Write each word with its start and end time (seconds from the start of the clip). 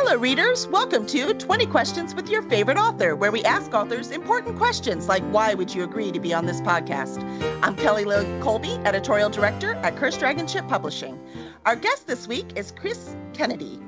Hello, 0.00 0.14
readers. 0.14 0.68
Welcome 0.68 1.06
to 1.06 1.34
20 1.34 1.66
Questions 1.66 2.14
with 2.14 2.30
Your 2.30 2.40
Favorite 2.42 2.78
Author, 2.78 3.16
where 3.16 3.32
we 3.32 3.42
ask 3.42 3.74
authors 3.74 4.12
important 4.12 4.56
questions 4.56 5.08
like 5.08 5.24
why 5.32 5.54
would 5.54 5.74
you 5.74 5.82
agree 5.82 6.12
to 6.12 6.20
be 6.20 6.32
on 6.32 6.46
this 6.46 6.60
podcast? 6.60 7.20
I'm 7.64 7.74
Kelly 7.74 8.04
Lyn 8.04 8.40
Colby, 8.40 8.78
editorial 8.84 9.28
director 9.28 9.74
at 9.74 9.96
Cursed 9.96 10.20
Dragon 10.20 10.46
Ship 10.46 10.64
Publishing. 10.68 11.18
Our 11.66 11.74
guest 11.74 12.06
this 12.06 12.28
week 12.28 12.52
is 12.54 12.70
Chris 12.70 13.16
Kennedy. 13.32 13.80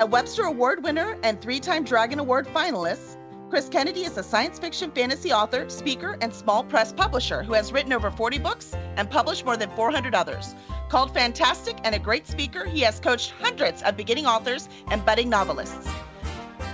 A 0.00 0.06
Webster 0.06 0.42
Award 0.42 0.82
winner 0.82 1.16
and 1.22 1.40
three 1.40 1.60
time 1.60 1.84
Dragon 1.84 2.18
Award 2.18 2.48
finalist, 2.48 3.18
Chris 3.52 3.68
Kennedy 3.68 4.04
is 4.04 4.16
a 4.16 4.22
science 4.22 4.58
fiction 4.58 4.90
fantasy 4.92 5.30
author, 5.30 5.68
speaker, 5.68 6.16
and 6.22 6.32
small 6.32 6.64
press 6.64 6.90
publisher 6.90 7.42
who 7.42 7.52
has 7.52 7.70
written 7.70 7.92
over 7.92 8.10
40 8.10 8.38
books 8.38 8.74
and 8.96 9.10
published 9.10 9.44
more 9.44 9.58
than 9.58 9.68
400 9.76 10.14
others. 10.14 10.54
Called 10.88 11.12
fantastic 11.12 11.76
and 11.84 11.94
a 11.94 11.98
great 11.98 12.26
speaker, 12.26 12.64
he 12.64 12.80
has 12.80 12.98
coached 12.98 13.34
hundreds 13.38 13.82
of 13.82 13.94
beginning 13.94 14.24
authors 14.24 14.70
and 14.90 15.04
budding 15.04 15.28
novelists. 15.28 15.86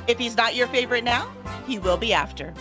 If 0.07 0.19
he's 0.19 0.37
not 0.37 0.55
your 0.55 0.69
favorite 0.69 1.03
now, 1.03 1.29
he 1.67 1.81
will 1.81 1.97
be 1.97 2.13
after. 2.13 2.55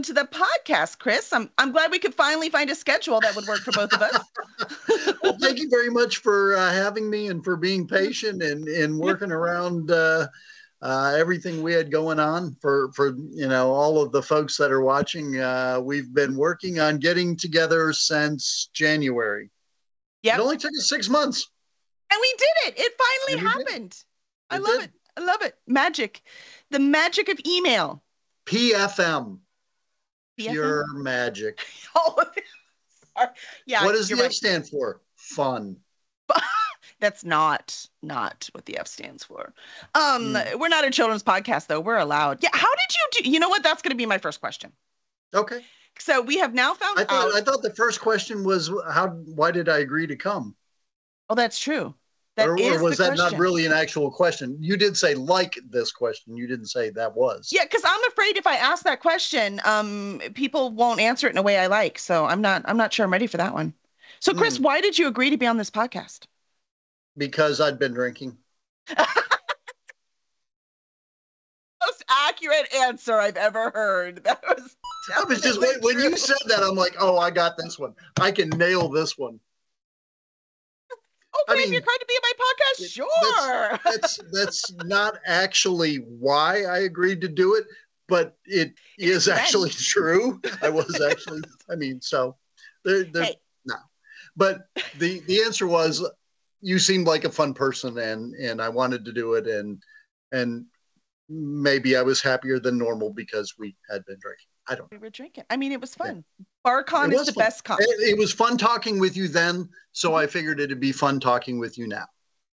Welcome 0.00 0.14
to 0.14 0.22
the 0.22 0.44
podcast, 0.66 0.98
Chris. 0.98 1.30
I'm, 1.30 1.50
I'm 1.58 1.72
glad 1.72 1.90
we 1.90 1.98
could 1.98 2.14
finally 2.14 2.48
find 2.48 2.70
a 2.70 2.74
schedule 2.74 3.20
that 3.20 3.36
would 3.36 3.46
work 3.46 3.58
for 3.58 3.72
both 3.72 3.92
of 3.92 4.00
us. 4.00 4.24
well, 5.22 5.36
thank 5.38 5.58
you 5.58 5.68
very 5.68 5.90
much 5.90 6.16
for 6.22 6.56
uh, 6.56 6.72
having 6.72 7.10
me 7.10 7.28
and 7.28 7.44
for 7.44 7.54
being 7.54 7.86
patient 7.86 8.42
and, 8.42 8.66
and 8.66 8.98
working 8.98 9.30
around 9.30 9.90
uh, 9.90 10.26
uh, 10.80 11.14
everything 11.18 11.62
we 11.62 11.74
had 11.74 11.90
going 11.90 12.18
on 12.18 12.56
for 12.62 12.90
for 12.92 13.14
you 13.30 13.46
know 13.46 13.72
all 13.72 14.00
of 14.00 14.10
the 14.10 14.22
folks 14.22 14.56
that 14.56 14.72
are 14.72 14.80
watching. 14.80 15.38
Uh, 15.38 15.78
we've 15.82 16.14
been 16.14 16.34
working 16.34 16.80
on 16.80 16.96
getting 16.96 17.36
together 17.36 17.92
since 17.92 18.70
January. 18.72 19.50
Yeah, 20.22 20.36
it 20.36 20.40
only 20.40 20.56
took 20.56 20.70
us 20.78 20.88
six 20.88 21.10
months, 21.10 21.46
and 22.10 22.18
we 22.18 22.34
did 22.38 22.72
it. 22.72 22.80
It 22.80 22.92
finally 22.96 23.46
happened. 23.50 24.02
I 24.48 24.56
love 24.56 24.80
did. 24.80 24.84
it. 24.84 24.90
I 25.18 25.20
love 25.20 25.42
it. 25.42 25.56
Magic, 25.66 26.22
the 26.70 26.78
magic 26.78 27.28
of 27.28 27.38
email. 27.46 28.02
PFM. 28.46 29.40
PFM? 30.40 30.50
Pure 30.50 30.84
magic. 30.94 31.60
oh, 31.94 32.14
sorry. 33.16 33.28
Yeah. 33.66 33.84
What 33.84 33.92
does 33.92 34.08
the 34.08 34.16
right. 34.16 34.26
F 34.26 34.32
stand 34.32 34.68
for? 34.68 35.00
Fun. 35.16 35.76
That's 37.00 37.24
not 37.24 37.86
not 38.02 38.48
what 38.52 38.66
the 38.66 38.78
F 38.78 38.86
stands 38.86 39.24
for. 39.24 39.54
Um, 39.94 40.34
mm. 40.34 40.58
we're 40.58 40.68
not 40.68 40.86
a 40.86 40.90
children's 40.90 41.22
podcast 41.22 41.66
though. 41.66 41.80
We're 41.80 41.98
allowed. 41.98 42.42
Yeah. 42.42 42.50
How 42.52 42.68
did 42.68 42.94
you 42.94 43.22
do? 43.22 43.30
You 43.30 43.40
know 43.40 43.48
what? 43.48 43.62
That's 43.62 43.82
going 43.82 43.92
to 43.92 43.96
be 43.96 44.06
my 44.06 44.18
first 44.18 44.40
question. 44.40 44.72
Okay. 45.34 45.64
So 45.98 46.20
we 46.20 46.38
have 46.38 46.54
now 46.54 46.74
found 46.74 46.98
I 46.98 47.04
thought, 47.04 47.28
out. 47.28 47.34
I 47.34 47.40
thought 47.40 47.62
the 47.62 47.74
first 47.74 48.00
question 48.00 48.44
was 48.44 48.70
how. 48.90 49.08
Why 49.08 49.50
did 49.50 49.68
I 49.68 49.78
agree 49.78 50.06
to 50.06 50.16
come? 50.16 50.54
Oh, 51.28 51.34
that's 51.34 51.58
true. 51.58 51.94
That 52.36 52.48
or, 52.48 52.52
or 52.52 52.82
was 52.82 52.96
that 52.98 53.16
question. 53.16 53.32
not 53.32 53.38
really 53.38 53.66
an 53.66 53.72
actual 53.72 54.10
question? 54.10 54.56
You 54.60 54.76
did 54.76 54.96
say 54.96 55.14
like 55.14 55.58
this 55.68 55.92
question. 55.92 56.36
You 56.36 56.46
didn't 56.46 56.66
say 56.66 56.90
that 56.90 57.14
was. 57.14 57.50
Yeah, 57.52 57.64
because 57.64 57.82
I'm 57.84 58.04
afraid 58.04 58.36
if 58.36 58.46
I 58.46 58.54
ask 58.54 58.84
that 58.84 59.00
question, 59.00 59.60
um, 59.64 60.20
people 60.34 60.70
won't 60.70 61.00
answer 61.00 61.26
it 61.26 61.30
in 61.30 61.38
a 61.38 61.42
way 61.42 61.58
I 61.58 61.66
like. 61.66 61.98
So 61.98 62.26
I'm 62.26 62.40
not. 62.40 62.62
I'm 62.66 62.76
not 62.76 62.92
sure 62.92 63.04
I'm 63.04 63.12
ready 63.12 63.26
for 63.26 63.38
that 63.38 63.52
one. 63.52 63.74
So, 64.20 64.34
Chris, 64.34 64.58
mm. 64.58 64.62
why 64.62 64.80
did 64.80 64.98
you 64.98 65.08
agree 65.08 65.30
to 65.30 65.38
be 65.38 65.46
on 65.46 65.56
this 65.56 65.70
podcast? 65.70 66.26
because 67.20 67.60
I'd 67.60 67.78
been 67.78 67.92
drinking. 67.92 68.36
Most 68.98 69.08
accurate 72.08 72.74
answer 72.74 73.14
I've 73.14 73.36
ever 73.36 73.70
heard. 73.70 74.24
That 74.30 74.42
was. 74.48 74.76
That 75.08 75.28
was 75.28 75.40
just 75.40 75.60
when, 75.60 75.80
when 75.80 75.98
you 75.98 76.14
said 76.16 76.36
that, 76.48 76.62
I'm 76.62 76.74
like, 76.74 76.94
oh, 77.00 77.16
I 77.16 77.30
got 77.30 77.56
this 77.56 77.78
one. 77.78 77.94
I 78.20 78.30
can 78.30 78.50
nail 78.50 78.90
this 78.90 79.16
one. 79.16 79.40
Okay, 81.32 81.52
I 81.52 81.62
mean, 81.62 81.72
you're 81.72 81.82
trying 81.82 81.98
to 81.98 82.06
be 82.08 82.14
on 82.14 82.22
my 82.22 82.32
podcast, 82.44 82.90
sure. 82.90 83.80
That's, 83.84 84.16
that's, 84.16 84.20
that's 84.32 84.72
not 84.84 85.18
actually 85.26 85.96
why 85.96 86.64
I 86.64 86.80
agreed 86.80 87.20
to 87.20 87.28
do 87.28 87.54
it, 87.54 87.66
but 88.08 88.36
it 88.44 88.74
is 88.98 89.28
actually 89.28 89.70
true. 89.70 90.40
I 90.62 90.68
was 90.68 91.00
actually, 91.00 91.42
I 91.70 91.76
mean, 91.76 92.00
so 92.00 92.36
there, 92.84 93.04
there, 93.04 93.24
hey. 93.24 93.36
no. 93.64 93.76
But 94.36 94.68
the 94.98 95.20
the 95.20 95.42
answer 95.42 95.66
was 95.66 96.04
you 96.60 96.78
seemed 96.78 97.06
like 97.06 97.24
a 97.24 97.30
fun 97.30 97.54
person 97.54 97.98
and 97.98 98.34
and 98.34 98.60
I 98.60 98.68
wanted 98.68 99.04
to 99.04 99.12
do 99.12 99.34
it 99.34 99.46
and 99.46 99.82
and 100.32 100.66
maybe 101.28 101.96
I 101.96 102.02
was 102.02 102.20
happier 102.20 102.58
than 102.58 102.78
normal 102.78 103.12
because 103.12 103.54
we 103.58 103.76
had 103.88 104.04
been 104.04 104.18
drinking. 104.20 104.46
I 104.70 104.76
don't. 104.76 104.90
We 104.90 104.98
were 104.98 105.10
drinking. 105.10 105.44
I 105.50 105.56
mean, 105.56 105.72
it 105.72 105.80
was 105.80 105.96
fun. 105.96 106.24
Yeah. 106.38 106.44
BarCon 106.64 107.12
is 107.12 107.26
the 107.26 107.32
fun. 107.32 107.44
best 107.44 107.64
con. 107.64 107.78
It, 107.80 108.10
it, 108.10 108.18
was 108.18 108.32
fun 108.32 108.56
talking 108.56 109.00
with 109.00 109.16
you 109.16 109.26
then, 109.26 109.68
so 109.90 110.14
I 110.14 110.28
figured 110.28 110.60
it'd 110.60 110.78
be 110.78 110.92
fun 110.92 111.18
talking 111.18 111.58
with 111.58 111.76
you 111.76 111.88
now. 111.88 112.06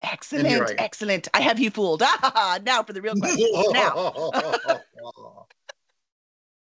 Excellent, 0.02 0.72
excellent. 0.78 1.28
I 1.34 1.40
have 1.40 1.60
you 1.60 1.70
fooled. 1.70 2.02
Ah, 2.22 2.58
now 2.64 2.82
for 2.82 2.94
the 2.94 3.02
real 3.02 3.16
question. 3.16 3.46
now. 3.72 4.30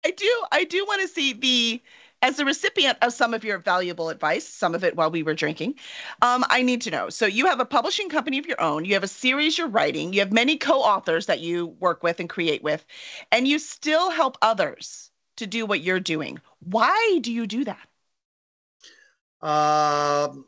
I 0.06 0.12
do. 0.12 0.44
I 0.52 0.64
do 0.64 0.86
want 0.86 1.02
to 1.03 1.08
see 1.08 1.34
the 1.34 1.81
as 2.24 2.40
a 2.40 2.46
recipient 2.46 2.98
of 3.04 3.14
some 3.14 3.36
of 3.36 3.44
your 3.44 3.59
valuable 3.59 4.09
advice, 4.09 4.48
some 4.48 4.74
of 4.74 4.84
it 4.84 4.96
while 4.96 5.12
we 5.12 5.22
were 5.22 5.36
drinking, 5.36 5.75
um, 6.24 6.44
I 6.50 6.64
need 6.64 6.81
to 6.81 6.90
know. 6.90 7.09
So, 7.09 7.28
you 7.28 7.46
have 7.46 7.59
a 7.59 7.66
publishing 7.66 8.09
company 8.09 8.40
of 8.40 8.48
your 8.48 8.59
own, 8.59 8.86
you 8.86 8.96
have 8.96 9.04
a 9.04 9.08
series 9.08 9.56
you're 9.56 9.68
writing, 9.68 10.14
you 10.14 10.22
have 10.22 10.31
many 10.31 10.58
co 10.58 10.80
authors 10.80 11.28
that 11.28 11.42
you 11.42 11.68
work 11.68 12.02
with 12.02 12.19
and 12.19 12.28
create 12.28 12.64
with, 12.64 12.84
and 13.31 13.48
you 13.48 13.59
still 13.59 14.09
help 14.09 14.36
others 14.42 15.12
to 15.38 15.48
do 15.48 15.66
what 15.66 15.81
you're 15.81 16.00
doing. 16.00 16.40
Why 16.59 17.20
do 17.22 17.31
you 17.31 17.48
do 17.48 17.66
that? 17.66 17.88
Um, 19.42 20.46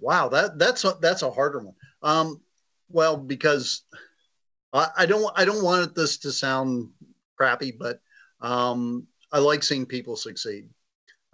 wow, 0.00 0.28
that 0.28 0.58
that's 0.58 0.84
a, 0.84 0.96
that's 1.00 1.22
a 1.22 1.30
harder 1.30 1.60
one. 1.60 1.74
Um, 2.02 2.40
well, 2.90 3.16
because 3.16 3.82
I, 4.72 4.88
I 4.98 5.06
don't 5.06 5.32
I 5.36 5.44
don't 5.44 5.64
want 5.64 5.94
this 5.94 6.18
to 6.18 6.32
sound 6.32 6.90
crappy, 7.36 7.72
but 7.72 8.00
um, 8.40 9.06
I 9.32 9.38
like 9.38 9.62
seeing 9.62 9.86
people 9.86 10.16
succeed. 10.16 10.68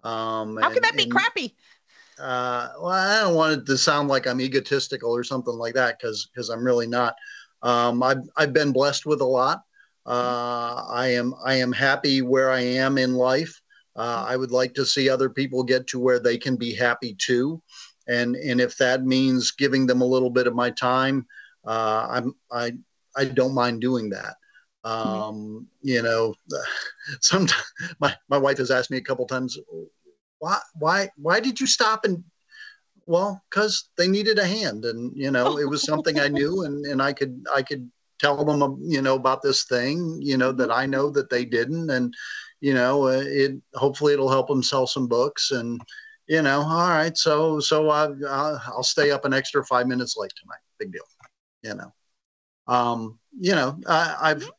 Um, 0.02 0.56
How 0.56 0.70
can 0.70 0.82
that 0.82 0.96
be 0.96 1.04
and, 1.04 1.12
crappy? 1.12 1.56
Uh, 2.18 2.68
well, 2.80 2.88
I 2.90 3.20
don't 3.20 3.34
want 3.34 3.60
it 3.60 3.66
to 3.66 3.78
sound 3.78 4.08
like 4.08 4.26
I'm 4.26 4.40
egotistical 4.40 5.10
or 5.10 5.24
something 5.24 5.54
like 5.54 5.74
that 5.74 5.98
because 5.98 6.28
because 6.32 6.50
I'm 6.50 6.64
really 6.64 6.86
not. 6.86 7.14
Um, 7.62 8.02
I've 8.02 8.22
I've 8.36 8.52
been 8.52 8.72
blessed 8.72 9.06
with 9.06 9.20
a 9.20 9.26
lot. 9.26 9.62
Uh, 10.06 10.84
I 10.88 11.08
am 11.08 11.34
I 11.44 11.54
am 11.54 11.72
happy 11.72 12.22
where 12.22 12.50
I 12.50 12.60
am 12.60 12.98
in 12.98 13.14
life. 13.14 13.60
Uh, 13.94 14.24
I 14.26 14.36
would 14.36 14.50
like 14.50 14.74
to 14.74 14.86
see 14.86 15.08
other 15.08 15.28
people 15.28 15.62
get 15.62 15.86
to 15.88 16.00
where 16.00 16.18
they 16.18 16.38
can 16.38 16.56
be 16.56 16.74
happy 16.74 17.14
too, 17.14 17.62
and 18.08 18.36
and 18.36 18.60
if 18.60 18.76
that 18.78 19.04
means 19.04 19.52
giving 19.52 19.86
them 19.86 20.00
a 20.00 20.06
little 20.06 20.30
bit 20.30 20.46
of 20.46 20.54
my 20.54 20.70
time, 20.70 21.26
uh, 21.64 22.06
I'm 22.10 22.34
I 22.50 22.72
I 23.16 23.26
don't 23.26 23.54
mind 23.54 23.80
doing 23.80 24.10
that. 24.10 24.36
Um, 24.84 25.66
you 25.80 26.02
know, 26.02 26.34
sometimes 27.20 27.62
my, 28.00 28.14
my 28.28 28.38
wife 28.38 28.58
has 28.58 28.70
asked 28.70 28.90
me 28.90 28.96
a 28.96 29.02
couple 29.02 29.26
times, 29.26 29.58
why, 30.38 30.58
why, 30.78 31.08
why 31.16 31.40
did 31.40 31.60
you 31.60 31.66
stop? 31.66 32.04
And 32.04 32.24
well, 33.06 33.42
cause 33.50 33.90
they 33.96 34.08
needed 34.08 34.38
a 34.38 34.46
hand 34.46 34.84
and, 34.84 35.12
you 35.14 35.30
know, 35.30 35.58
it 35.58 35.68
was 35.68 35.82
something 35.82 36.18
I 36.18 36.28
knew 36.28 36.64
and, 36.64 36.84
and 36.86 37.02
I 37.02 37.12
could, 37.12 37.46
I 37.54 37.62
could 37.62 37.90
tell 38.22 38.44
them, 38.44 38.78
you 38.82 39.02
know, 39.02 39.16
about 39.16 39.42
this 39.42 39.64
thing, 39.64 40.18
you 40.20 40.36
know, 40.36 40.52
that 40.52 40.70
I 40.70 40.86
know 40.86 41.10
that 41.10 41.30
they 41.30 41.44
didn't. 41.44 41.90
And, 41.90 42.14
you 42.60 42.74
know, 42.74 43.08
uh, 43.08 43.22
it, 43.24 43.52
hopefully 43.74 44.12
it'll 44.12 44.30
help 44.30 44.48
them 44.48 44.62
sell 44.62 44.86
some 44.86 45.08
books 45.08 45.50
and, 45.50 45.80
you 46.28 46.42
know, 46.42 46.60
all 46.60 46.88
right. 46.90 47.16
So, 47.16 47.60
so 47.60 47.90
I, 47.90 48.08
I'll 48.28 48.82
stay 48.82 49.10
up 49.10 49.24
an 49.24 49.34
extra 49.34 49.64
five 49.64 49.86
minutes 49.86 50.16
late 50.16 50.32
tonight. 50.40 50.60
Big 50.78 50.92
deal, 50.92 51.04
you 51.62 51.74
know 51.74 51.92
um, 52.66 53.18
you 53.38 53.54
know, 53.54 53.78
I, 53.88 54.28
have 54.28 54.50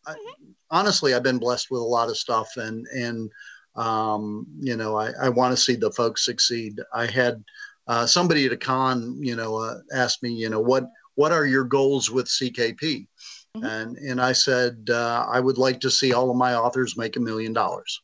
honestly 0.69 1.13
I've 1.13 1.23
been 1.23 1.39
blessed 1.39 1.67
with 1.71 1.81
a 1.81 1.85
lot 1.85 2.09
of 2.09 2.17
stuff, 2.17 2.57
and 2.57 2.85
and 2.87 3.31
um, 3.75 4.45
you 4.59 4.75
know, 4.75 4.95
I, 4.95 5.11
I 5.21 5.29
want 5.29 5.55
to 5.55 5.61
see 5.61 5.75
the 5.75 5.91
folks 5.91 6.25
succeed. 6.25 6.79
I 6.93 7.05
had 7.05 7.43
uh, 7.87 8.05
somebody 8.05 8.45
at 8.45 8.51
a 8.51 8.57
con, 8.57 9.17
you 9.21 9.35
know, 9.35 9.57
uh, 9.57 9.79
asked 9.93 10.23
me, 10.23 10.31
you 10.31 10.49
know, 10.49 10.59
what 10.59 10.85
what 11.15 11.31
are 11.31 11.45
your 11.45 11.63
goals 11.63 12.09
with 12.09 12.27
CKP? 12.27 13.07
Mm-hmm. 13.55 13.65
And 13.65 13.97
and 13.97 14.21
I 14.21 14.31
said 14.31 14.87
uh, 14.89 15.25
I 15.29 15.39
would 15.39 15.57
like 15.57 15.79
to 15.81 15.91
see 15.91 16.13
all 16.13 16.29
of 16.29 16.37
my 16.37 16.55
authors 16.55 16.97
make 16.97 17.15
a 17.15 17.19
million 17.19 17.53
dollars. 17.53 18.01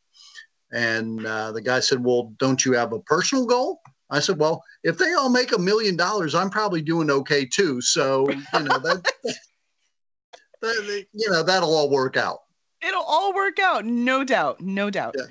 And 0.71 1.25
uh, 1.25 1.51
the 1.51 1.61
guy 1.61 1.79
said, 1.79 2.03
Well, 2.03 2.33
don't 2.37 2.63
you 2.63 2.73
have 2.73 2.93
a 2.93 2.99
personal 2.99 3.45
goal? 3.45 3.81
I 4.11 4.19
said, 4.19 4.37
Well, 4.37 4.63
if 4.83 4.97
they 4.97 5.13
all 5.13 5.29
make 5.29 5.51
a 5.51 5.57
million 5.57 5.95
dollars, 5.95 6.35
I'm 6.35 6.49
probably 6.49 6.81
doing 6.81 7.09
okay 7.09 7.45
too. 7.45 7.81
So 7.81 8.29
you 8.29 8.59
know 8.59 8.79
that 8.79 9.11
you 11.13 11.29
know 11.29 11.43
that'll 11.43 11.73
all 11.73 11.89
work 11.89 12.17
out 12.17 12.39
it'll 12.85 13.03
all 13.03 13.33
work 13.33 13.59
out 13.59 13.85
no 13.85 14.23
doubt 14.23 14.61
no 14.61 14.89
doubt 14.89 15.15
yeah. 15.17 15.25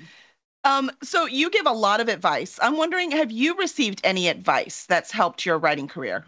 um 0.63 0.91
so 1.03 1.25
you 1.25 1.49
give 1.49 1.65
a 1.65 1.71
lot 1.71 1.99
of 1.99 2.09
advice 2.09 2.59
i'm 2.61 2.77
wondering 2.77 3.11
have 3.11 3.31
you 3.31 3.55
received 3.57 4.01
any 4.03 4.27
advice 4.27 4.85
that's 4.87 5.11
helped 5.11 5.45
your 5.45 5.57
writing 5.57 5.87
career 5.87 6.25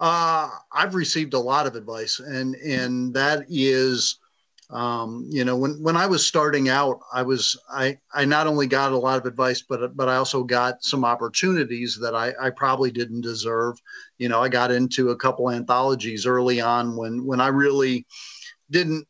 uh 0.00 0.48
i've 0.72 0.94
received 0.94 1.34
a 1.34 1.38
lot 1.38 1.66
of 1.66 1.74
advice 1.74 2.20
and 2.20 2.54
and 2.56 3.12
that 3.14 3.44
is 3.48 4.18
um, 4.70 5.26
you 5.30 5.44
know, 5.44 5.56
when 5.56 5.82
when 5.82 5.96
I 5.96 6.06
was 6.06 6.26
starting 6.26 6.68
out, 6.68 7.00
I 7.12 7.22
was 7.22 7.58
I 7.70 7.98
I 8.12 8.26
not 8.26 8.46
only 8.46 8.66
got 8.66 8.92
a 8.92 8.98
lot 8.98 9.18
of 9.18 9.24
advice, 9.24 9.62
but 9.62 9.96
but 9.96 10.08
I 10.10 10.16
also 10.16 10.44
got 10.44 10.84
some 10.84 11.06
opportunities 11.06 11.98
that 12.02 12.14
I 12.14 12.34
I 12.38 12.50
probably 12.50 12.90
didn't 12.90 13.22
deserve. 13.22 13.78
You 14.18 14.28
know, 14.28 14.42
I 14.42 14.50
got 14.50 14.70
into 14.70 15.10
a 15.10 15.16
couple 15.16 15.50
anthologies 15.50 16.26
early 16.26 16.60
on 16.60 16.96
when 16.96 17.24
when 17.24 17.40
I 17.40 17.48
really 17.48 18.06
didn't 18.70 19.06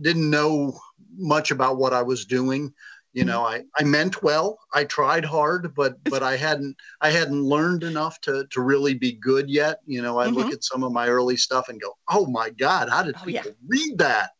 didn't 0.00 0.28
know 0.28 0.76
much 1.16 1.52
about 1.52 1.78
what 1.78 1.92
I 1.92 2.02
was 2.02 2.24
doing 2.24 2.74
you 3.16 3.24
know 3.24 3.44
i 3.46 3.62
i 3.78 3.82
meant 3.82 4.22
well 4.22 4.58
i 4.74 4.84
tried 4.84 5.24
hard 5.24 5.74
but 5.74 5.96
but 6.04 6.22
i 6.22 6.36
hadn't 6.36 6.76
i 7.00 7.10
hadn't 7.10 7.42
learned 7.42 7.82
enough 7.82 8.20
to 8.20 8.46
to 8.50 8.60
really 8.60 8.92
be 8.92 9.12
good 9.12 9.48
yet 9.48 9.80
you 9.86 10.02
know 10.02 10.18
i 10.18 10.26
mm-hmm. 10.26 10.36
look 10.36 10.52
at 10.52 10.62
some 10.62 10.84
of 10.84 10.92
my 10.92 11.08
early 11.08 11.36
stuff 11.36 11.68
and 11.70 11.80
go 11.80 11.96
oh 12.10 12.26
my 12.26 12.50
god 12.50 12.88
how 12.90 13.02
did 13.02 13.16
oh, 13.16 13.24
people 13.24 13.50
yeah. 13.50 13.56
read 13.66 13.96
that 13.98 14.30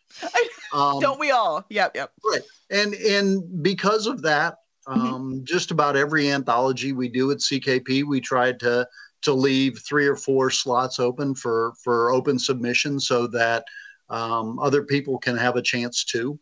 um, 0.74 1.00
don't 1.00 1.18
we 1.18 1.30
all 1.30 1.64
yep 1.70 1.92
yep 1.94 2.12
right 2.30 2.42
and 2.70 2.92
and 2.94 3.62
because 3.62 4.06
of 4.06 4.20
that 4.20 4.58
mm-hmm. 4.86 5.00
um, 5.00 5.32
mm-hmm. 5.32 5.44
just 5.44 5.70
about 5.70 5.96
every 5.96 6.30
anthology 6.30 6.92
we 6.92 7.08
do 7.08 7.30
at 7.30 7.38
ckp 7.38 8.04
we 8.04 8.20
tried 8.20 8.60
to 8.60 8.86
to 9.22 9.32
leave 9.32 9.78
three 9.78 10.06
or 10.06 10.16
four 10.16 10.50
slots 10.50 11.00
open 11.00 11.34
for 11.34 11.72
for 11.82 12.10
open 12.10 12.38
submission 12.38 13.00
so 13.00 13.26
that 13.26 13.64
um, 14.08 14.58
other 14.58 14.82
people 14.82 15.18
can 15.18 15.36
have 15.36 15.56
a 15.56 15.62
chance 15.62 16.04
too. 16.04 16.38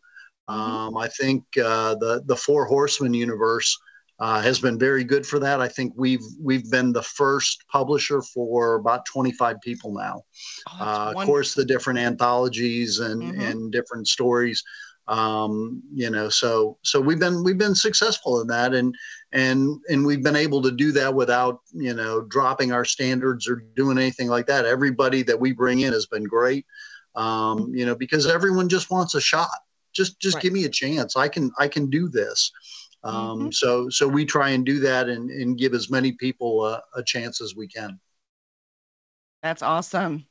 Um, 0.47 0.97
I 0.97 1.07
think 1.07 1.43
uh, 1.57 1.95
the 1.95 2.23
the 2.25 2.35
Four 2.35 2.65
Horsemen 2.65 3.13
universe 3.13 3.77
uh, 4.19 4.41
has 4.41 4.59
been 4.59 4.79
very 4.79 5.03
good 5.03 5.25
for 5.25 5.39
that. 5.39 5.59
I 5.59 5.67
think 5.67 5.93
we've 5.95 6.23
we've 6.39 6.69
been 6.69 6.93
the 6.93 7.01
first 7.01 7.65
publisher 7.67 8.21
for 8.21 8.75
about 8.75 9.05
25 9.05 9.59
people 9.61 9.93
now. 9.93 10.23
Oh, 10.71 10.85
uh, 10.85 11.13
of 11.15 11.25
course, 11.25 11.53
the 11.53 11.65
different 11.65 11.99
anthologies 11.99 12.99
and 12.99 13.21
mm-hmm. 13.21 13.41
and 13.41 13.71
different 13.71 14.07
stories. 14.07 14.63
Um, 15.07 15.83
you 15.93 16.09
know, 16.09 16.29
so 16.29 16.77
so 16.83 16.99
we've 17.01 17.19
been 17.19 17.43
we've 17.43 17.57
been 17.57 17.75
successful 17.75 18.39
in 18.41 18.47
that, 18.47 18.73
and 18.73 18.95
and 19.33 19.79
and 19.89 20.05
we've 20.05 20.23
been 20.23 20.35
able 20.35 20.61
to 20.61 20.71
do 20.71 20.91
that 20.93 21.13
without 21.13 21.59
you 21.73 21.93
know 21.93 22.21
dropping 22.21 22.71
our 22.71 22.85
standards 22.85 23.49
or 23.49 23.63
doing 23.75 23.97
anything 23.97 24.29
like 24.29 24.47
that. 24.47 24.65
Everybody 24.65 25.23
that 25.23 25.39
we 25.39 25.51
bring 25.51 25.81
in 25.81 25.91
has 25.91 26.05
been 26.05 26.23
great. 26.23 26.65
Um, 27.15 27.73
you 27.73 27.85
know, 27.85 27.95
because 27.95 28.27
everyone 28.27 28.67
just 28.67 28.91
wants 28.91 29.15
a 29.15 29.21
shot 29.21 29.49
just 29.95 30.19
just 30.19 30.35
right. 30.35 30.43
give 30.43 30.53
me 30.53 30.65
a 30.65 30.69
chance. 30.69 31.15
I 31.15 31.27
can 31.27 31.51
i 31.57 31.67
can 31.67 31.89
do 31.89 32.07
this. 32.07 32.51
Um, 33.03 33.13
mm-hmm. 33.15 33.51
so 33.51 33.89
so 33.89 34.07
we 34.07 34.25
try 34.25 34.49
and 34.49 34.65
do 34.65 34.79
that 34.81 35.09
and, 35.09 35.29
and 35.29 35.57
give 35.57 35.73
as 35.73 35.89
many 35.89 36.11
people 36.11 36.65
a, 36.65 36.81
a 36.95 37.03
chance 37.03 37.41
as 37.41 37.55
we 37.55 37.67
can. 37.67 37.99
That's 39.41 39.61
awesome. 39.61 40.25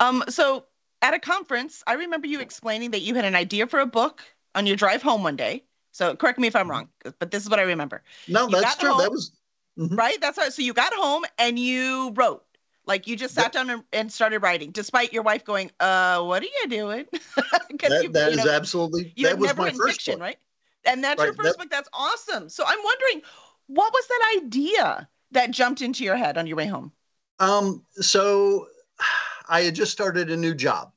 Um, 0.00 0.24
so 0.28 0.64
at 1.02 1.14
a 1.14 1.18
conference 1.18 1.82
i 1.86 1.94
remember 1.94 2.26
you 2.26 2.40
explaining 2.40 2.90
that 2.90 3.00
you 3.00 3.14
had 3.14 3.24
an 3.24 3.34
idea 3.34 3.66
for 3.66 3.80
a 3.80 3.86
book 3.86 4.22
on 4.54 4.66
your 4.66 4.76
drive 4.76 5.02
home 5.02 5.22
one 5.22 5.36
day. 5.36 5.64
So 5.92 6.14
correct 6.14 6.38
me 6.38 6.46
if 6.46 6.54
i'm 6.54 6.70
wrong 6.70 6.88
but 7.18 7.30
this 7.30 7.42
is 7.42 7.50
what 7.50 7.58
i 7.58 7.62
remember. 7.62 8.02
No 8.28 8.48
you 8.48 8.60
that's 8.60 8.76
true. 8.76 8.90
Home, 8.90 8.98
that 8.98 9.10
was 9.10 9.32
mm-hmm. 9.78 9.94
right? 9.94 10.20
That's 10.20 10.38
right. 10.38 10.52
So 10.52 10.62
you 10.62 10.72
got 10.72 10.92
home 10.92 11.24
and 11.38 11.58
you 11.58 12.12
wrote 12.14 12.44
like 12.90 13.06
you 13.06 13.14
just 13.16 13.34
sat 13.34 13.52
down 13.52 13.70
and, 13.70 13.84
and, 13.92 14.12
started 14.12 14.40
writing, 14.40 14.72
despite 14.72 15.12
your 15.12 15.22
wife 15.22 15.44
going, 15.44 15.70
"Uh, 15.78 16.22
what 16.22 16.42
are 16.42 16.46
you 16.62 16.68
doing?" 16.68 17.06
that, 17.12 18.00
you, 18.02 18.08
that 18.10 18.32
you 18.32 18.38
is 18.38 18.44
know, 18.44 18.50
absolutely 18.50 19.14
that 19.22 19.38
was 19.38 19.56
my 19.56 19.70
first 19.70 19.92
fiction, 19.92 20.14
book. 20.14 20.22
right? 20.22 20.36
And 20.84 21.04
that's 21.04 21.20
right, 21.20 21.26
your 21.26 21.34
first 21.34 21.56
that, 21.56 21.58
book. 21.58 21.70
That's 21.70 21.88
awesome. 21.92 22.48
So 22.48 22.64
I'm 22.66 22.82
wondering, 22.82 23.22
what 23.68 23.92
was 23.92 24.06
that 24.08 24.42
idea 24.42 25.08
that 25.30 25.52
jumped 25.52 25.82
into 25.82 26.02
your 26.02 26.16
head 26.16 26.36
on 26.36 26.48
your 26.48 26.56
way 26.56 26.66
home? 26.66 26.90
Um, 27.38 27.84
so 27.92 28.66
I 29.48 29.62
had 29.62 29.74
just 29.74 29.92
started 29.92 30.30
a 30.30 30.36
new 30.36 30.54
job. 30.54 30.92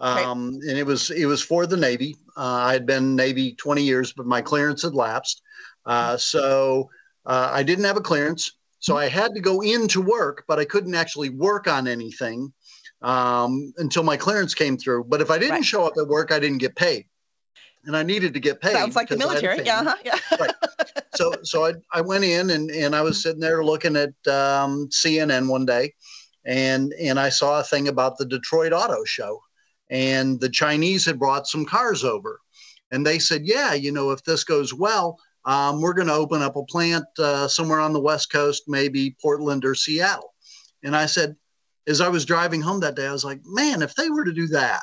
Um, 0.00 0.60
and 0.68 0.78
it 0.78 0.86
was 0.86 1.10
it 1.10 1.24
was 1.24 1.42
for 1.42 1.66
the 1.66 1.76
Navy. 1.76 2.16
Uh, 2.36 2.42
I 2.42 2.72
had 2.72 2.86
been 2.86 3.16
Navy 3.16 3.54
20 3.54 3.82
years, 3.82 4.12
but 4.12 4.26
my 4.26 4.40
clearance 4.40 4.82
had 4.82 4.94
lapsed. 4.94 5.42
Uh, 5.86 6.16
so 6.16 6.88
uh, 7.26 7.50
I 7.52 7.62
didn't 7.62 7.84
have 7.84 7.96
a 7.96 8.00
clearance. 8.00 8.52
So 8.80 8.96
I 8.96 9.08
had 9.08 9.34
to 9.34 9.40
go 9.40 9.60
into 9.60 10.00
work, 10.00 10.44
but 10.46 10.58
I 10.58 10.64
couldn't 10.64 10.94
actually 10.94 11.30
work 11.30 11.66
on 11.66 11.88
anything 11.88 12.52
um, 13.02 13.72
until 13.78 14.02
my 14.02 14.16
clearance 14.16 14.54
came 14.54 14.76
through. 14.76 15.04
But 15.04 15.20
if 15.20 15.30
I 15.30 15.38
didn't 15.38 15.54
right. 15.54 15.64
show 15.64 15.84
up 15.84 15.94
at 15.98 16.06
work, 16.06 16.32
I 16.32 16.38
didn't 16.38 16.58
get 16.58 16.76
paid. 16.76 17.06
And 17.84 17.96
I 17.96 18.02
needed 18.02 18.34
to 18.34 18.40
get 18.40 18.60
paid. 18.60 18.72
Sounds 18.72 18.96
like 18.96 19.08
the 19.08 19.16
military. 19.16 19.64
Yeah. 19.64 19.80
Uh-huh. 19.80 19.96
Yeah. 20.04 20.18
right. 20.38 20.54
So, 21.14 21.34
so 21.42 21.66
I, 21.66 21.72
I 21.92 22.00
went 22.00 22.24
in 22.24 22.50
and, 22.50 22.70
and 22.70 22.94
I 22.94 23.02
was 23.02 23.22
sitting 23.22 23.40
there 23.40 23.64
looking 23.64 23.96
at 23.96 24.10
um, 24.26 24.88
CNN 24.88 25.48
one 25.48 25.64
day 25.64 25.94
and, 26.44 26.92
and 27.00 27.18
I 27.18 27.28
saw 27.28 27.60
a 27.60 27.64
thing 27.64 27.88
about 27.88 28.18
the 28.18 28.26
Detroit 28.26 28.72
Auto 28.72 29.04
Show. 29.04 29.40
And 29.90 30.38
the 30.38 30.50
Chinese 30.50 31.06
had 31.06 31.18
brought 31.18 31.46
some 31.46 31.64
cars 31.64 32.04
over. 32.04 32.40
And 32.90 33.06
they 33.06 33.18
said, 33.18 33.42
yeah, 33.44 33.74
you 33.74 33.90
know, 33.90 34.10
if 34.10 34.22
this 34.24 34.44
goes 34.44 34.74
well, 34.74 35.18
um, 35.44 35.80
we're 35.80 35.94
going 35.94 36.08
to 36.08 36.14
open 36.14 36.42
up 36.42 36.56
a 36.56 36.64
plant 36.64 37.06
uh, 37.18 37.48
somewhere 37.48 37.80
on 37.80 37.92
the 37.92 38.00
West 38.00 38.30
Coast, 38.30 38.64
maybe 38.66 39.16
Portland 39.20 39.64
or 39.64 39.74
Seattle. 39.74 40.34
And 40.82 40.94
I 40.94 41.06
said, 41.06 41.36
as 41.86 42.00
I 42.00 42.08
was 42.08 42.24
driving 42.24 42.60
home 42.60 42.80
that 42.80 42.96
day, 42.96 43.06
I 43.06 43.12
was 43.12 43.24
like, 43.24 43.40
man, 43.44 43.82
if 43.82 43.94
they 43.94 44.10
were 44.10 44.24
to 44.24 44.32
do 44.32 44.46
that, 44.48 44.82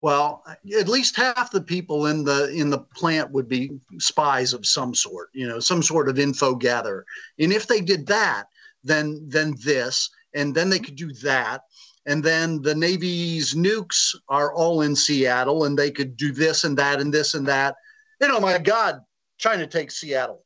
well, 0.00 0.42
at 0.76 0.88
least 0.88 1.16
half 1.16 1.52
the 1.52 1.60
people 1.60 2.06
in 2.06 2.24
the 2.24 2.48
in 2.48 2.70
the 2.70 2.78
plant 2.78 3.30
would 3.30 3.48
be 3.48 3.70
spies 3.98 4.52
of 4.52 4.66
some 4.66 4.94
sort, 4.94 5.28
you 5.32 5.46
know, 5.46 5.60
some 5.60 5.80
sort 5.80 6.08
of 6.08 6.18
info 6.18 6.56
gatherer. 6.56 7.06
And 7.38 7.52
if 7.52 7.68
they 7.68 7.80
did 7.80 8.06
that, 8.08 8.46
then 8.82 9.24
then 9.28 9.54
this, 9.64 10.10
and 10.34 10.54
then 10.54 10.70
they 10.70 10.80
could 10.80 10.96
do 10.96 11.12
that, 11.22 11.62
and 12.06 12.22
then 12.22 12.62
the 12.62 12.74
Navy's 12.74 13.54
nukes 13.54 14.16
are 14.28 14.52
all 14.52 14.82
in 14.82 14.96
Seattle, 14.96 15.64
and 15.64 15.78
they 15.78 15.90
could 15.90 16.16
do 16.16 16.32
this 16.32 16.64
and 16.64 16.76
that 16.78 17.00
and 17.00 17.14
this 17.14 17.34
and 17.34 17.46
that 17.46 17.76
you 18.22 18.28
know, 18.28 18.38
my 18.38 18.56
God, 18.58 19.00
China 19.36 19.66
takes 19.66 19.96
Seattle. 19.96 20.44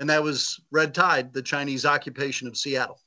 And 0.00 0.10
that 0.10 0.22
was 0.22 0.60
Red 0.72 0.92
Tide, 0.94 1.32
the 1.32 1.40
Chinese 1.40 1.86
occupation 1.86 2.48
of 2.48 2.56
Seattle. 2.56 3.00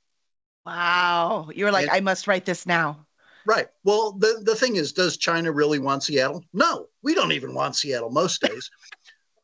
Wow. 0.66 1.50
You 1.54 1.66
were 1.66 1.72
like, 1.72 1.88
and, 1.88 1.92
I 1.92 2.00
must 2.00 2.26
write 2.26 2.46
this 2.46 2.66
now. 2.66 3.06
Right. 3.46 3.68
Well, 3.84 4.14
the, 4.14 4.42
the 4.44 4.56
thing 4.56 4.78
is, 4.78 4.94
does 4.94 5.18
China 5.18 5.52
really 5.52 5.80
want 5.80 6.04
Seattle? 6.04 6.44
No, 6.54 6.88
we 7.04 7.14
don't 7.14 7.34
even 7.34 7.54
want 7.54 7.76
Seattle 7.76 8.10
most 8.10 8.42
days. 8.48 8.72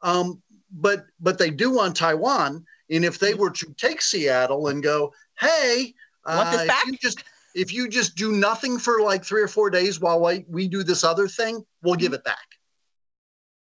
um, 0.02 0.42
but 0.72 1.06
but 1.20 1.38
they 1.38 1.52
do 1.52 1.72
want 1.72 1.96
Taiwan. 1.96 2.66
And 2.90 3.06
if 3.06 3.20
they 3.20 3.34
were 3.34 3.52
to 3.52 3.74
take 3.78 4.02
Seattle 4.02 4.68
and 4.68 4.81
go, 4.81 5.14
hey, 5.40 5.94
uh, 6.26 6.66
if 6.68 6.86
you 6.88 6.98
just 6.98 7.24
if 7.54 7.74
you 7.74 7.88
just 7.88 8.16
do 8.16 8.31
nothing 8.31 8.78
for 8.78 9.02
like 9.02 9.24
three 9.24 9.42
or 9.42 9.48
four 9.48 9.69
days 9.69 10.00
while 10.00 10.21
we, 10.21 10.45
we 10.50 10.68
do 10.68 10.83
this 10.83 11.04
other 11.04 11.28
thing, 11.28 11.64
we'll 11.81 11.95
give 11.95 12.14
it 12.14 12.24
back 12.24 12.55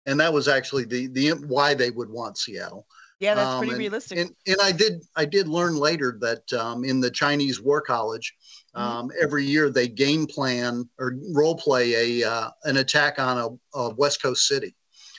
and 0.06 0.18
that 0.20 0.32
was 0.32 0.48
actually 0.48 0.84
the 0.84 1.06
the 1.08 1.30
why 1.46 1.74
they 1.74 1.90
would 1.90 2.10
want 2.10 2.38
Seattle. 2.38 2.86
Yeah, 3.20 3.34
that's 3.34 3.58
pretty 3.58 3.72
um, 3.72 3.74
and, 3.74 3.78
realistic. 3.78 4.18
And, 4.18 4.34
and 4.46 4.56
I 4.62 4.72
did 4.72 5.02
I 5.14 5.26
did 5.26 5.46
learn 5.46 5.76
later 5.76 6.16
that 6.20 6.50
um, 6.54 6.84
in 6.84 7.00
the 7.00 7.10
Chinese 7.10 7.60
War 7.60 7.82
College, 7.82 8.34
mm-hmm. 8.74 8.80
um, 8.80 9.08
mm-hmm. 9.08 9.18
every 9.22 9.44
year 9.44 9.68
they 9.68 9.88
game 9.88 10.26
plan 10.26 10.88
or 10.98 11.16
role 11.34 11.54
play 11.54 12.20
a 12.22 12.28
uh, 12.28 12.50
an 12.64 12.78
attack 12.78 13.18
on 13.18 13.38
a, 13.74 13.78
a, 13.78 13.94
West 13.94 14.22
Coast 14.22 14.48
city. 14.48 14.74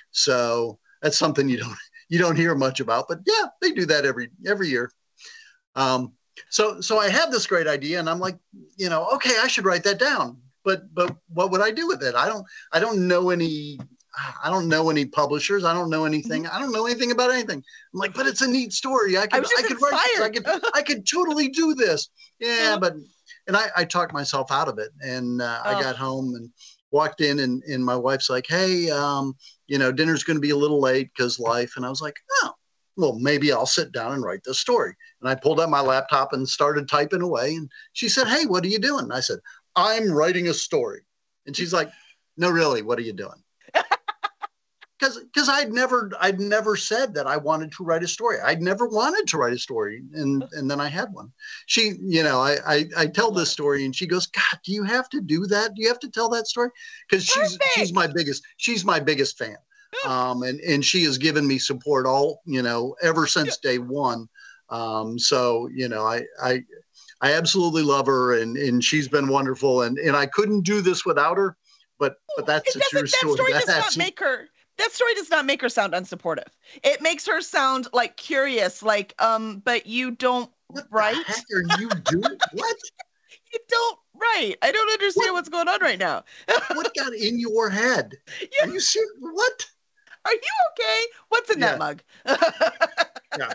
So 0.10 0.80
that's 1.02 1.18
something 1.18 1.48
you 1.48 1.58
don't 1.60 1.78
you 2.10 2.18
don't 2.18 2.36
hear 2.36 2.56
much 2.56 2.80
about, 2.80 3.06
but 3.08 3.20
yeah, 3.28 3.46
they 3.62 3.72
do 3.72 3.86
that 3.86 4.06
every 4.06 4.30
every 4.48 4.68
year. 4.68 4.92
Um, 5.76 6.14
so 6.50 6.82
so 6.82 7.00
I 7.00 7.08
had 7.08 7.32
this 7.32 7.46
great 7.46 7.68
idea, 7.68 8.00
and 8.00 8.10
I'm 8.10 8.20
like, 8.20 8.38
you 8.78 8.90
know, 8.90 9.08
okay, 9.14 9.36
I 9.40 9.48
should 9.48 9.66
write 9.66 9.84
that 9.84 10.00
down. 10.00 10.38
But 10.66 10.92
but 10.94 11.16
what 11.30 11.52
would 11.52 11.62
I 11.62 11.70
do 11.70 11.88
with 11.88 12.02
it? 12.02 12.16
I 12.16 12.28
don't 12.28 12.46
I 12.72 12.80
don't 12.80 13.08
know 13.08 13.30
any 13.30 13.80
I 14.44 14.50
don't 14.50 14.68
know 14.68 14.89
any 14.89 15.06
publishers. 15.06 15.63
I 15.63 15.74
don't 15.74 15.89
know 15.89 16.06
anything. 16.06 16.46
I 16.46 16.60
don't 16.60 16.72
know 16.72 16.86
anything 16.86 17.12
about 17.12 17.32
anything. 17.32 17.63
I'm 17.94 18.00
like, 18.00 18.13
but 18.13 18.27
it's 18.27 18.41
a 18.41 18.48
neat 18.48 18.74
story. 18.74 19.18
I 19.18 19.27
could, 19.27 19.46
I, 19.46 19.60
I 19.60 19.62
could 19.62 19.82
write 19.82 20.00
this. 20.08 20.20
I 20.20 20.30
could, 20.30 20.63
I 20.75 20.82
could 20.82 21.08
totally 21.08 21.48
do 21.48 21.74
this. 21.74 22.10
Yeah, 22.39 22.77
but, 22.80 22.96
and 23.48 23.56
I, 23.56 23.68
I 23.77 23.86
talked 23.86 24.13
myself 24.13 24.51
out 24.51 24.68
of 24.68 24.80
it. 24.80 24.89
And 25.01 25.41
uh, 25.41 25.62
oh. 25.63 25.70
I 25.70 25.82
got 25.82 25.96
home 25.96 26.36
and 26.36 26.50
walked 26.91 27.22
in, 27.22 27.39
and, 27.39 27.63
and 27.63 27.84
my 27.84 27.96
wife's 27.96 28.30
like, 28.30 28.46
hey, 28.48 28.89
um, 28.89 29.34
you 29.68 29.77
know, 29.77 29.94
dinner's 29.94 30.24
going 30.24 30.36
to 30.36 30.41
be 30.41 30.50
a 30.50 30.58
little 30.58 30.82
late 30.82 31.10
because 31.15 31.39
life. 31.39 31.74
And 31.77 31.86
I 31.86 31.89
was 31.89 32.01
like, 32.01 32.20
oh, 32.44 32.51
well, 32.98 33.18
maybe 33.18 33.53
I'll 33.53 33.65
sit 33.65 33.94
down 33.94 34.12
and 34.12 34.24
write 34.24 34.41
this 34.44 34.60
story. 34.60 34.94
And 35.22 35.30
I 35.30 35.36
pulled 35.36 35.62
out 35.62 35.70
my 35.70 35.80
laptop 35.80 36.34
and 36.34 36.48
started 36.48 36.89
typing 36.89 37.22
away. 37.22 37.56
And 37.56 37.72
she 37.94 38.10
said, 38.10 38.27
hey, 38.27 38.46
what 38.46 38.65
are 38.65 38.68
you 38.68 38.80
doing? 38.80 39.06
And 39.06 39.13
I 39.13 39.22
said, 39.22 39.39
I'm 39.77 40.12
writing 40.12 40.50
a 40.50 40.53
story. 40.53 41.00
And 41.46 41.56
she's 41.56 41.72
like, 41.72 41.89
no, 42.36 42.50
really, 42.50 42.82
what 42.82 43.00
are 43.00 43.03
you 43.03 43.13
doing? 43.13 43.41
Because 45.01 45.17
because 45.17 45.50
I'd 45.50 45.74
never 45.74 46.12
I'd 46.20 46.39
never 46.39 46.75
said 46.75 47.13
that 47.15 47.25
I 47.25 47.38
wanted 47.38 47.72
to 47.74 47.84
write 47.84 48.03
a 48.03 48.08
story. 48.08 48.38
I'd 48.39 48.62
never 48.62 48.88
wanted 48.88 49.27
to 49.29 49.38
write 49.38 49.53
a 49.53 49.58
story, 49.58 50.03
and 50.13 50.43
and 50.51 50.70
then 50.70 50.79
I 50.79 50.88
had 50.88 51.12
one. 51.12 51.31
She, 51.65 51.93
you 52.01 52.22
know, 52.24 52.39
I 52.39 52.58
I, 52.65 52.86
I 52.96 53.08
tell 53.08 53.31
this 53.31 53.50
story, 53.50 53.84
and 53.84 53.96
she 53.96 54.05
goes, 54.05 54.27
"God, 54.27 54.60
do 54.63 54.72
you 54.72 54.84
have 54.84 55.10
to 55.10 55.20
do 55.20 55.48
that? 55.48 55.74
Do 55.74 55.81
you 55.81 55.88
have 55.88 56.00
to 56.01 56.10
tell 56.10 56.29
that 56.29 56.48
story?" 56.48 56.70
Because 57.10 57.25
she's 57.25 57.58
she's 57.74 57.93
my 57.93 58.08
biggest 58.08 58.43
she's 58.58 58.86
my 58.86 59.00
biggest 59.00 59.38
fan, 59.39 59.58
um, 60.08 60.43
and 60.43 60.60
and 60.60 60.86
she 60.86 61.03
has 61.05 61.17
given 61.17 61.48
me 61.48 61.58
support 61.58 62.05
all 62.05 62.41
you 62.46 62.62
know 62.62 62.96
ever 63.01 63.25
since 63.25 63.58
day 63.58 63.79
one. 63.79 64.29
Um, 64.70 65.17
so 65.17 65.67
you 65.74 65.89
know, 65.89 66.05
I 66.05 66.24
I 66.41 66.63
I 67.22 67.34
absolutely 67.34 67.84
love 67.84 68.05
her, 68.05 68.39
and 68.39 68.55
and 68.55 68.84
she's 68.84 69.08
been 69.08 69.29
wonderful, 69.29 69.81
and 69.81 69.98
and 69.98 70.15
I 70.15 70.27
couldn't 70.27 70.62
do 70.62 70.81
this 70.81 71.05
without 71.05 71.38
her. 71.38 71.58
But 71.98 72.15
but 72.36 72.46
that's 72.46 72.75
it 72.75 72.84
a 72.84 72.89
true 72.89 73.01
that 73.01 73.10
story. 73.10 73.34
story 73.34 73.51
does 73.53 73.67
not 73.67 73.98
make 73.98 74.20
her 74.20 74.48
that 74.82 74.92
story 74.92 75.14
does 75.14 75.30
not 75.30 75.46
make 75.46 75.62
her 75.62 75.70
sound 75.70 75.94
unsupportive. 75.94 76.48
It 76.84 77.02
makes 77.02 77.28
her 77.28 77.42
sound 77.42 77.88
like 77.94 78.18
curious, 78.18 78.82
like 78.82 79.14
um, 79.20 79.62
but 79.64 79.86
you 79.86 80.12
don't 80.12 80.52
what 80.68 80.90
the 80.90 80.98
are 80.98 81.14
you 81.80 81.90
doing? 81.90 82.38
what 82.54 82.78
you 83.54 83.60
don't 83.70 84.00
right. 84.16 84.56
I 84.62 84.72
don't 84.72 84.92
understand 84.92 85.28
What? 85.28 85.34
what's 85.34 85.50
going 85.50 85.68
on 85.68 85.82
right 85.82 86.00
now. 86.00 86.24
what 86.74 86.94
got 86.96 87.14
in 87.14 87.40
your 87.40 87.70
head? 87.70 88.14
Yeah. 88.42 88.68
Are 88.68 88.74
you 88.74 88.80
serious? 88.80 89.12
What? 89.20 89.66
Are 90.26 90.34
you 90.34 90.40
okay? 90.72 91.02
What's 91.30 91.52
in 91.52 91.60
that 91.62 91.80
mug? 91.80 92.02
Yeah. 93.38 93.54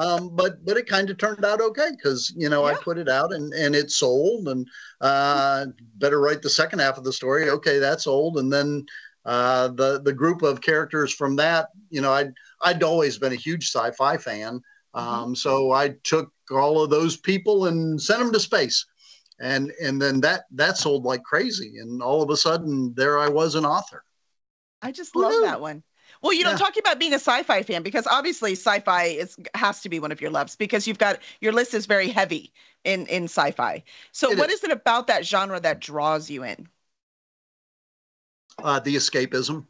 um, 0.00 0.34
but 0.34 0.64
but 0.64 0.76
it 0.76 0.88
kind 0.88 1.08
of 1.10 1.18
turned 1.18 1.44
out 1.44 1.60
okay 1.60 1.90
because 1.92 2.34
you 2.36 2.48
know 2.48 2.64
I 2.64 2.74
put 2.74 2.98
it 2.98 3.08
out 3.08 3.32
and 3.32 3.52
and 3.54 3.76
it 3.76 3.92
sold 3.92 4.48
and 4.48 4.66
uh, 5.00 5.66
better 5.94 6.20
write 6.20 6.42
the 6.42 6.50
second 6.50 6.80
half 6.80 6.98
of 6.98 7.04
the 7.04 7.12
story. 7.12 7.48
Okay, 7.48 7.78
that's 7.78 8.08
old, 8.08 8.36
and 8.38 8.52
then 8.52 8.84
uh, 9.26 9.68
the 9.68 10.00
the 10.02 10.14
group 10.14 10.42
of 10.42 10.62
characters 10.62 11.12
from 11.14 11.36
that, 11.36 11.68
you 11.90 12.00
know, 12.02 12.12
I'd 12.12 12.32
I'd 12.62 12.82
always 12.84 13.18
been 13.18 13.32
a 13.32 13.36
huge 13.36 13.68
sci-fi 13.68 14.18
fan, 14.18 14.62
um, 14.94 15.36
so 15.36 15.72
I 15.72 15.96
took 16.04 16.32
all 16.50 16.82
of 16.82 16.90
those 16.90 17.18
people 17.18 17.66
and 17.66 18.00
sent 18.00 18.20
them 18.20 18.32
to 18.32 18.40
space. 18.40 18.86
And 19.40 19.72
and 19.82 20.00
then 20.02 20.20
that 20.22 20.44
that 20.52 20.78
sold 20.78 21.04
like 21.04 21.22
crazy, 21.24 21.78
and 21.78 22.02
all 22.02 22.22
of 22.22 22.30
a 22.30 22.36
sudden 22.38 22.94
there 22.96 23.18
I 23.18 23.28
was 23.28 23.54
an 23.56 23.66
author. 23.66 24.04
I 24.82 24.92
just 24.92 25.16
love 25.16 25.38
Woohoo. 25.38 25.42
that 25.42 25.60
one. 25.60 25.82
Well, 26.22 26.32
you 26.32 26.44
know, 26.44 26.52
Yeah. 26.52 26.58
talking 26.58 26.80
about 26.80 26.98
being 26.98 27.12
a 27.12 27.16
sci-fi 27.18 27.62
fan 27.62 27.82
because 27.82 28.06
obviously 28.06 28.52
sci-fi 28.52 29.04
is 29.04 29.36
has 29.54 29.82
to 29.82 29.88
be 29.88 30.00
one 30.00 30.12
of 30.12 30.20
your 30.20 30.30
loves 30.30 30.56
because 30.56 30.86
you've 30.86 30.98
got 30.98 31.20
your 31.40 31.52
list 31.52 31.74
is 31.74 31.86
very 31.86 32.08
heavy 32.08 32.52
in 32.84 33.06
in 33.06 33.24
sci-fi. 33.24 33.84
So, 34.12 34.30
It 34.30 34.38
what 34.38 34.50
is. 34.50 34.54
is 34.54 34.64
it 34.64 34.70
about 34.72 35.08
that 35.08 35.26
genre 35.26 35.60
that 35.60 35.80
draws 35.80 36.30
you 36.30 36.44
in? 36.44 36.68
Uh, 38.62 38.80
the 38.80 38.96
escapism. 38.96 39.66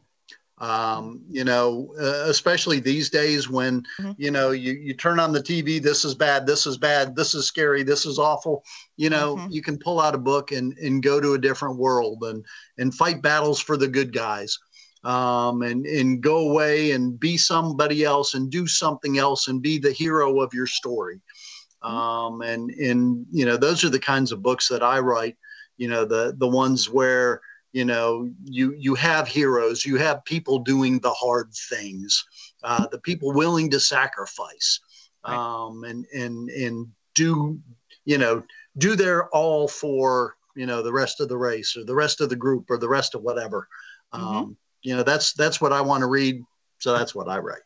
Um, 0.59 1.21
you 1.29 1.43
know, 1.43 1.93
uh, 2.01 2.23
especially 2.29 2.79
these 2.79 3.11
days 3.11 3.47
when 3.47 3.85
Mhm. 3.99 4.15
you 4.17 4.31
know 4.31 4.49
you 4.49 4.73
you 4.73 4.95
turn 4.95 5.19
on 5.19 5.31
the 5.31 5.43
TV. 5.43 5.77
This 5.77 6.03
is 6.03 6.15
bad. 6.15 6.47
This 6.47 6.65
is 6.65 6.79
bad. 6.79 7.15
This 7.15 7.35
is 7.35 7.45
scary. 7.45 7.83
This 7.83 8.07
is 8.07 8.17
awful. 8.17 8.63
You 8.95 9.11
know, 9.11 9.35
Mhm. 9.35 9.51
you 9.53 9.61
can 9.61 9.77
pull 9.77 9.99
out 10.01 10.15
a 10.15 10.19
book 10.19 10.51
and 10.51 10.75
and 10.79 11.03
go 11.03 11.19
to 11.21 11.33
a 11.35 11.37
different 11.37 11.77
world 11.77 12.23
and 12.23 12.43
and 12.79 12.93
fight 12.93 13.21
battles 13.21 13.59
for 13.59 13.77
the 13.77 13.87
good 13.87 14.11
guys. 14.11 14.57
Um, 15.03 15.61
and 15.61 15.85
and 15.85 16.21
go 16.23 16.49
away 16.49 16.89
and 16.91 17.19
be 17.19 17.37
somebody 17.37 18.03
else 18.03 18.33
and 18.33 18.49
do 18.49 18.65
something 18.65 19.19
else 19.19 19.47
and 19.47 19.61
be 19.61 19.77
the 19.77 19.91
hero 19.91 20.41
of 20.41 20.55
your 20.55 20.65
story. 20.65 21.21
Mhm. 21.83 21.87
Um, 21.87 22.41
and 22.41 22.71
and 22.71 23.27
you 23.31 23.45
know 23.45 23.57
those 23.57 23.83
are 23.83 23.89
the 23.91 23.99
kinds 23.99 24.31
of 24.31 24.41
books 24.41 24.69
that 24.69 24.81
I 24.81 24.97
write. 25.01 25.37
You 25.77 25.87
know 25.87 26.03
the 26.03 26.33
the 26.35 26.47
ones 26.47 26.89
where 26.89 27.41
you 27.77 27.85
know 27.85 28.29
you 28.43 28.73
you 28.85 28.95
have 28.95 29.27
heroes 29.27 29.85
you 29.85 29.97
have 29.97 30.25
people 30.25 30.57
doing 30.73 30.99
the 30.99 31.15
hard 31.23 31.49
things 31.69 32.25
uh, 32.63 32.87
the 32.93 32.99
people 32.99 33.31
willing 33.33 33.69
to 33.71 33.79
sacrifice 33.79 34.79
um, 35.23 35.83
and 35.83 36.05
and 36.23 36.49
and 36.49 36.87
do 37.13 37.59
you 38.05 38.17
know 38.17 38.43
do 38.77 38.95
their 38.95 39.29
all 39.29 39.67
for 39.67 40.35
you 40.55 40.65
know 40.65 40.81
the 40.81 40.93
rest 41.01 41.21
of 41.21 41.27
the 41.29 41.37
race 41.37 41.77
or 41.77 41.83
the 41.85 41.95
rest 42.03 42.21
of 42.21 42.29
the 42.29 42.35
group 42.45 42.65
or 42.69 42.77
the 42.77 42.89
rest 42.97 43.15
of 43.15 43.21
whatever 43.21 43.67
Mhm. 44.13 44.19
um, 44.21 44.57
you 44.81 44.95
know 44.95 45.03
that's 45.03 45.33
that's 45.33 45.61
what 45.61 45.73
i 45.73 45.81
want 45.81 46.01
to 46.01 46.07
read 46.07 46.43
so 46.79 46.93
that's 46.97 47.13
what 47.15 47.29
i 47.29 47.37
write 47.37 47.65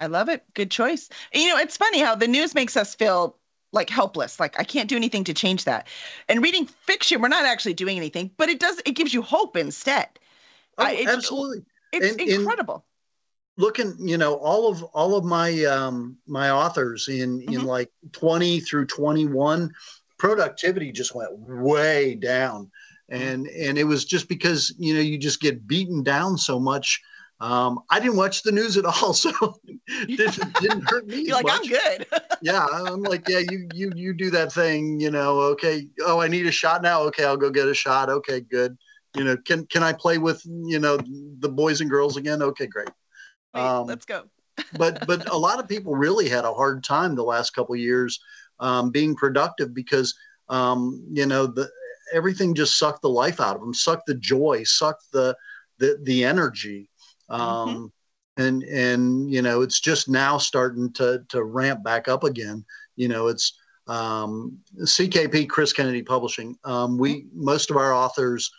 I 0.00 0.06
love 0.06 0.28
it. 0.28 0.44
Good 0.54 0.70
choice. 0.70 1.08
You 1.32 1.48
know, 1.48 1.58
it's 1.58 1.76
funny 1.76 2.00
how 2.00 2.14
the 2.14 2.28
news 2.28 2.54
makes 2.54 2.76
us 2.76 2.94
feel 2.94 3.38
like 3.74 3.90
helpless, 3.90 4.40
like 4.40 4.58
I 4.58 4.64
can't 4.64 4.88
do 4.88 4.96
anything 4.96 5.24
to 5.24 5.34
change 5.34 5.64
that. 5.64 5.86
And 6.28 6.42
reading 6.42 6.66
fiction, 6.66 7.20
we're 7.20 7.28
not 7.28 7.44
actually 7.44 7.74
doing 7.74 7.96
anything, 7.96 8.30
but 8.36 8.48
it 8.48 8.60
does 8.60 8.80
it 8.86 8.92
gives 8.92 9.12
you 9.12 9.20
hope 9.20 9.56
instead. 9.56 10.08
oh, 10.78 10.84
I- 10.84 10.92
it's- 10.92 11.14
absolutely 11.14 11.64
It's 11.92 12.06
And- 12.12 12.20
and- 12.20 12.30
incredible. 12.30 12.84
looking 13.56 13.94
you 14.00 14.18
know 14.18 14.34
all 14.34 14.68
of 14.68 14.82
all 14.82 15.14
of 15.14 15.24
my 15.24 15.64
um 15.64 16.16
my 16.26 16.50
authors 16.50 17.06
in 17.06 17.40
in 17.42 17.60
Mhm. 17.60 17.66
like 17.66 17.90
20 18.10 18.58
through 18.58 18.86
21 18.86 19.70
productivity 20.18 20.90
just 20.90 21.14
went 21.14 21.30
way 21.38 22.16
down 22.16 22.70
and 23.08 23.46
and 23.46 23.78
it 23.78 23.84
was 23.84 24.04
just 24.04 24.26
because 24.28 24.74
you 24.76 24.92
know 24.94 24.98
you 25.00 25.16
just 25.18 25.40
get 25.40 25.68
beaten 25.68 26.02
down 26.02 26.36
so 26.36 26.58
much 26.58 27.00
um 27.40 27.80
i 27.90 27.98
didn't 27.98 28.16
watch 28.16 28.42
the 28.42 28.52
news 28.52 28.76
at 28.76 28.84
all 28.84 29.12
so 29.24 29.30
didn't, 30.06 30.54
didn't 30.60 30.88
hurt 30.88 31.06
me 31.06 31.22
You're 31.26 31.36
like, 31.42 31.46
I'm 31.50 31.62
good. 31.66 32.06
yeah 32.42 32.64
i'm 32.72 33.02
like 33.02 33.28
yeah 33.28 33.40
you 33.50 33.68
you 33.74 33.90
you 33.96 34.12
do 34.14 34.30
that 34.30 34.52
thing 34.52 35.00
you 35.00 35.10
know 35.10 35.38
okay 35.40 35.86
oh 36.06 36.20
i 36.20 36.28
need 36.28 36.46
a 36.46 36.52
shot 36.52 36.82
now? 36.82 37.02
Okay 37.02 37.24
i'll 37.24 37.36
go 37.36 37.50
get 37.50 37.66
a 37.68 37.74
shot. 37.74 38.08
Okay 38.08 38.40
good. 38.40 38.76
You 39.16 39.24
know 39.24 39.36
can 39.36 39.66
can 39.66 39.82
i 39.82 39.92
play 39.92 40.18
with 40.18 40.42
you 40.44 40.78
know 40.78 40.98
the 41.38 41.48
boys 41.48 41.80
and 41.80 41.90
girls 41.90 42.16
again? 42.16 42.42
Okay 42.42 42.66
great. 42.66 42.90
Wait, 43.54 43.60
Um, 43.60 43.86
let's 43.86 44.04
go. 44.04 44.24
but 44.76 45.06
but 45.06 45.28
a 45.30 45.36
lot 45.36 45.58
of 45.60 45.68
people 45.68 45.94
really 45.94 46.28
had 46.28 46.44
a 46.44 46.52
hard 46.54 46.82
time 46.84 47.14
the 47.14 47.22
last 47.24 47.50
couple 47.54 47.74
of 47.74 47.80
years 47.80 48.20
um, 48.60 48.90
being 48.90 49.14
productive 49.14 49.74
because 49.74 50.14
um, 50.48 51.04
you 51.12 51.26
know 51.26 51.46
the 51.46 51.68
everything 52.12 52.54
just 52.54 52.78
sucked 52.78 53.02
the 53.02 53.08
life 53.08 53.40
out 53.40 53.54
of 53.56 53.60
them, 53.60 53.74
sucked 53.74 54.06
the 54.06 54.14
joy, 54.14 54.62
sucked 54.64 55.04
the 55.12 55.36
the 55.78 55.98
the 56.02 56.24
energy, 56.24 56.88
um, 57.28 57.92
and 58.36 58.62
and 58.64 59.32
you 59.32 59.42
know 59.42 59.62
it's 59.62 59.80
just 59.80 60.08
now 60.08 60.38
starting 60.38 60.92
to 60.94 61.24
to 61.28 61.44
ramp 61.44 61.82
back 61.82 62.08
up 62.08 62.24
again. 62.24 62.64
You 62.96 63.08
know 63.08 63.28
it's 63.28 63.58
um, 63.86 64.58
CKP 64.80 65.48
Chris 65.48 65.72
Kennedy 65.72 66.02
Publishing. 66.02 66.56
Um, 66.64 66.98
we 66.98 67.26
most 67.32 67.70
of 67.70 67.76
our 67.76 67.92
authors 67.92 68.50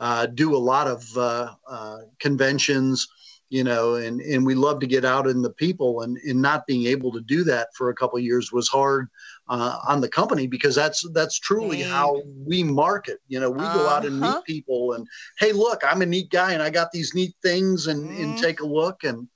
uh, 0.00 0.26
do 0.26 0.54
a 0.54 0.58
lot 0.58 0.86
of 0.86 1.16
uh, 1.16 1.54
uh, 1.68 1.98
conventions 2.18 3.08
you 3.50 3.62
know, 3.62 3.94
and, 3.94 4.20
and 4.20 4.44
we 4.44 4.56
love 4.56 4.80
to 4.80 4.86
get 4.86 5.04
out 5.04 5.28
in 5.28 5.40
the 5.40 5.50
people 5.50 6.00
and, 6.00 6.16
and 6.18 6.42
not 6.42 6.66
being 6.66 6.86
able 6.86 7.12
to 7.12 7.20
do 7.20 7.44
that 7.44 7.68
for 7.76 7.88
a 7.88 7.94
couple 7.94 8.18
of 8.18 8.24
years 8.24 8.50
was 8.50 8.66
hard 8.66 9.08
uh, 9.48 9.78
on 9.88 10.00
the 10.00 10.08
company 10.08 10.46
because 10.46 10.74
that's 10.74 11.06
that's 11.12 11.38
truly 11.38 11.80
Dang. 11.80 11.90
how 11.90 12.22
we 12.46 12.62
market. 12.62 13.20
You 13.28 13.40
know, 13.40 13.50
we 13.50 13.68
go 13.68 13.88
out 13.88 14.04
and 14.04 14.20
Uh-huh. 14.20 14.34
meet 14.36 14.44
people 14.44 14.92
and 14.94 15.06
hey, 15.38 15.52
look, 15.52 15.82
I'm 15.84 16.02
a 16.02 16.06
neat 16.06 16.30
guy 16.30 16.52
and 16.52 16.62
I 16.62 16.70
got 16.70 16.92
these 16.92 17.14
neat 17.14 17.34
things 17.42 17.86
and, 17.86 18.10
and 18.10 18.36
Mhm. 18.36 18.36
take 18.36 18.60
a 18.60 18.66
look 18.66 19.04
and 19.04 19.28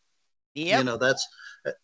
Yep. 0.54 0.78
you 0.78 0.84
know 0.84 0.96
that's 0.96 1.26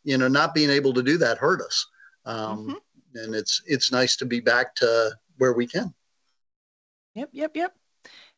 you 0.05 0.19
know 0.19 0.29
not 0.29 0.55
being 0.55 0.71
able 0.71 0.93
to 0.95 1.03
do 1.03 1.19
that 1.19 1.39
hurt 1.39 1.61
us. 1.61 1.87
Um, 2.25 2.67
Mhm. 2.67 2.79
And 3.17 3.35
it's 3.35 3.63
it's 3.67 3.93
nice 3.93 4.17
to 4.17 4.25
be 4.27 4.41
back 4.41 4.75
to 4.77 5.13
where 5.39 5.53
we 5.53 5.67
can. 5.67 5.95
Yep, 7.15 7.31
yep, 7.33 7.57
yep. 7.57 7.75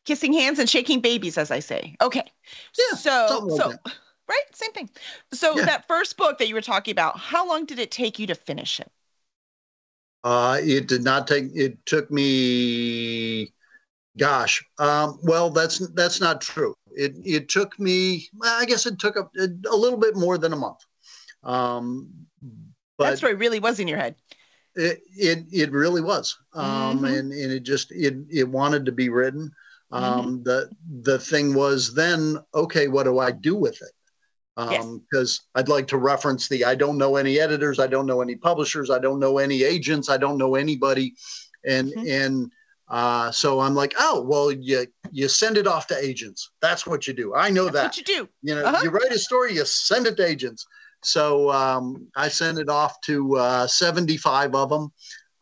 Kissing 0.05 0.33
hands 0.33 0.59
and 0.59 0.69
shaking 0.69 1.01
babies, 1.01 1.37
as 1.37 1.51
I 1.51 1.59
say. 1.59 1.95
Okay. 2.01 2.23
Yeah, 2.77 2.95
so, 2.95 3.45
like 3.49 3.57
so 3.57 3.77
right, 4.27 4.43
same 4.55 4.71
thing. 4.73 4.89
So 5.33 5.55
Yeah. 5.57 5.65
that 5.65 5.87
first 5.87 6.17
book 6.17 6.37
that 6.39 6.47
you 6.47 6.55
were 6.55 6.61
talking 6.61 6.91
about, 6.91 7.17
how 7.19 7.47
long 7.47 7.65
did 7.65 7.79
it 7.79 7.91
take 7.91 8.19
you 8.19 8.27
to 8.27 8.35
finish 8.35 8.79
it? 8.79 8.91
Uh, 10.23 10.59
it 10.61 10.87
did 10.87 11.03
not 11.03 11.27
take. 11.27 11.45
It 11.55 11.77
took 11.85 12.11
me, 12.11 13.53
gosh. 14.17 14.63
Um, 14.77 15.19
well, 15.23 15.49
that's 15.49 15.79
that's 15.93 16.19
not 16.19 16.41
true. 16.41 16.75
It 16.91 17.15
it 17.23 17.49
took 17.49 17.79
me. 17.79 18.27
I 18.43 18.65
guess 18.65 18.85
it 18.85 18.99
took 18.99 19.15
a, 19.15 19.29
a 19.69 19.75
little 19.75 19.99
bit 19.99 20.15
more 20.15 20.37
than 20.37 20.53
a 20.53 20.57
month. 20.57 20.79
Um, 21.43 22.09
that 22.99 23.17
story 23.17 23.35
really 23.35 23.59
was 23.59 23.79
in 23.79 23.87
your 23.87 23.99
head. 23.99 24.15
it, 24.75 25.01
it 25.15 25.45
it 25.51 25.71
really 25.71 26.01
was. 26.01 26.37
Um, 26.53 27.01
Mhm. 27.01 27.19
and 27.19 27.31
and 27.31 27.51
it 27.51 27.63
just 27.63 27.91
it 27.91 28.15
it 28.29 28.47
wanted 28.49 28.85
to 28.85 28.91
be 28.91 29.09
written. 29.09 29.51
Um, 29.91 30.43
the 30.43 30.69
the 31.01 31.19
thing 31.19 31.53
was 31.53 31.93
then 31.93 32.37
okay, 32.53 32.87
what 32.87 33.03
do 33.03 33.19
I 33.19 33.31
do 33.31 33.55
with 33.55 33.81
it? 33.81 33.91
Yes. 34.57 34.85
because 35.11 35.41
I'd 35.55 35.69
like 35.69 35.87
to 35.87 35.97
reference 35.97 36.47
the 36.49 36.65
I 36.65 36.73
don't 36.75 36.97
know 36.97 37.15
any 37.15 37.39
editors, 37.39 37.79
I 37.79 37.87
don't 37.87 38.05
know 38.07 38.21
any 38.21 38.35
publishers, 38.35 38.89
I 38.89 38.97
don't 38.99 39.19
know 39.19 39.37
any 39.37 39.63
agents, 39.63 40.09
I 40.09 40.17
don't 40.17 40.37
know 40.37 40.55
anybody, 40.55 41.13
and 41.65 41.91
Mhm. 41.93 42.09
and 42.25 42.51
uh, 42.89 43.29
so 43.31 43.59
I'm 43.59 43.75
like, 43.75 43.93
oh 43.99 44.21
well, 44.21 44.51
you 44.51 44.87
you 45.11 45.27
send 45.27 45.57
it 45.57 45.67
off 45.67 45.87
to 45.87 45.97
agents. 46.03 46.49
That's 46.61 46.87
what 46.87 47.05
you 47.05 47.13
do. 47.13 47.35
I 47.35 47.49
know 47.49 47.65
That's 47.65 47.75
that. 47.75 47.85
what 47.85 47.97
you 47.97 48.03
do. 48.15 48.29
You 48.41 48.55
know, 48.55 48.63
Uh-huh. 48.65 48.81
you 48.83 48.89
write 48.89 49.11
a 49.11 49.19
story, 49.19 49.53
you 49.53 49.65
send 49.65 50.07
it 50.07 50.17
to 50.17 50.25
agents. 50.25 50.65
So 51.03 51.51
um, 51.51 52.07
I 52.15 52.27
sent 52.29 52.57
it 52.57 52.69
off 52.69 52.99
to 53.01 53.37
uh, 53.37 53.67
75 53.67 54.55
of 54.55 54.69
them. 54.69 54.91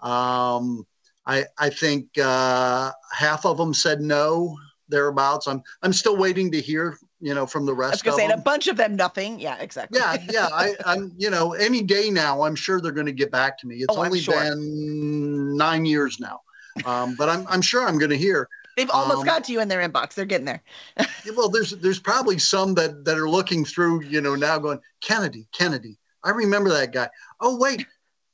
Um, 0.02 0.86
I 1.26 1.46
I 1.58 1.70
think 1.70 2.08
uh, 2.18 2.92
half 3.14 3.46
of 3.46 3.58
them 3.58 3.74
said 3.74 4.02
no, 4.02 4.58
thereabouts. 4.90 5.48
I'm 5.48 5.62
I'm 5.84 5.94
still 5.94 6.18
waiting 6.18 6.52
to 6.52 6.60
hear, 6.62 6.98
you 7.26 7.34
know, 7.34 7.48
from 7.48 7.66
the 7.66 7.74
rest. 7.74 7.88
I 7.88 7.90
was 7.90 7.92
rest 7.96 8.04
going 8.04 8.14
of 8.14 8.18
to 8.18 8.22
say, 8.22 8.28
them. 8.28 8.40
a 8.40 8.44
bunch 8.44 8.68
of 8.68 8.78
them, 8.78 8.96
nothing. 8.96 9.40
Yeah, 9.40 9.58
exactly. 9.58 9.98
Yeah, 10.00 10.16
yeah. 10.30 10.48
I, 10.54 10.76
I'm, 10.86 11.12
you 11.18 11.32
know, 11.32 11.54
any 11.54 11.82
day 11.82 12.12
now, 12.12 12.44
I'm 12.44 12.54
sure 12.56 12.80
they're 12.80 12.92
going 12.92 13.08
to 13.08 13.12
get 13.12 13.32
back 13.32 13.58
to 13.60 13.68
me. 13.68 13.78
It's 13.78 13.98
Oh, 13.98 14.06
only 14.06 14.20
sure. 14.20 14.40
been 14.40 15.58
nine 15.58 15.86
years 15.88 16.20
now, 16.20 16.42
um, 16.86 17.16
but 17.18 17.28
I'm 17.28 17.48
I'm 17.50 17.64
sure 17.64 17.88
I'm 17.88 17.98
going 17.98 18.12
to 18.12 18.18
hear. 18.18 18.48
They've 18.78 18.92
almost 18.92 19.22
Um, 19.22 19.26
got 19.26 19.44
to 19.46 19.52
you 19.54 19.60
in 19.60 19.68
their 19.70 19.82
inbox. 19.82 20.14
They're 20.14 20.26
getting 20.26 20.46
there. 20.46 20.62
Well, 21.36 21.50
there's 21.50 21.72
there's 21.72 22.00
probably 22.00 22.38
some 22.38 22.76
that 22.76 23.04
that 23.06 23.18
are 23.18 23.28
looking 23.28 23.66
through, 23.66 24.04
you 24.04 24.22
know, 24.22 24.36
now 24.36 24.60
going 24.60 24.80
Kennedy, 25.02 25.48
Kennedy. 25.52 25.98
I 26.24 26.30
remember 26.30 26.70
that 26.74 26.94
guy. 26.94 27.10
Oh 27.42 27.58
wait, 27.58 27.88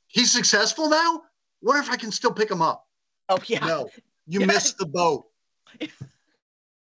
he's 0.08 0.30
successful 0.30 0.90
now. 0.90 1.22
wonder 1.62 1.80
if 1.80 1.88
I 1.90 1.96
can 1.96 2.12
still 2.12 2.32
pick 2.32 2.50
him 2.50 2.60
up. 2.60 2.86
Oh 3.30 3.38
yeah. 3.46 3.64
No, 3.64 3.88
you 4.26 4.40
Yeah. 4.44 4.46
missed 4.48 4.76
the 4.76 4.84
boat. 4.86 5.28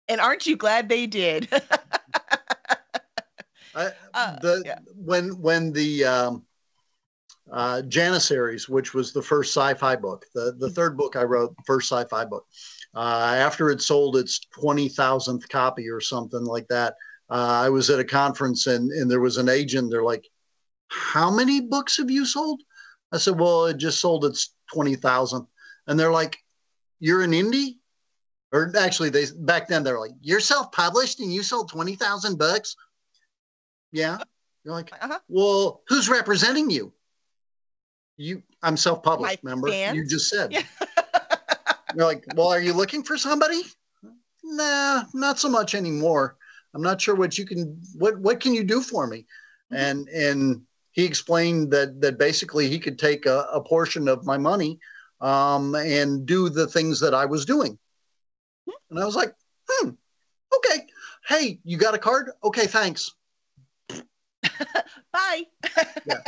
And 0.09 0.21
aren't 0.21 0.47
you 0.47 0.57
glad 0.57 0.89
they 0.89 1.07
did? 1.07 1.49
I, 3.75 3.93
Uh, 4.15 4.37
the 4.41 4.63
yeah. 4.65 4.79
when 4.97 5.41
when 5.41 5.73
the 5.73 6.05
um, 6.05 6.47
uh, 7.53 7.83
Janissaries, 7.83 8.69
which 8.69 8.95
was 8.95 9.13
the 9.13 9.23
first 9.23 9.55
sci-fi 9.57 9.97
book, 9.97 10.27
the 10.35 10.53
Mm-hmm. 10.53 10.59
the 10.59 10.69
third 10.71 10.97
book 10.97 11.17
I 11.17 11.23
wrote, 11.23 11.57
the 11.57 11.63
first 11.67 11.89
sci-fi 11.91 12.25
book, 12.25 12.47
uh, 12.95 13.35
after 13.39 13.71
it 13.71 13.81
sold 13.83 14.17
its 14.17 14.41
twenty 14.51 14.89
thousandth 14.89 15.49
copy 15.49 15.89
or 15.89 16.01
something 16.01 16.45
like 16.45 16.69
that, 16.69 16.95
uh, 17.31 17.35
I 17.65 17.69
was 17.71 17.91
at 17.91 18.01
a 18.01 18.05
conference 18.05 18.67
and 18.67 18.91
and 18.93 19.11
there 19.11 19.21
was 19.21 19.37
an 19.39 19.49
agent. 19.49 19.91
They're 19.91 20.03
like, 20.05 20.29
"How 20.89 21.31
many 21.31 21.61
books 21.61 21.97
have 21.99 22.11
you 22.11 22.27
sold?" 22.27 22.63
I 23.13 23.19
said, 23.19 23.39
"Well, 23.39 23.67
it 23.67 23.79
just 23.79 24.01
sold 24.01 24.25
its 24.25 24.55
twenty 24.73 24.97
thousandth," 24.97 25.49
and 25.87 25.99
they're 25.99 26.13
like, 26.13 26.39
"You're 27.01 27.23
an 27.23 27.33
indie." 27.33 27.78
Or 28.53 28.73
actually, 28.79 29.11
they 29.11 29.27
back 29.41 29.69
then 29.69 29.85
they're 29.85 30.01
like, 30.01 30.13
"You're 30.23 30.41
self-published 30.41 31.21
and 31.21 31.33
you 31.33 31.43
sold 31.43 31.69
twenty 31.69 31.97
thousand 31.97 32.39
books." 32.39 32.77
Yeah. 33.93 34.19
You're 34.65 34.75
like, 34.75 34.93
Uh-huh. 35.01 35.19
well, 35.29 35.83
who's 35.89 36.09
representing 36.09 36.71
you? 36.71 36.93
You, 38.17 38.43
I'm 38.63 38.77
self-published. 38.77 39.43
My 39.43 39.51
remember, 39.51 39.69
fans? 39.71 39.97
you 39.97 40.07
just 40.07 40.29
said. 40.29 40.53
Yeah. 40.53 40.63
You're 41.95 42.05
like, 42.05 42.25
well, 42.35 42.49
are 42.49 42.61
you 42.61 42.75
looking 42.75 43.03
for 43.03 43.17
somebody? 43.17 43.63
Nah, 44.45 45.05
not 45.15 45.39
so 45.39 45.49
much 45.49 45.75
anymore. 45.75 46.37
I'm 46.75 46.83
not 46.83 47.01
sure 47.01 47.15
what 47.15 47.39
you 47.39 47.47
can. 47.47 47.81
What 47.97 48.19
what 48.19 48.41
can 48.41 48.53
you 48.55 48.65
do 48.65 48.83
for 48.83 49.07
me? 49.07 49.27
Mhm. 49.73 49.77
And 49.79 50.09
and 50.09 50.63
he 50.93 51.05
explained 51.05 51.71
that 51.73 52.01
that 52.01 52.19
basically 52.19 52.69
he 52.69 52.79
could 52.79 52.99
take 52.99 53.25
a, 53.27 53.47
a 53.53 53.61
portion 53.63 54.09
of 54.09 54.27
my 54.27 54.37
money 54.37 54.81
um, 55.21 55.75
and 55.75 56.27
do 56.27 56.49
the 56.51 56.67
things 56.67 57.01
that 57.01 57.15
I 57.15 57.25
was 57.25 57.45
doing. 57.47 57.79
And 58.91 58.99
I 58.99 59.05
was 59.05 59.17
like, 59.17 59.35
hmm, 59.69 59.91
okay. 60.57 60.87
Hey, 61.27 61.61
you 61.65 61.77
got 61.77 61.95
a 61.95 61.99
card? 61.99 62.31
Okay, 62.43 62.67
thanks. 62.67 63.15
Bye. 65.13 65.43
and, 66.07 66.23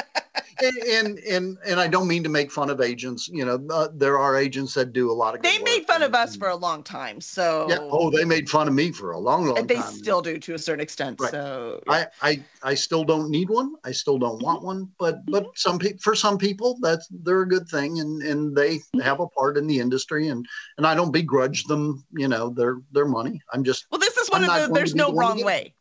and 0.63 1.19
and 1.21 1.59
and 1.67 1.81
I 1.81 1.89
don't 1.89 2.07
mean 2.09 2.23
to 2.23 2.29
make 2.29 2.51
fun 2.51 2.71
of 2.71 2.81
agents. 2.81 3.29
You 3.29 3.45
know, 3.45 3.61
uh, 3.71 3.89
there 3.95 4.19
are 4.19 4.37
agents 4.37 4.75
that 4.75 4.93
do 4.93 5.11
a 5.11 5.13
lot 5.15 5.35
of. 5.35 5.43
Good 5.43 5.51
They 5.53 5.59
made 5.63 5.87
fun 5.87 6.03
of 6.03 6.15
us 6.15 6.33
And- 6.33 6.41
for 6.41 6.49
a 6.49 6.57
long 6.57 6.83
time, 6.83 7.21
so 7.21 7.67
Yeah. 7.69 7.79
Oh, 7.81 8.11
they 8.11 8.25
made 8.25 8.49
fun 8.49 8.69
of 8.69 8.75
me 8.75 8.93
for 8.93 9.13
a 9.13 9.19
long, 9.19 9.45
long 9.47 9.55
time. 9.55 9.61
and 9.63 9.69
they 9.69 9.77
time. 9.77 9.93
still 9.93 10.23
do 10.23 10.39
to 10.39 10.55
a 10.55 10.59
certain 10.59 10.81
extent. 10.81 11.21
Right. 11.21 11.31
So 11.31 11.83
I, 11.89 12.07
I 12.23 12.45
I 12.63 12.75
still 12.75 13.05
don't 13.05 13.31
need 13.31 13.49
one. 13.51 13.75
I 13.85 13.93
still 13.93 14.19
don't 14.19 14.43
want 14.43 14.63
one. 14.63 14.91
But 14.99 15.25
but 15.27 15.47
some 15.57 15.79
people 15.79 15.99
for 16.03 16.15
some 16.15 16.39
people 16.39 16.79
that's 16.81 17.09
they're 17.11 17.43
a 17.43 17.49
good 17.49 17.69
thing 17.69 18.01
and 18.01 18.23
and 18.23 18.55
they 18.57 18.71
Mm-hmm. 18.81 19.01
have 19.01 19.21
a 19.21 19.27
part 19.29 19.57
in 19.57 19.67
the 19.67 19.79
industry 19.81 20.29
and 20.29 20.47
and 20.79 20.87
I 20.87 20.95
don't 20.95 21.13
begrudge 21.13 21.65
them. 21.65 22.05
You 22.13 22.29
know 22.29 22.51
their 22.51 22.79
their 22.93 23.07
money. 23.07 23.41
I'm 23.53 23.65
just 23.65 23.87
well, 23.91 23.99
this 24.01 24.17
is 24.17 24.31
one 24.31 24.45
I'm 24.45 24.63
of 24.63 24.69
the. 24.69 24.75
There's 24.75 24.95
no 24.95 25.07
the 25.07 25.13
one 25.13 25.25
to 25.25 25.43
wrong 25.43 25.45
way. 25.45 25.75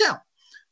Yeah. 0.00 0.16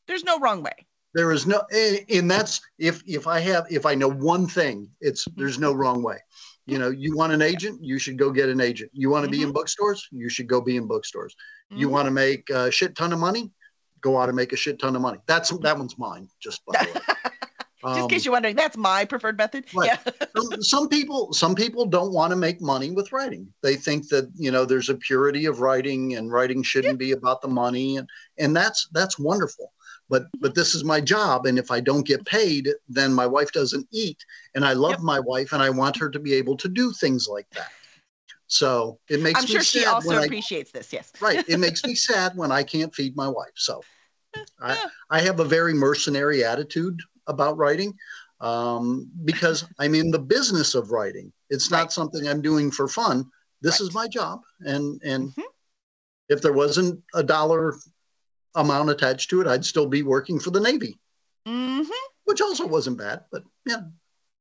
There's 0.07 0.25
no 0.25 0.39
wrong 0.39 0.63
way. 0.63 0.87
There 1.15 1.31
is 1.33 1.47
no 1.47 1.63
and 2.11 2.31
that's 2.31 2.61
if 2.79 3.03
if 3.07 3.27
i 3.27 3.39
have 3.39 3.67
if 3.71 3.87
i 3.87 3.95
know 3.95 4.09
one 4.11 4.47
thing 4.47 4.89
it's 5.01 5.25
there's 5.37 5.59
no 5.59 5.73
wrong 5.73 6.03
way. 6.03 6.19
You 6.67 6.79
know 6.79 6.89
you 6.91 7.15
want 7.15 7.33
an 7.33 7.43
agent 7.43 7.79
you 7.83 7.99
should 7.99 8.19
go 8.19 8.31
get 8.31 8.49
an 8.49 8.61
agent. 8.61 8.91
You 8.95 9.11
want 9.11 9.25
to 9.27 9.31
be 9.31 9.43
in 9.43 9.53
bookstores 9.53 10.09
you 10.11 10.29
should 10.31 10.47
go 10.49 10.61
be 10.63 10.77
in 10.77 10.87
bookstores. 10.87 11.35
You 11.71 11.89
Mhm. 11.89 11.91
want 11.91 12.07
to 12.07 12.11
make 12.11 12.49
a 12.51 12.71
shit 12.71 12.97
ton 12.97 13.13
of 13.13 13.19
money 13.19 13.51
go 14.01 14.19
out 14.19 14.29
and 14.31 14.37
make 14.37 14.53
a 14.53 14.57
shit 14.57 14.79
ton 14.79 14.97
of 14.97 15.03
money. 15.03 15.19
That's 15.27 15.51
that 15.59 15.77
one's 15.79 15.99
mine 15.99 16.29
just 16.41 16.65
by 16.67 16.73
the 16.85 16.91
way. 16.93 17.01
Just 17.87 17.97
in 17.99 18.03
Um, 18.05 18.09
case 18.09 18.25
you're 18.25 18.33
wondering, 18.33 18.57
that's 18.57 18.79
my 18.79 19.05
preferred 19.05 19.37
method. 19.37 19.67
Right. 19.75 19.91
Yeah. 19.91 20.13
some, 20.37 20.63
some 20.63 20.89
people 20.89 21.35
some 21.35 21.55
people 21.55 21.85
don't 21.85 22.15
want 22.15 22.31
to 22.31 22.37
make 22.37 22.63
money 22.63 22.91
with 22.91 23.13
writing. 23.13 23.53
They 23.63 23.77
think 23.77 24.09
that 24.09 24.31
you 24.35 24.51
know 24.51 24.65
there's 24.65 24.89
a 24.89 24.95
purity 24.95 25.45
of 25.45 25.61
writing 25.61 26.15
and 26.17 26.33
writing 26.33 26.63
shouldn't 26.63 26.99
be 26.99 27.13
about 27.13 27.43
the 27.43 27.49
money 27.49 27.99
and 27.99 28.09
and 28.39 28.57
that's 28.57 28.89
that's 28.93 29.19
wonderful 29.19 29.71
but 30.15 30.27
but 30.41 30.55
this 30.55 30.75
is 30.77 30.85
my 30.85 31.01
job 31.01 31.45
and 31.47 31.59
if 31.59 31.71
i 31.73 31.81
don't 31.81 32.07
get 32.07 32.25
paid 32.25 32.69
then 32.89 33.13
my 33.13 33.27
wife 33.27 33.51
doesn't 33.53 33.87
eat 33.91 34.19
and 34.55 34.65
i 34.65 34.73
love 34.73 34.93
Yep. 34.93 35.01
my 35.15 35.19
wife 35.33 35.53
and 35.53 35.61
i 35.63 35.71
want 35.71 35.97
her 35.97 36.09
to 36.09 36.21
be 36.21 36.33
able 36.35 36.57
to 36.57 36.69
do 36.69 36.93
things 36.93 37.27
like 37.29 37.49
that 37.51 37.73
so 38.47 38.99
it 39.09 39.21
makes 39.21 39.41
me. 39.41 39.43
I'm 39.43 39.47
sure 39.47 39.63
she 39.63 39.85
also 39.87 40.09
when 40.09 40.19
I, 40.19 40.25
appreciates 40.27 40.71
this. 40.71 40.93
Yes. 40.93 41.13
right 41.21 41.43
it 41.49 41.59
makes 41.59 41.85
me 41.85 41.95
sad 41.97 42.37
when 42.37 42.53
i 42.53 42.63
can't 42.63 42.95
feed 42.95 43.17
my 43.17 43.29
wife 43.29 43.57
so 43.57 43.81
I, 44.61 44.79
I 45.11 45.21
have 45.21 45.41
a 45.41 45.45
very 45.45 45.75
mercenary 45.75 46.45
attitude 46.45 46.99
about 47.27 47.57
writing 47.57 47.93
um, 48.41 49.11
because 49.25 49.65
I'm 49.79 49.95
in 49.95 50.11
the 50.11 50.19
business 50.19 50.75
of 50.75 50.91
writing. 50.91 51.33
It's 51.51 51.71
not 51.71 51.83
Right. 51.85 51.93
something 51.93 52.27
I'm 52.29 52.43
doing 52.43 52.71
for 52.71 52.89
fun. 52.89 53.25
This 53.63 53.81
Right. 53.81 53.87
is 53.89 53.95
my 53.95 54.09
job, 54.09 54.43
and 54.61 55.01
and 55.05 55.23
Mhm. 55.35 55.45
if 56.29 56.43
there 56.43 56.53
wasn't 56.53 57.03
a 57.15 57.23
dollar 57.23 57.75
amount 58.55 58.91
attached 58.91 59.31
to 59.31 59.41
it, 59.41 59.47
I'd 59.47 59.65
still 59.65 59.87
be 59.87 60.03
working 60.03 60.39
for 60.41 60.51
the 60.51 60.61
Navy, 60.61 60.99
hmm 61.47 61.83
which 62.25 62.41
also 62.41 62.67
wasn't 62.67 62.99
bad. 62.99 63.25
But 63.33 63.45
yeah, 63.67 63.81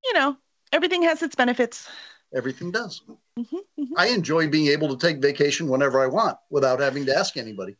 You 0.06 0.13
know, 0.13 0.38
everything 0.71 1.04
has 1.04 1.21
its 1.21 1.36
benefits. 1.36 1.89
everything 2.36 2.71
does. 2.71 3.02
hmm 3.38 3.43
hmm 3.78 3.93
I 3.97 4.08
enjoy 4.08 4.47
being 4.49 4.67
able 4.67 4.95
to 4.95 5.08
take 5.08 5.21
vacation 5.21 5.67
whenever 5.67 6.02
I 6.02 6.08
want 6.08 6.38
without 6.49 6.80
having 6.80 7.06
to 7.08 7.15
ask 7.17 7.38
anybody. 7.38 7.76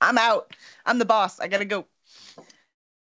I'm 0.00 0.18
out. 0.18 0.54
I'm 0.84 0.98
the 0.98 1.04
boss. 1.04 1.40
I 1.40 1.48
gotta 1.48 1.64
go. 1.64 1.86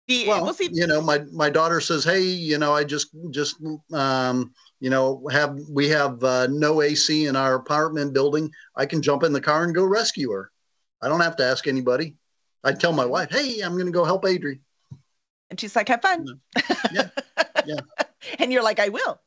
The, 0.09 0.27
well, 0.27 0.45
we'll 0.45 0.55
see. 0.55 0.71
you 0.73 0.87
know, 0.87 1.03
my 1.03 1.19
my 1.33 1.51
daughter 1.51 1.81
says, 1.81 2.05
"Hey, 2.05 2.23
you 2.23 2.59
know, 2.59 2.73
I 2.73 2.85
just 2.85 3.09
just 3.31 3.57
um, 3.93 4.55
you 4.81 4.91
know, 4.91 5.27
have 5.31 5.59
we 5.71 5.89
have 5.89 6.23
uh, 6.25 6.47
no 6.49 6.81
AC 6.83 7.27
in 7.27 7.37
our 7.37 7.55
apartment 7.55 8.15
building. 8.15 8.51
I 8.75 8.87
can 8.87 9.03
jump 9.03 9.23
in 9.23 9.33
the 9.33 9.41
car 9.41 9.65
and 9.65 9.75
go 9.75 9.85
rescue 9.85 10.31
her. 10.33 10.51
I 11.03 11.09
don't 11.09 11.21
have 11.21 11.37
to 11.37 11.45
ask 11.45 11.67
anybody. 11.67 12.17
I'd 12.65 12.81
tell 12.81 12.93
my 12.93 13.05
wife, 13.07 13.29
"Hey, 13.31 13.61
I'm 13.61 13.73
going 13.75 13.87
to 13.87 13.93
go 13.93 14.05
help 14.05 14.25
Adri." 14.25 14.61
And 15.51 15.59
she's 15.59 15.75
like, 15.75 15.89
have 15.89 16.03
fun. 16.03 16.27
Yeah. 16.93 17.09
Yeah. 17.65 17.81
and 18.39 18.53
you're 18.53 18.63
like, 18.63 18.79
I 18.79 18.91
will. 18.91 19.19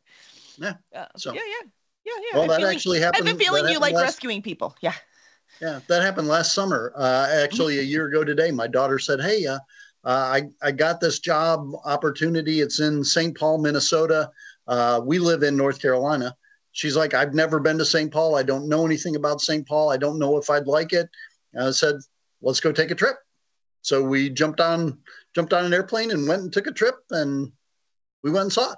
Yeah. 0.57 0.73
Uh, 0.95 1.05
So- 1.17 1.33
yeah, 1.33 1.41
yeah. 1.47 1.67
Yeah, 2.03 2.13
yeah. 2.17 2.21
Well, 2.33 2.41
I'm 2.43 2.47
that 2.49 2.57
feeling- 2.59 2.75
actually 2.75 2.99
happened. 2.99 3.27
have 3.27 3.37
been 3.37 3.45
feeling 3.45 3.67
you 3.69 3.79
like 3.79 3.93
last- 3.93 4.03
rescuing 4.03 4.41
people. 4.41 4.75
Yeah. 4.81 4.93
Yeah, 5.61 5.79
that 5.87 6.01
happened 6.01 6.27
last 6.27 6.53
summer. 6.53 6.91
Uh, 6.95 7.27
actually, 7.43 7.79
a 7.79 7.83
year 7.83 8.07
ago 8.07 8.23
today, 8.23 8.51
my 8.51 8.67
daughter 8.67 8.97
said, 8.97 9.19
"Hey, 9.21 9.45
uh, 9.45 9.55
uh, 10.03 10.09
I 10.09 10.43
I 10.61 10.71
got 10.71 10.99
this 10.99 11.19
job 11.19 11.71
opportunity. 11.85 12.61
It's 12.61 12.79
in 12.79 13.03
St. 13.03 13.37
Paul, 13.37 13.57
Minnesota. 13.59 14.31
Uh, 14.67 15.01
we 15.03 15.19
live 15.19 15.43
in 15.43 15.55
North 15.57 15.79
Carolina." 15.81 16.35
She's 16.71 16.95
like, 16.95 17.13
"I've 17.13 17.33
never 17.33 17.59
been 17.59 17.77
to 17.79 17.85
St. 17.85 18.11
Paul. 18.11 18.35
I 18.35 18.43
don't 18.43 18.69
know 18.69 18.85
anything 18.85 19.15
about 19.15 19.41
St. 19.41 19.67
Paul. 19.67 19.91
I 19.91 19.97
don't 19.97 20.17
know 20.17 20.37
if 20.37 20.49
I'd 20.49 20.67
like 20.67 20.93
it." 20.93 21.09
And 21.53 21.65
I 21.67 21.71
said, 21.71 21.95
"Let's 22.41 22.59
go 22.59 22.71
take 22.71 22.91
a 22.91 22.95
trip." 22.95 23.17
So 23.81 24.03
we 24.03 24.29
jumped 24.29 24.59
on 24.59 24.99
jumped 25.33 25.53
on 25.53 25.65
an 25.65 25.73
airplane 25.73 26.11
and 26.11 26.27
went 26.27 26.43
and 26.43 26.53
took 26.53 26.67
a 26.67 26.71
trip, 26.71 26.95
and 27.09 27.51
we 28.23 28.31
went 28.31 28.43
and 28.43 28.53
saw 28.53 28.71
it. 28.71 28.77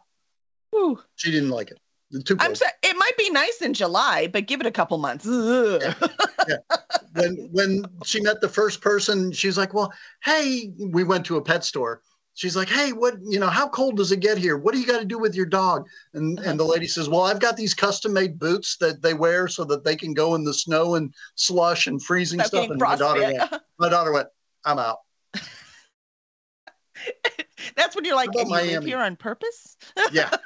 Whew. 0.72 1.00
She 1.16 1.32
didn't 1.32 1.50
like 1.50 1.72
it. 1.72 1.80
Too 2.26 2.38
I'm 2.40 2.54
sorry. 2.54 2.72
It 2.84 2.96
might 2.96 3.18
be 3.18 3.30
nice 3.32 3.62
in 3.62 3.74
July, 3.74 4.28
but 4.28 4.46
give 4.46 4.60
it 4.60 4.68
a 4.68 4.72
couple 4.72 4.98
months. 5.00 5.26
Ugh. 5.28 5.82
when 7.14 7.50
when 7.52 7.86
she 8.06 8.22
met 8.22 8.40
the 8.40 8.50
first 8.50 8.82
person, 8.82 9.32
she's 9.32 9.58
like, 9.58 9.74
"Well, 9.74 9.92
hey," 10.24 10.72
we 10.78 11.04
went 11.04 11.26
to 11.28 11.38
a 11.38 11.42
pet 11.42 11.64
store. 11.64 12.02
She's 12.36 12.56
like, 12.56 12.70
"Hey, 12.70 12.94
what 12.94 13.16
you 13.22 13.40
know? 13.40 13.50
How 13.50 13.68
cold 13.68 13.98
does 13.98 14.12
it 14.12 14.20
get 14.20 14.38
here? 14.38 14.58
What 14.58 14.74
do 14.74 14.80
you 14.80 14.88
got 14.88 15.00
to 15.00 15.06
do 15.06 15.20
with 15.20 15.36
your 15.36 15.46
dog?" 15.46 15.88
And 16.14 16.40
and 16.40 16.60
the 16.60 16.64
lady 16.64 16.88
says, 16.88 17.08
"Well, 17.08 17.22
I've 17.22 17.40
got 17.40 17.58
these 17.58 17.74
custom 17.74 18.14
made 18.14 18.40
boots 18.40 18.78
that 18.78 19.02
they 19.02 19.14
wear 19.14 19.48
so 19.48 19.64
that 19.66 19.84
they 19.84 19.96
can 19.96 20.14
go 20.14 20.36
in 20.36 20.44
the 20.44 20.54
snow 20.54 20.96
and 20.96 21.14
slush 21.36 21.88
and 21.88 22.02
freezing 22.02 22.42
stuff." 22.42 22.70
And 22.70 22.80
my 22.80 22.96
daughter 22.96 23.22
went, 23.22 23.44
my 23.78 23.90
daughter 23.90 24.12
went, 24.12 24.28
"I'm 24.66 24.80
out." 24.80 25.00
That's 27.76 27.96
when 27.96 28.06
you're 28.06 28.16
like, 28.16 28.30
and 28.36 28.50
you 28.50 28.56
live 28.56 28.86
here 28.86 29.00
on 29.00 29.16
purpose? 29.16 29.78
Yeah. 30.12 30.30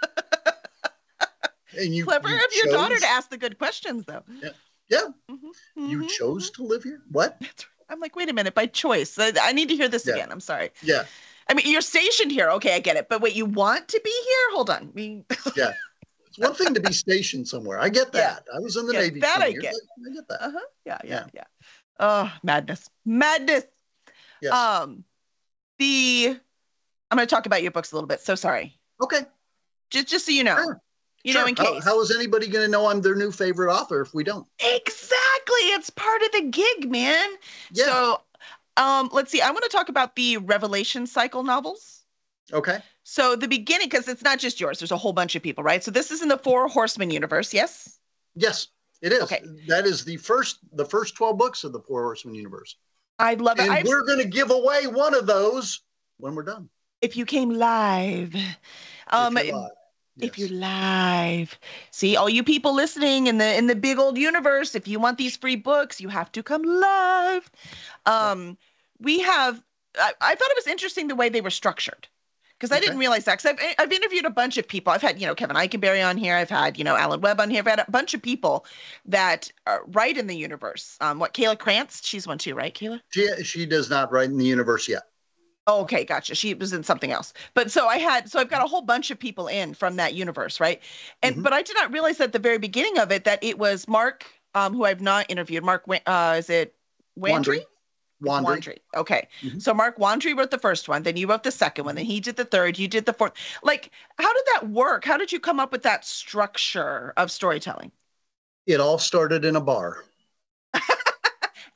And 1.78 1.94
you 1.94 2.06
Clever 2.06 2.30
you 2.30 2.36
of 2.36 2.56
your 2.56 2.72
daughter 2.72 2.98
to 2.98 3.06
ask 3.06 3.30
the 3.30 3.38
good 3.38 3.60
questions, 3.60 4.06
though. 4.06 4.24
Yeah. 4.42 4.50
Yeah. 4.90 5.02
Mhm, 5.30 5.52
You 5.76 6.00
mhm, 6.00 6.08
chose 6.08 6.50
to 6.52 6.64
live 6.64 6.82
here. 6.82 7.02
What? 7.12 7.40
I'm 7.90 8.00
like, 8.00 8.16
wait 8.16 8.30
a 8.30 8.34
minute, 8.34 8.56
by 8.56 8.66
choice. 8.66 9.20
I, 9.20 9.34
I 9.40 9.52
need 9.52 9.70
to 9.70 9.76
hear 9.76 9.88
this 9.88 10.08
Yeah. 10.08 10.14
again. 10.14 10.32
I'm 10.32 10.40
sorry. 10.40 10.72
Yeah. 10.82 11.04
I 11.50 11.54
mean, 11.54 11.66
you're 11.72 11.82
stationed 11.82 12.32
here. 12.32 12.50
Okay, 12.52 12.76
I 12.76 12.80
get 12.80 12.98
it. 12.98 13.08
But 13.10 13.22
wait, 13.22 13.36
you 13.36 13.46
want 13.46 13.88
to 13.90 14.02
be 14.04 14.10
here? 14.10 14.52
Hold 14.54 14.70
on. 14.70 14.92
We, 14.94 15.24
It's 16.28 16.38
one 16.38 16.54
thing 16.54 16.74
to 16.76 16.80
be 16.82 16.94
stationed 16.94 17.48
somewhere. 17.48 17.80
I 17.80 17.90
get 17.90 18.12
that. 18.12 18.44
Yeah. 18.48 18.56
I 18.56 18.60
was 18.60 18.76
in 18.78 18.86
the 18.86 18.94
Yeah, 18.94 19.00
Navy. 19.02 19.20
that 19.22 19.38
20 19.38 19.46
I 19.46 19.48
years. 19.54 19.62
get. 19.64 19.74
I 19.74 20.14
get 20.14 20.28
that. 20.28 20.44
uh-huh. 20.46 20.60
Yeah, 20.86 20.98
yeah, 21.04 21.10
Yeah. 21.10 21.26
yeah. 21.34 21.44
Oh, 22.00 22.32
madness. 22.44 22.90
Madness. 23.06 23.64
Yes. 24.42 24.54
Um, 24.54 25.04
the 25.80 26.38
I'm 27.10 27.16
going 27.18 27.28
to 27.28 27.34
talk 27.36 27.46
about 27.48 27.64
your 27.64 27.72
books 27.72 27.92
a 27.92 27.96
little 27.96 28.08
bit. 28.08 28.20
So 28.22 28.36
sorry. 28.36 28.78
okay. 29.02 29.22
Just, 29.90 30.08
just 30.10 30.26
so 30.26 30.32
you 30.32 30.44
know, 30.44 30.56
Sure. 30.58 30.82
you 31.24 31.32
Sure. 31.34 31.42
know, 31.42 31.48
in 31.48 31.56
How- 31.56 31.74
case. 31.74 31.84
how 31.86 32.00
is 32.02 32.14
anybody 32.14 32.48
going 32.48 32.66
to 32.66 32.70
know 32.72 32.88
I'm 32.88 33.02
their 33.02 33.16
new 33.16 33.32
favorite 33.32 33.74
author 33.74 34.02
if 34.02 34.14
we 34.14 34.24
don't? 34.24 34.46
exactly. 34.60 35.62
It's 35.74 35.90
part 35.90 36.22
of 36.22 36.32
the 36.34 36.42
gig, 36.52 36.92
man. 36.92 37.30
Yeah. 37.72 37.86
So, 37.86 38.22
um, 38.78 39.10
let's 39.12 39.32
see. 39.32 39.42
I 39.42 39.52
want 39.52 39.64
to 39.64 39.70
talk 39.70 39.90
about 39.90 40.16
the 40.16 40.38
Revelation 40.38 41.08
cycle 41.08 41.44
novels. 41.44 42.04
Okay. 42.54 42.80
So 43.04 43.36
the 43.36 43.48
beginning, 43.48 43.90
because 43.90 44.08
it's 44.08 44.24
not 44.24 44.40
just 44.40 44.60
yours. 44.60 44.80
There's 44.80 44.92
a 44.92 44.98
whole 44.98 45.14
bunch 45.14 45.36
of 45.36 45.44
people, 45.44 45.64
right? 45.64 45.84
So 45.84 45.92
this 45.92 46.12
is 46.12 46.22
in 46.22 46.30
the 46.30 46.38
Four 46.38 46.68
Horsemen 46.70 47.10
universe. 47.10 47.54
Yes. 47.54 48.00
Yes, 48.36 48.68
it 49.02 49.12
is. 49.12 49.24
Okay. 49.24 49.42
That 49.68 49.86
is 49.86 50.06
the 50.06 50.18
first 50.18 50.60
the 50.72 50.86
first 50.86 51.16
twelve 51.16 51.38
books 51.38 51.64
of 51.64 51.74
the 51.74 51.80
Four 51.82 52.04
Horsemen 52.04 52.36
universe, 52.36 52.78
I 53.20 53.34
love 53.34 53.60
it. 53.60 53.64
and 53.64 53.72
I, 53.72 53.84
we're 53.86 54.06
going 54.06 54.20
to 54.20 54.28
give 54.28 54.52
away 54.52 54.88
one 54.88 55.14
of 55.14 55.26
those 55.26 55.82
when 56.18 56.36
we're 56.36 56.44
done. 56.44 56.70
if 57.02 57.18
you 57.18 57.26
came 57.26 57.50
live, 57.50 58.36
um, 59.08 59.38
if 60.22 60.38
you're 60.38 60.50
live. 60.50 60.60
if 60.90 61.20
you're 61.22 61.30
live, 61.30 61.60
see 61.92 62.16
all 62.16 62.30
you 62.30 62.44
people 62.44 62.74
listening 62.74 63.28
in 63.28 63.38
the 63.38 63.56
in 63.58 63.68
the 63.68 63.76
big 63.76 64.00
old 64.00 64.18
universe. 64.18 64.76
If 64.76 64.88
you 64.88 65.00
want 65.00 65.18
these 65.18 65.38
free 65.38 65.56
books, 65.56 66.02
you 66.02 66.10
have 66.10 66.32
to 66.34 66.44
come 66.44 66.64
live. 66.64 67.50
Um, 68.06 68.58
we 69.00 69.20
have. 69.20 69.64
I, 70.00 70.14
I 70.22 70.36
thought 70.36 70.52
it 70.52 70.58
was 70.58 70.68
interesting 70.68 71.08
the 71.08 71.16
way 71.16 71.30
they 71.30 71.42
were 71.42 71.50
structured. 71.52 72.08
Because 72.60 72.72
I 72.72 72.78
Okay. 72.78 72.86
didn't 72.86 73.00
realize 73.00 73.26
that. 73.26 73.38
Because 73.40 73.58
I've, 73.60 73.76
I've 73.80 73.92
interviewed 73.92 74.26
a 74.26 74.32
bunch 74.32 74.58
of 74.58 74.68
people. 74.68 74.92
I've 74.94 75.02
had, 75.02 75.20
you 75.22 75.28
know, 75.28 75.36
Kevin 75.36 75.56
Ikenberry 75.56 76.08
on 76.08 76.18
here. 76.18 76.36
I've 76.36 76.50
had, 76.50 76.78
you 76.78 76.84
know, 76.84 76.96
Alan 76.96 77.22
Webb 77.22 77.40
on 77.40 77.50
here. 77.52 77.60
I've 77.60 77.68
had 77.68 77.80
a 77.80 77.92
bunch 77.92 78.16
of 78.16 78.22
people 78.22 78.66
that 79.06 79.52
write 79.88 80.18
in 80.18 80.28
the 80.28 80.36
universe. 80.36 80.98
Um, 81.02 81.20
what 81.20 81.34
Kayla 81.34 81.60
Krantz? 81.60 82.06
She's 82.06 82.26
one 82.28 82.40
too, 82.40 82.56
right, 82.56 82.74
Kayla? 82.74 83.02
she, 83.10 83.44
she 83.44 83.66
does 83.66 83.90
not 83.90 84.12
write 84.12 84.30
in 84.30 84.38
the 84.38 84.46
universe 84.46 84.88
yet. 84.88 85.04
Oh, 85.70 85.82
okay, 85.82 86.06
gotcha. 86.06 86.34
She 86.34 86.54
was 86.54 86.72
in 86.72 86.84
something 86.84 87.12
else. 87.12 87.34
But 87.54 87.70
so 87.72 87.88
I 87.88 87.98
had, 87.98 88.30
so 88.30 88.40
I've 88.40 88.50
got 88.50 88.64
a 88.64 88.68
whole 88.68 88.82
bunch 88.82 89.12
of 89.12 89.20
people 89.20 89.48
in 89.48 89.74
from 89.74 89.98
that 89.98 90.14
universe, 90.14 90.62
right? 90.62 90.82
And 91.22 91.36
Mhm. 91.36 91.44
but 91.44 91.52
I 91.52 91.62
did 91.62 91.76
not 91.76 91.92
realize 91.92 92.22
at 92.22 92.32
the 92.32 92.40
very 92.40 92.58
beginning 92.58 92.98
of 92.98 93.12
it 93.12 93.26
that 93.26 93.44
it 93.44 93.60
was 93.60 93.86
Mark, 93.88 94.26
um, 94.56 94.74
who 94.74 94.86
I've 94.86 95.02
not 95.02 95.26
interviewed. 95.30 95.64
Mark, 95.66 95.84
uh, 96.06 96.36
is 96.40 96.50
it 96.50 96.74
Wandrey? 97.20 97.66
Wandering. 98.22 98.62
Wandrey. 98.62 98.80
Okay. 98.96 99.28
Mhm. 99.44 99.62
So 99.62 99.74
Mark 99.74 99.98
Wandrey 99.98 100.36
wrote 100.38 100.52
the 100.52 100.58
first 100.58 100.88
one, 100.88 101.04
then 101.04 101.18
you 101.18 101.28
wrote 101.28 101.44
the 101.44 101.52
second 101.52 101.86
one, 101.86 101.96
then 101.96 102.06
he 102.06 102.20
did 102.22 102.38
the 102.38 102.46
third, 102.46 102.80
you 102.80 102.88
did 102.88 103.06
the 103.06 103.14
fourth. 103.14 103.34
Like, 103.62 103.92
how 104.18 104.34
did 104.34 104.44
that 104.54 104.70
work? 104.70 105.06
How 105.06 105.18
did 105.18 105.32
you 105.32 105.40
come 105.40 105.60
up 105.60 105.72
with 105.72 105.84
that 105.84 106.06
structure 106.06 107.14
of 107.18 107.30
storytelling? 107.32 107.92
It 108.68 108.80
all 108.80 109.00
started 109.00 109.46
in 109.46 109.56
a 109.56 109.62
bar, 109.62 110.04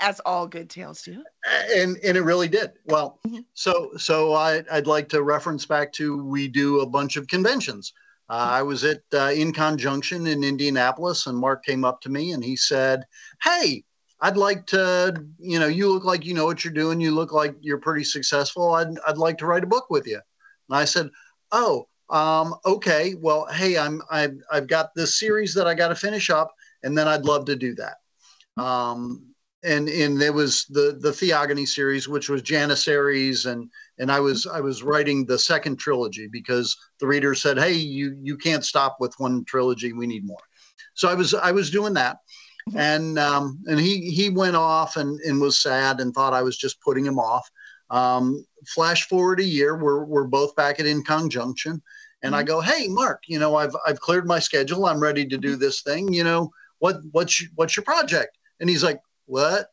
As 0.02 0.20
all 0.26 0.48
good 0.48 0.70
tales 0.70 1.04
do. 1.04 1.24
and 1.74 1.98
and 2.04 2.18
it 2.18 2.22
really 2.24 2.48
did. 2.48 2.74
Well, 2.86 3.20
Mhm. 3.26 3.46
so 3.54 3.92
so 3.98 4.34
I 4.34 4.64
I'd 4.72 4.88
like 4.88 5.08
to 5.10 5.24
reference 5.24 5.66
back 5.66 5.94
to 5.94 6.24
we 6.24 6.48
do 6.48 6.82
a 6.82 6.86
bunch 6.86 7.18
of 7.18 7.28
conventions. 7.28 7.94
Uh, 8.30 8.34
I 8.34 8.62
was 8.64 8.84
at 8.84 9.02
uh, 9.14 9.28
InConJunction 9.30 10.28
in 10.30 10.44
Indianapolis, 10.44 11.28
and 11.28 11.38
Mark 11.38 11.66
came 11.66 11.84
up 11.84 12.00
to 12.02 12.10
me 12.10 12.32
and 12.32 12.44
he 12.44 12.56
said, 12.56 13.06
"Hey, 13.44 13.84
I'd 14.22 14.38
like 14.38 14.66
to, 14.68 15.14
you 15.38 15.60
know, 15.60 15.68
you 15.68 15.92
look 15.92 16.04
like 16.06 16.26
you 16.26 16.34
know 16.34 16.46
what 16.46 16.64
you're 16.64 16.74
doing. 16.74 17.02
You 17.02 17.12
look 17.12 17.32
like 17.34 17.56
you're 17.62 17.78
pretty 17.80 18.04
successful. 18.06 18.74
I'd 18.76 18.98
I'd 19.08 19.18
like 19.18 19.38
to 19.40 19.46
write 19.46 19.64
a 19.64 19.68
book 19.68 19.90
with 19.90 20.08
you." 20.08 20.20
And 20.70 20.78
I 20.78 20.86
said, 20.86 21.10
"Oh, 21.52 21.88
um, 22.10 22.56
okay. 22.66 23.16
Well, 23.16 23.46
hey, 23.48 23.78
I'm 23.78 24.02
I've 24.10 24.38
I've 24.52 24.68
got 24.68 24.96
this 24.96 25.20
series 25.20 25.54
that 25.56 25.68
I 25.68 25.74
got 25.76 25.90
to 25.90 25.96
finish 25.96 26.30
up, 26.30 26.54
and 26.84 26.98
then 26.98 27.08
I'd 27.08 27.26
love 27.26 27.46
to 27.46 27.56
do 27.56 27.76
that." 27.76 27.98
Um, 28.62 29.31
and 29.64 29.88
and 29.90 30.20
there 30.20 30.34
was 30.34 30.66
the 30.66 30.98
the 31.00 31.14
Theogony 31.14 31.66
series, 31.66 32.08
which 32.08 32.30
was 32.30 32.42
Janissaries, 32.42 33.46
and 33.46 33.70
and 34.00 34.12
I 34.12 34.20
was 34.20 34.48
I 34.48 34.60
was 34.60 34.84
writing 34.84 35.26
the 35.26 35.38
second 35.38 35.78
trilogy 35.78 36.28
because 36.28 36.76
the 37.00 37.08
reader 37.08 37.36
said, 37.36 37.58
"Hey, 37.58 37.74
you 37.74 38.18
you 38.22 38.38
can't 38.38 38.66
stop 38.66 38.98
with 39.00 39.14
one 39.18 39.46
trilogy. 39.46 39.94
We 39.94 40.08
need 40.08 40.26
more." 40.26 40.42
So 40.94 41.10
I 41.10 41.14
was 41.14 41.34
I 41.34 41.52
was 41.52 41.70
doing 41.70 41.94
that, 41.94 42.18
and 42.76 43.20
um, 43.20 43.60
and 43.68 43.80
he 43.80 44.10
he 44.12 44.30
went 44.30 44.56
off 44.56 44.98
and 44.98 45.20
and 45.22 45.40
was 45.40 45.60
sad 45.60 46.00
and 46.00 46.14
thought 46.14 46.34
I 46.34 46.42
was 46.42 46.58
just 46.58 46.82
putting 46.82 47.06
him 47.06 47.20
off. 47.20 47.50
Um, 47.92 48.46
flash 48.68 49.08
forward 49.08 49.42
a 49.42 49.46
year, 49.46 49.78
we're 49.78 50.06
we're 50.06 50.24
both 50.24 50.56
back 50.56 50.80
at 50.80 50.86
InConJunction, 50.86 51.82
and 52.24 52.36
I 52.36 52.42
go, 52.42 52.62
"Hey, 52.62 52.88
Mark, 52.88 53.24
you 53.28 53.38
know 53.38 53.56
I've 53.56 53.76
I've 53.86 54.00
cleared 54.00 54.26
my 54.26 54.40
schedule. 54.40 54.88
I'm 54.88 55.00
ready 55.00 55.28
to 55.28 55.38
do 55.38 55.56
this 55.56 55.82
thing. 55.82 56.12
You 56.12 56.24
know 56.24 56.52
what 56.80 56.98
what's 57.12 57.44
what's 57.56 57.78
your 57.78 57.84
project?" 57.84 58.38
And 58.60 58.70
he's 58.70 58.84
like, 58.84 59.02
"What?" 59.32 59.68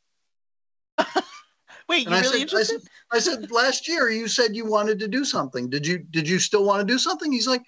Wait, 1.88 2.07
you 2.07 2.11
really 2.11 2.47
said, 2.47 2.59
I 2.59 2.62
said, 2.62 2.81
I 3.12 3.18
said, 3.18 3.51
last 3.51 3.88
year 3.88 4.11
you 4.11 4.29
said 4.29 4.55
you 4.55 4.66
wanted 4.66 4.99
to 5.01 5.09
do 5.09 5.25
something. 5.25 5.71
Did 5.71 5.87
you 5.87 5.99
did 5.99 6.29
you 6.29 6.38
still 6.38 6.64
want 6.64 6.81
to 6.81 6.92
do 6.92 6.99
something? 6.99 7.33
He's 7.33 7.49
like, 7.49 7.62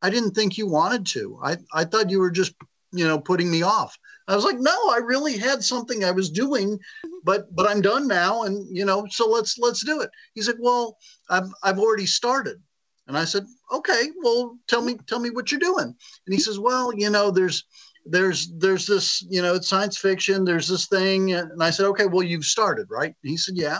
I 0.00 0.10
didn't 0.10 0.32
think 0.32 0.56
you 0.56 0.66
wanted 0.66 1.06
to. 1.06 1.38
I, 1.42 1.56
I 1.72 1.84
thought 1.84 2.10
you 2.10 2.20
were 2.20 2.30
just, 2.30 2.54
you 2.92 3.06
know, 3.06 3.18
putting 3.18 3.50
me 3.50 3.62
off. 3.62 3.98
I 4.28 4.36
was 4.36 4.44
like, 4.44 4.58
no, 4.58 4.76
I 4.90 4.98
really 4.98 5.36
had 5.36 5.64
something 5.64 6.04
I 6.04 6.10
was 6.10 6.30
doing, 6.30 6.76
mm-hmm. 6.78 7.18
but 7.24 7.54
but 7.54 7.68
I'm 7.68 7.80
done 7.80 8.06
now. 8.06 8.44
And 8.44 8.64
you 8.76 8.84
know, 8.84 9.06
so 9.10 9.28
let's 9.28 9.58
let's 9.58 9.84
do 9.84 10.00
it. 10.02 10.10
He's 10.34 10.46
like, 10.46 10.58
Well, 10.60 10.96
I've 11.30 11.50
I've 11.62 11.78
already 11.78 12.06
started. 12.06 12.62
And 13.06 13.16
I 13.16 13.24
said, 13.24 13.46
Okay, 13.72 14.10
well, 14.22 14.58
tell 14.68 14.82
me, 14.82 14.98
tell 15.06 15.18
me 15.18 15.30
what 15.30 15.50
you're 15.50 15.60
doing. 15.60 15.86
And 15.86 16.34
he 16.34 16.38
says, 16.38 16.58
Well, 16.58 16.92
you 16.94 17.10
know, 17.10 17.30
there's 17.30 17.64
there's 18.10 18.50
there's 18.58 18.86
this 18.86 19.22
you 19.28 19.42
know 19.42 19.54
it's 19.54 19.68
science 19.68 19.98
fiction 19.98 20.44
there's 20.44 20.68
this 20.68 20.86
thing. 20.86 21.32
And 21.32 21.62
i 21.62 21.70
said 21.70 21.86
okay 21.86 22.06
well 22.06 22.22
you've 22.22 22.44
started 22.44 22.86
right? 22.90 23.14
And 23.22 23.30
he 23.30 23.36
said 23.36 23.56
yeah. 23.56 23.78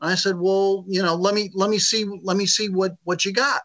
And 0.00 0.10
i 0.10 0.14
said 0.14 0.36
well 0.38 0.84
you 0.88 1.02
know 1.02 1.14
let 1.14 1.34
me 1.34 1.50
let 1.54 1.70
me 1.70 1.78
see 1.78 2.04
let 2.22 2.36
me 2.36 2.46
see 2.46 2.68
what 2.68 2.92
what 3.04 3.24
you 3.24 3.32
got. 3.32 3.62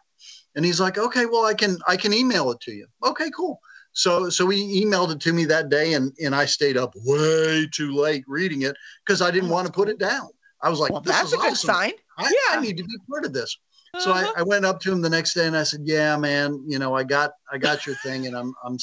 And 0.54 0.64
he's 0.64 0.80
like 0.80 0.98
okay 0.98 1.26
well 1.26 1.44
i 1.44 1.54
can 1.54 1.78
i 1.86 1.96
can 1.96 2.12
email 2.12 2.50
it 2.50 2.60
to 2.60 2.72
you. 2.72 2.86
Okay 3.04 3.30
cool. 3.36 3.60
So 3.92 4.28
so 4.30 4.48
he 4.48 4.84
emailed 4.84 5.12
it 5.12 5.20
to 5.20 5.32
me 5.32 5.44
that 5.46 5.68
day 5.68 5.94
and 5.94 6.12
and 6.24 6.34
i 6.34 6.44
stayed 6.44 6.76
up 6.76 6.92
way 7.04 7.66
too 7.72 7.92
late 7.94 8.24
reading 8.26 8.62
it 8.62 8.76
because 9.04 9.20
i 9.22 9.30
didn't 9.30 9.50
Oh, 9.50 9.54
want 9.54 9.66
to 9.66 9.72
put 9.72 9.88
it 9.88 9.98
down. 9.98 10.28
I 10.62 10.68
was 10.70 10.80
like 10.80 10.92
well, 10.92 11.00
that's 11.00 11.32
a 11.32 11.36
good 11.36 11.52
awesome. 11.52 11.68
sign. 11.74 11.92
I, 12.18 12.24
Yeah. 12.24 12.58
I 12.58 12.60
need 12.60 12.76
to 12.78 12.84
be 12.84 12.96
part 13.08 13.24
of 13.24 13.32
this 13.32 13.56
so 14.00 14.12
I, 14.12 14.22
Uh-huh. 14.22 14.32
I 14.36 14.42
went 14.42 14.64
up 14.64 14.80
to 14.80 14.92
him 14.92 15.00
the 15.02 15.10
next 15.10 15.34
day 15.34 15.46
and 15.46 15.56
I 15.56 15.62
said, 15.62 15.80
"Yeah, 15.84 16.16
man, 16.16 16.62
you 16.66 16.78
know, 16.78 16.94
I 16.94 17.04
got 17.04 17.32
I 17.52 17.58
got 17.58 17.86
your 17.86 17.96
thing, 17.96 18.26
and 18.26 18.36
I'm 18.36 18.54
I'm 18.64 18.76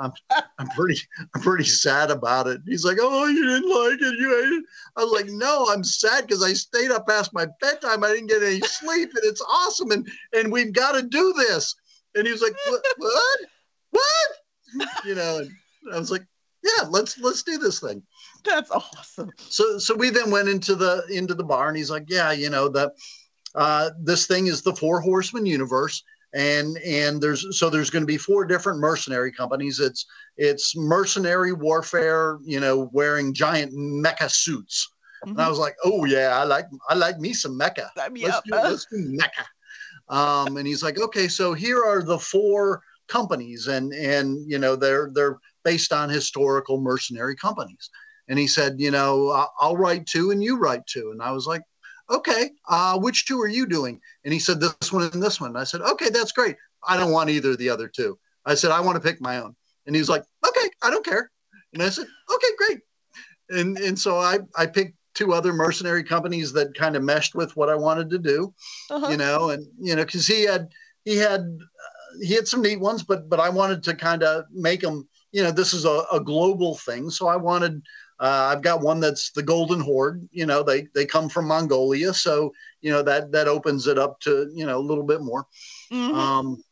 I'm 0.00 0.12
I'm 0.58 0.68
pretty 0.70 1.00
I'm 1.34 1.40
pretty 1.42 1.64
sad 1.64 2.10
about 2.10 2.46
it." 2.46 2.60
He's 2.66 2.84
like, 2.84 2.98
"Oh, 3.00 3.26
you 3.26 3.44
didn't 3.46 3.68
like 3.70 4.00
it? 4.00 4.18
You 4.18 4.38
ate 4.38 4.52
it?" 4.58 4.64
I 4.96 5.04
was 5.04 5.12
like, 5.12 5.26
"No, 5.30 5.68
I'm 5.70 5.84
sad 5.84 6.26
because 6.26 6.42
I 6.42 6.52
stayed 6.52 6.90
up 6.90 7.06
past 7.06 7.32
my 7.32 7.46
bedtime. 7.60 8.04
I 8.04 8.08
didn't 8.08 8.28
get 8.28 8.42
any 8.42 8.60
sleep, 8.60 9.10
and 9.14 9.24
it's 9.24 9.42
awesome, 9.42 9.90
and 9.90 10.08
and 10.32 10.52
we've 10.52 10.72
got 10.72 10.92
to 10.92 11.02
do 11.02 11.32
this." 11.36 11.74
And 12.14 12.26
he 12.26 12.32
was 12.32 12.42
like, 12.42 12.54
"What? 12.66 12.84
What? 12.98 13.38
What?" 13.90 14.88
You 15.04 15.14
know, 15.14 15.38
and 15.38 15.50
I 15.94 15.98
was 15.98 16.10
like, 16.10 16.26
"Yeah, 16.62 16.86
let's 16.88 17.18
let's 17.18 17.42
do 17.42 17.58
this 17.58 17.80
thing." 17.80 18.02
That's 18.44 18.70
awesome. 18.70 19.30
so 19.38 19.78
so 19.78 19.94
we 19.94 20.10
then 20.10 20.30
went 20.30 20.48
into 20.48 20.74
the 20.74 21.04
into 21.10 21.34
the 21.34 21.44
bar 21.44 21.68
and 21.68 21.76
he's 21.76 21.90
like 21.90 22.06
yeah 22.08 22.32
you 22.32 22.50
know 22.50 22.68
the 22.68 22.92
uh 23.54 23.90
this 24.00 24.26
thing 24.26 24.46
is 24.46 24.62
the 24.62 24.74
four 24.74 25.00
horsemen 25.00 25.46
universe 25.46 26.02
and 26.34 26.78
and 26.78 27.20
there's 27.20 27.58
so 27.58 27.68
there's 27.68 27.90
going 27.90 28.02
to 28.02 28.06
be 28.06 28.16
four 28.16 28.44
different 28.44 28.78
mercenary 28.78 29.32
companies. 29.32 29.80
It's 29.80 30.06
it's 30.36 30.74
mercenary 30.76 31.52
warfare 31.52 32.38
you 32.44 32.60
know 32.60 32.88
wearing 32.92 33.34
giant 33.34 33.72
mecha 33.74 34.30
suits. 34.30 34.88
And 35.24 35.40
i 35.40 35.48
was 35.48 35.58
like 35.58 35.76
oh 35.84 36.04
yeah 36.04 36.38
i 36.38 36.44
like 36.44 36.66
i 36.88 36.94
like 36.94 37.18
me 37.18 37.32
some 37.32 37.58
mecha. 37.58 37.88
Let's 38.24 38.40
do, 38.44 38.50
let's 38.54 38.86
do 38.90 39.18
mecha. 39.18 40.14
Um 40.14 40.56
and 40.56 40.66
he's 40.66 40.82
like 40.82 40.98
okay 40.98 41.28
so 41.28 41.52
here 41.52 41.84
are 41.84 42.02
the 42.02 42.18
four 42.18 42.82
companies 43.08 43.66
and 43.66 43.92
and 43.92 44.38
you 44.50 44.58
know 44.58 44.74
they're 44.74 45.10
they're 45.12 45.38
based 45.64 45.92
on 45.92 46.08
historical 46.08 46.80
mercenary 46.80 47.36
companies. 47.36 47.90
And 48.28 48.38
he 48.38 48.46
said, 48.46 48.80
you 48.80 48.90
know, 48.90 49.46
I'll 49.60 49.76
write 49.76 50.06
two 50.06 50.30
and 50.30 50.42
you 50.42 50.58
write 50.58 50.86
two. 50.86 51.10
And 51.12 51.22
I 51.22 51.32
was 51.32 51.46
like, 51.46 51.62
okay, 52.12 52.50
uh, 52.68 52.98
which 52.98 53.26
two 53.26 53.40
are 53.40 53.48
you 53.48 53.66
doing? 53.66 54.00
And 54.24 54.32
he 54.32 54.38
said, 54.38 54.60
this 54.60 54.92
one 54.92 55.10
and 55.12 55.22
this 55.22 55.40
one. 55.40 55.50
And 55.50 55.58
I 55.58 55.64
said, 55.64 55.80
okay, 55.80 56.10
that's 56.10 56.32
great. 56.32 56.56
I 56.86 56.96
don't 56.96 57.12
want 57.12 57.30
either 57.30 57.50
of 57.50 57.58
the 57.58 57.70
other 57.70 57.88
two. 57.88 58.18
I 58.44 58.54
said, 58.54 58.70
I 58.70 58.80
want 58.80 58.96
to 58.96 59.08
pick 59.08 59.20
my 59.20 59.38
own. 59.38 59.54
And 59.86 59.94
he 59.96 60.00
was 60.00 60.08
like, 60.08 60.24
okay, 60.46 60.68
I 60.82 60.90
don't 60.90 61.04
care. 61.04 61.30
And 61.72 61.82
I 61.82 61.88
said, 61.88 62.06
okay, 62.34 62.48
great. 62.58 62.80
And, 63.50 63.78
and 63.78 63.98
so 63.98 64.18
I, 64.18 64.38
I 64.56 64.66
picked 64.66 64.96
two 65.14 65.32
other 65.32 65.52
mercenary 65.52 66.04
companies 66.04 66.52
that 66.52 66.74
kind 66.74 66.96
of 66.96 67.02
meshed 67.02 67.34
with 67.34 67.56
what 67.56 67.68
I 67.68 67.74
wanted 67.74 68.10
to 68.10 68.18
do, 68.18 68.54
Uh-huh. 68.90 69.08
you 69.08 69.16
know, 69.16 69.50
and, 69.50 69.66
you 69.78 69.94
know, 69.94 70.04
cause 70.04 70.26
he 70.26 70.42
had, 70.44 70.68
he 71.04 71.16
had, 71.16 71.40
uh, 71.40 72.18
he 72.22 72.34
had 72.34 72.48
some 72.48 72.62
neat 72.62 72.80
ones, 72.80 73.02
but, 73.02 73.28
but 73.28 73.40
I 73.40 73.48
wanted 73.48 73.82
to 73.84 73.94
kind 73.94 74.22
of 74.22 74.44
make 74.52 74.80
them, 74.80 75.08
you 75.32 75.42
know, 75.42 75.50
this 75.50 75.74
is 75.74 75.84
a, 75.84 76.04
a 76.12 76.20
global 76.20 76.76
thing. 76.76 77.10
So 77.10 77.26
I 77.26 77.36
wanted, 77.36 77.82
uh, 78.22 78.52
I've 78.54 78.62
got 78.62 78.80
one 78.80 79.00
that's 79.00 79.32
the 79.32 79.42
Golden 79.42 79.80
Horde. 79.80 80.28
You 80.30 80.46
know, 80.46 80.62
they 80.62 80.86
they 80.94 81.04
come 81.04 81.28
from 81.28 81.48
Mongolia, 81.48 82.14
so 82.14 82.52
you 82.80 82.92
know 82.92 83.02
that 83.02 83.32
that 83.32 83.48
opens 83.48 83.88
it 83.88 83.98
up 83.98 84.20
to 84.20 84.48
you 84.54 84.64
know 84.64 84.78
a 84.78 84.88
little 84.88 85.02
bit 85.02 85.22
more. 85.22 85.46
Mhm. 85.90 86.14
Um, 86.14 86.64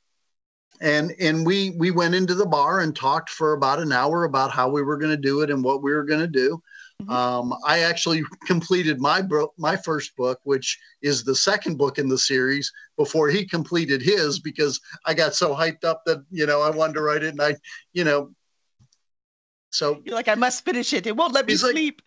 and 0.81 1.13
and 1.19 1.45
we 1.45 1.71
we 1.71 1.91
went 1.91 2.15
into 2.15 2.35
the 2.35 2.47
bar 2.47 2.81
and 2.81 2.95
talked 2.95 3.31
for 3.31 3.53
about 3.55 3.81
an 3.81 3.91
hour 3.91 4.23
about 4.25 4.53
how 4.53 4.71
we 4.71 4.83
were 4.83 4.97
going 4.97 5.11
to 5.11 5.17
do 5.17 5.41
it 5.41 5.51
and 5.51 5.65
what 5.65 5.83
we 5.83 5.93
were 5.93 6.05
going 6.05 6.21
to 6.21 6.29
do. 6.29 6.63
Mhm. 7.03 7.11
Um, 7.11 7.55
I 7.67 7.81
actually 7.81 8.23
completed 8.47 9.01
my 9.01 9.21
book, 9.21 9.53
my 9.59 9.77
first 9.77 10.15
book, 10.17 10.39
which 10.45 10.79
is 11.03 11.25
the 11.25 11.35
second 11.35 11.79
book 11.79 11.99
in 11.99 12.09
the 12.09 12.19
series, 12.19 12.73
before 12.97 13.29
he 13.29 13.45
completed 13.45 14.03
his 14.03 14.39
because 14.39 14.81
I 15.05 15.15
got 15.15 15.35
so 15.35 15.53
hyped 15.53 15.85
up 15.85 16.03
that 16.07 16.23
you 16.31 16.47
know 16.47 16.63
I 16.63 16.71
wanted 16.71 16.95
to 16.95 17.03
write 17.03 17.25
it, 17.25 17.31
and 17.31 17.43
I, 17.43 17.57
you 17.93 18.05
know, 18.05 18.31
so 19.71 20.03
You're 20.05 20.15
like, 20.15 20.29
I 20.29 20.35
must 20.35 20.65
finish 20.65 20.93
it. 20.93 21.07
It 21.07 21.17
won't 21.17 21.35
let 21.35 21.47
me 21.47 21.55
like- 21.55 21.73
sleep. 21.73 22.03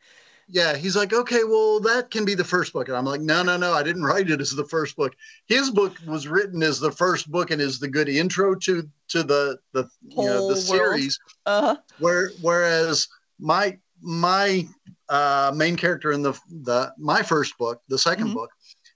yeah, 0.49 0.75
he's 0.75 0.95
like, 0.95 1.13
okay, 1.13 1.43
well, 1.43 1.79
that 1.81 2.11
can 2.11 2.25
be 2.25 2.35
the 2.35 2.43
first 2.43 2.73
book. 2.73 2.87
And 2.87 2.97
I'm 2.97 3.05
like, 3.05 3.21
no, 3.21 3.41
no, 3.43 3.57
no, 3.57 3.73
I 3.73 3.83
didn't 3.83 4.03
write 4.03 4.29
it 4.29 4.41
as 4.41 4.51
the 4.51 4.65
first 4.65 4.95
book. 4.95 5.15
His 5.47 5.71
book 5.71 5.97
was 6.05 6.27
written 6.27 6.61
as 6.61 6.79
the 6.79 6.91
first 6.91 7.31
book 7.31 7.51
and 7.51 7.61
is 7.61 7.79
the 7.79 7.87
good 7.87 8.09
intro 8.09 8.55
to 8.55 8.87
to 9.09 9.23
the 9.23 9.57
the 9.71 9.87
you 10.03 10.25
know 10.25 10.49
the 10.49 10.57
series. 10.57 11.19
Uh-huh. 11.45 11.77
Where 11.99 12.31
whereas 12.41 13.07
my 13.39 13.77
my 14.01 14.67
uh, 15.09 15.51
main 15.55 15.75
character 15.75 16.11
in 16.11 16.21
the 16.21 16.33
the 16.63 16.93
my 16.97 17.21
first 17.21 17.57
book, 17.57 17.81
the 17.87 17.95
2nd 17.95 18.17
mm-hmm. 18.17 18.33
book, 18.33 18.51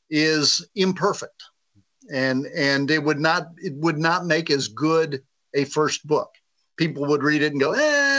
is 0.09 0.67
imperfect, 0.75 1.43
and 2.11 2.45
and 2.47 2.91
it 2.91 3.03
would 3.03 3.19
not 3.19 3.49
it 3.57 3.73
would 3.75 3.97
not 3.97 4.25
make 4.25 4.51
as 4.51 4.67
good 4.67 5.23
a 5.53 5.63
first 5.63 6.05
book. 6.05 6.29
People 6.77 7.05
would 7.05 7.23
read 7.23 7.41
it 7.41 7.51
and 7.51 7.61
go, 7.61 7.71
eh, 7.71 8.16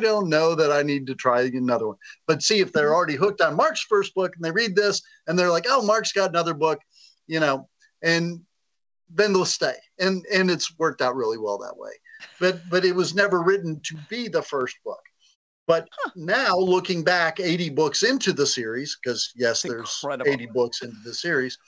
don't 0.00 0.28
know 0.28 0.54
that 0.54 0.72
I 0.72 0.82
need 0.82 1.06
to 1.06 1.14
try 1.14 1.42
another 1.42 1.88
one. 1.88 1.96
But 2.26 2.42
see 2.42 2.60
if 2.60 2.72
they're 2.72 2.86
mm-hmm. 2.86 2.94
already 2.94 3.16
hooked 3.16 3.40
on 3.40 3.56
Mark's 3.56 3.82
first 3.82 4.14
book 4.14 4.34
and 4.34 4.44
they 4.44 4.50
read 4.50 4.74
this 4.74 5.02
and 5.26 5.38
they're 5.38 5.50
like, 5.50 5.66
oh, 5.68 5.82
Mark's 5.82 6.12
got 6.12 6.30
another 6.30 6.54
book, 6.54 6.80
you 7.26 7.40
know, 7.40 7.68
and 8.02 8.40
then 9.12 9.32
they'll 9.32 9.44
stay. 9.44 9.76
And 9.98 10.24
and 10.32 10.50
it's 10.50 10.76
worked 10.78 11.02
out 11.02 11.16
really 11.16 11.38
well 11.38 11.58
that 11.58 11.76
way. 11.76 11.92
But 12.40 12.60
but 12.70 12.84
it 12.84 12.94
was 12.94 13.14
never 13.14 13.42
written 13.42 13.80
to 13.84 13.96
be 14.08 14.28
the 14.28 14.42
first 14.42 14.76
book. 14.84 15.00
But 15.66 15.88
huh. 15.92 16.10
now 16.16 16.58
looking 16.58 17.04
back 17.04 17.38
80 17.38 17.70
books 17.70 18.02
into 18.02 18.32
the 18.32 18.46
series, 18.46 18.98
because 19.00 19.32
yes, 19.36 19.62
That's 19.62 19.72
there's 19.72 20.00
incredible. 20.02 20.32
80 20.32 20.46
books 20.46 20.82
into 20.82 20.96
the 21.04 21.14
series. 21.14 21.58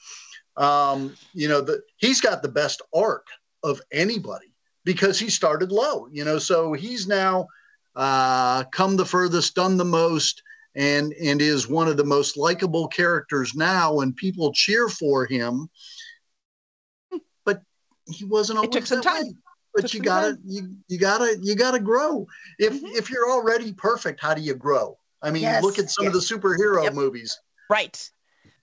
Um, 0.57 1.15
you 1.33 1.47
know, 1.47 1.61
the, 1.61 1.81
he's 1.97 2.21
got 2.21 2.41
the 2.41 2.49
best 2.49 2.81
arc 2.93 3.25
of 3.63 3.81
anybody 3.91 4.53
because 4.83 5.19
he 5.19 5.29
started 5.29 5.71
low, 5.71 6.07
you 6.11 6.25
know, 6.25 6.37
so 6.37 6.73
he's 6.73 7.07
now 7.07 7.47
uh, 7.95 8.63
come 8.65 8.95
the 8.95 9.05
furthest, 9.05 9.55
done 9.55 9.77
the 9.77 9.85
most, 9.85 10.41
and 10.75 11.13
and 11.13 11.41
is 11.41 11.67
one 11.67 11.87
of 11.87 11.97
the 11.97 12.03
most 12.03 12.37
likable 12.37 12.87
characters 12.87 13.53
now, 13.55 13.99
and 13.99 14.15
people 14.15 14.51
cheer 14.53 14.89
for 14.89 15.25
him. 15.25 15.69
But 17.45 17.61
he 18.07 18.25
wasn't 18.25 18.57
always 18.57 18.69
it 18.69 18.73
took 18.73 18.85
some 18.85 19.01
time. 19.01 19.25
Way 19.25 19.33
but 19.73 19.93
you 19.93 20.01
gotta 20.01 20.37
you, 20.45 20.75
you 20.87 20.97
gotta 20.97 21.37
you 21.41 21.55
gotta 21.55 21.79
grow 21.79 22.27
if 22.59 22.73
mm-hmm. 22.73 22.85
if 22.87 23.09
you're 23.09 23.29
already 23.29 23.73
perfect 23.73 24.19
how 24.21 24.33
do 24.33 24.41
you 24.41 24.53
grow 24.53 24.97
i 25.21 25.31
mean 25.31 25.43
yes. 25.43 25.63
look 25.63 25.79
at 25.79 25.89
some 25.89 26.05
yes. 26.05 26.15
of 26.15 26.21
the 26.21 26.35
superhero 26.35 26.83
yep. 26.83 26.93
movies 26.93 27.39
right 27.69 28.09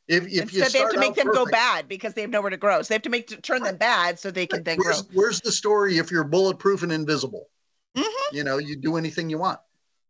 if, 0.09 0.27
if 0.27 0.53
Instead, 0.53 0.53
you 0.53 0.69
they 0.73 0.79
have 0.81 0.91
to 0.91 0.99
make 0.99 1.15
them 1.15 1.27
perfect, 1.27 1.45
go 1.45 1.51
bad 1.51 1.87
because 1.87 2.15
they 2.15 2.21
have 2.23 2.31
nowhere 2.31 2.51
to 2.51 2.57
grow 2.57 2.83
so 2.83 2.89
they 2.89 2.95
have 2.95 3.03
to 3.03 3.11
make 3.11 3.29
to 3.29 3.41
turn 3.41 3.63
them 3.63 3.77
bad 3.77 4.19
so 4.19 4.31
they 4.31 4.47
can 4.47 4.63
then 4.63 4.79
where's, 4.79 5.03
grow 5.03 5.23
where's 5.23 5.41
the 5.41 5.53
story 5.53 5.99
if 5.99 6.11
you're 6.11 6.25
bulletproof 6.25 6.83
and 6.83 6.93
invisible 6.93 7.47
mm-hmm. 7.97 8.37
you 8.37 8.45
know 8.45 8.59
you 8.59 8.77
do 8.77 8.97
anything 8.97 9.31
you 9.31 9.39
want 9.39 9.59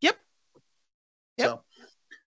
yep, 0.00 0.16
yep. 1.36 1.48
so 1.48 1.62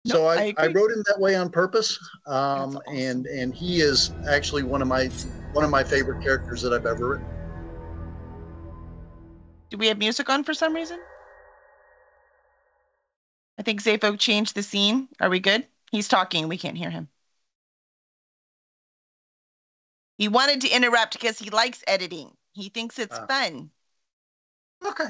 so 0.07 0.27
I, 0.27 0.53
I, 0.57 0.65
I, 0.65 0.67
wrote 0.67 0.91
him 0.91 1.03
that 1.07 1.19
way 1.19 1.35
on 1.35 1.49
purpose 1.49 1.97
um, 2.27 2.77
awesome. 2.77 2.81
and 2.89 3.25
and 3.25 3.55
he 3.55 3.81
is 3.81 4.11
actually 4.29 4.63
one 4.63 4.81
of 4.81 4.87
my 4.87 5.07
one 5.53 5.65
of 5.65 5.71
my 5.71 5.83
favorite 5.83 6.23
characters 6.23 6.61
that 6.61 6.73
i've 6.73 6.85
ever 6.85 7.09
written 7.09 7.27
do 9.69 9.77
we 9.77 9.87
have 9.87 9.97
music 9.97 10.29
on 10.29 10.43
for 10.43 10.53
some 10.53 10.73
reason? 10.73 10.99
I 13.57 13.63
think 13.63 13.81
Zafo 13.81 14.17
changed 14.17 14.55
the 14.55 14.63
scene. 14.63 15.09
Are 15.19 15.29
we 15.29 15.39
good? 15.39 15.65
He's 15.91 16.07
talking. 16.07 16.47
We 16.47 16.57
can't 16.57 16.77
hear 16.77 16.89
him. 16.89 17.09
He 20.17 20.27
wanted 20.27 20.61
to 20.61 20.69
interrupt 20.69 21.13
because 21.13 21.39
he 21.39 21.49
likes 21.49 21.83
editing. 21.87 22.31
He 22.53 22.69
thinks 22.69 22.99
it's 22.99 23.17
uh, 23.17 23.27
fun. 23.27 23.69
Okay. 24.85 25.09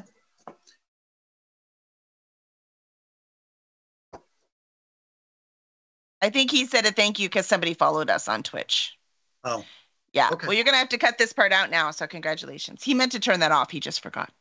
I 6.22 6.30
think 6.30 6.50
he 6.50 6.66
said 6.66 6.86
a 6.86 6.92
thank 6.92 7.20
you 7.20 7.30
because 7.30 7.46
somebody 7.46 7.74
followed 7.74 8.10
us 8.10 8.28
on 8.28 8.42
Twitch. 8.42 8.98
Oh. 9.44 9.64
Yeah. 10.12 10.30
Okay. 10.32 10.48
Well, 10.48 10.56
you're 10.56 10.64
going 10.64 10.74
to 10.74 10.80
have 10.80 10.90
to 10.90 10.98
cut 10.98 11.18
this 11.18 11.34
part 11.34 11.52
out 11.52 11.70
now. 11.70 11.92
So, 11.92 12.08
congratulations. 12.08 12.84
He 12.84 12.94
meant 12.94 13.12
to 13.12 13.20
turn 13.20 13.42
that 13.42 13.52
off. 13.52 13.70
He 13.70 13.80
just 13.80 14.02
forgot. 14.02 14.32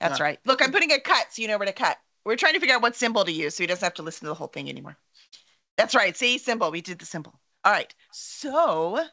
That's 0.00 0.20
right. 0.20 0.38
Look, 0.44 0.62
I'm 0.62 0.70
putting 0.70 0.92
a 0.92 1.00
cut 1.00 1.26
so 1.30 1.42
you 1.42 1.48
know 1.48 1.58
where 1.58 1.66
to 1.66 1.72
cut. 1.72 1.98
We're 2.24 2.36
trying 2.36 2.54
to 2.54 2.60
figure 2.60 2.74
out 2.74 2.82
what 2.82 2.94
symbol 2.94 3.24
to 3.24 3.32
use 3.32 3.56
so 3.56 3.62
he 3.62 3.66
doesn't 3.66 3.84
have 3.84 3.94
to 3.94 4.02
listen 4.02 4.26
to 4.26 4.28
the 4.28 4.34
whole 4.34 4.46
thing 4.46 4.68
anymore. 4.68 4.96
That's 5.76 5.94
right. 5.94 6.16
See, 6.16 6.38
symbol. 6.38 6.70
We 6.70 6.80
did 6.80 6.98
the 6.98 7.06
symbol. 7.06 7.34
All 7.64 7.72
right. 7.72 7.92
So, 8.12 9.04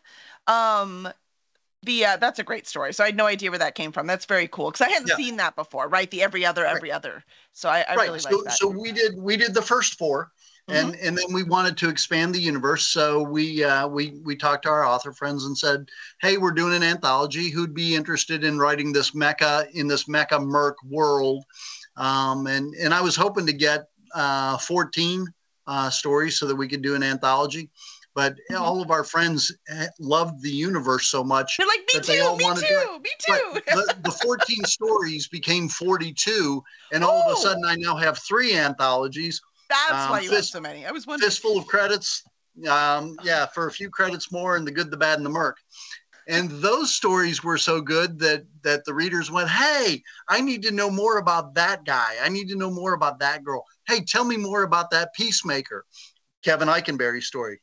um, 0.47 1.07
the 1.85 2.05
uh, 2.05 2.17
that's 2.17 2.39
a 2.39 2.43
great 2.43 2.67
story. 2.67 2.93
So 2.93 3.03
I 3.03 3.07
had 3.07 3.15
no 3.15 3.25
idea 3.25 3.49
where 3.49 3.59
that 3.59 3.75
came 3.75 3.91
from. 3.91 4.07
That's 4.07 4.25
very 4.25 4.47
cool 4.47 4.71
because 4.71 4.81
I 4.81 4.89
hadn't 4.89 5.09
yeah. 5.09 5.15
seen 5.15 5.37
that 5.37 5.55
before, 5.55 5.87
right? 5.87 6.09
The 6.11 6.21
every 6.21 6.45
other, 6.45 6.65
every 6.65 6.89
right. 6.89 6.95
other. 6.95 7.23
So 7.53 7.69
I, 7.69 7.85
I 7.87 7.95
right. 7.95 8.07
really 8.07 8.19
so, 8.19 8.35
like 8.35 8.45
that. 8.45 8.53
So 8.53 8.67
we 8.67 8.91
did 8.91 9.17
we 9.17 9.37
did 9.37 9.53
the 9.53 9.61
first 9.61 9.97
four, 9.97 10.31
and 10.67 10.93
mm-hmm. 10.93 11.07
and 11.07 11.17
then 11.17 11.31
we 11.31 11.43
wanted 11.43 11.77
to 11.77 11.89
expand 11.89 12.33
the 12.33 12.39
universe 12.39 12.87
so 12.87 13.21
we 13.21 13.63
uh, 13.63 13.87
we 13.87 14.19
we 14.23 14.35
talked 14.35 14.63
to 14.63 14.69
our 14.69 14.85
author 14.85 15.13
friends 15.13 15.45
and 15.45 15.57
said 15.57 15.87
hey 16.21 16.37
we're 16.37 16.51
doing 16.51 16.75
an 16.75 16.83
anthology 16.83 17.49
who'd 17.49 17.73
be 17.73 17.95
interested 17.95 18.43
in 18.43 18.57
writing 18.57 18.91
this 18.91 19.11
mecha 19.11 19.69
in 19.73 19.87
this 19.87 20.05
mecha 20.05 20.43
merc 20.43 20.75
world 20.83 21.43
um, 21.97 22.47
and 22.47 22.73
and 22.75 22.93
i 22.93 23.01
was 23.01 23.15
hoping 23.15 23.45
to 23.45 23.53
get 23.53 23.89
uh, 24.15 24.57
14 24.57 25.27
uh, 25.67 25.89
stories 25.89 26.39
so 26.39 26.45
that 26.47 26.55
we 26.55 26.67
could 26.67 26.81
do 26.81 26.95
an 26.95 27.03
anthology 27.03 27.69
but 28.15 28.33
mm-hmm. 28.33 28.61
all 28.61 28.81
of 28.81 28.89
our 28.89 29.03
friends 29.03 29.55
eh, 29.69 29.87
loved 29.99 30.41
the 30.41 30.49
universe 30.49 31.07
so 31.07 31.23
much. 31.23 31.57
They're 31.57 31.67
like, 31.67 31.81
me 31.93 31.99
too, 31.99 32.37
me 32.37 32.45
too, 32.55 32.99
me 32.99 33.11
too. 33.19 33.61
the, 33.67 33.95
the 34.03 34.11
14 34.11 34.63
stories 34.65 35.27
became 35.27 35.69
42, 35.69 36.63
and 36.93 37.03
all 37.03 37.23
oh. 37.27 37.31
of 37.31 37.37
a 37.37 37.41
sudden 37.41 37.65
I 37.65 37.75
now 37.75 37.95
have 37.95 38.17
three 38.17 38.55
anthologies 38.55 39.41
that's 39.69 40.05
um, 40.05 40.09
why 40.11 40.19
you 40.19 40.29
fist, 40.29 40.53
have 40.53 40.57
so 40.57 40.61
many. 40.61 40.85
I 40.85 40.91
was 40.91 41.07
wondering. 41.07 41.27
Fistful 41.27 41.57
of 41.57 41.67
credits. 41.67 42.23
Um, 42.69 43.17
yeah, 43.23 43.45
for 43.47 43.67
a 43.67 43.71
few 43.71 43.89
credits 43.89 44.31
more 44.31 44.55
and 44.55 44.65
the 44.65 44.71
good, 44.71 44.89
the 44.89 44.97
bad, 44.97 45.17
and 45.17 45.25
the 45.25 45.29
merc. 45.29 45.57
And 46.27 46.49
those 46.49 46.93
stories 46.93 47.43
were 47.43 47.57
so 47.57 47.81
good 47.81 48.17
that 48.19 48.45
that 48.63 48.85
the 48.85 48.93
readers 48.93 49.29
went, 49.29 49.49
"Hey, 49.49 50.03
I 50.27 50.41
need 50.41 50.63
to 50.63 50.71
know 50.71 50.89
more 50.89 51.17
about 51.17 51.53
that 51.55 51.85
guy. 51.85 52.15
I 52.21 52.29
need 52.29 52.49
to 52.49 52.55
know 52.55 52.71
more 52.71 52.93
about 52.93 53.19
that 53.19 53.43
girl. 53.43 53.65
Hey, 53.87 54.01
tell 54.01 54.23
me 54.23 54.37
more 54.37 54.63
about 54.63 54.91
that 54.91 55.13
peacemaker." 55.13 55.85
Kevin 56.43 56.67
Ikenberry 56.67 57.23
story. 57.23 57.59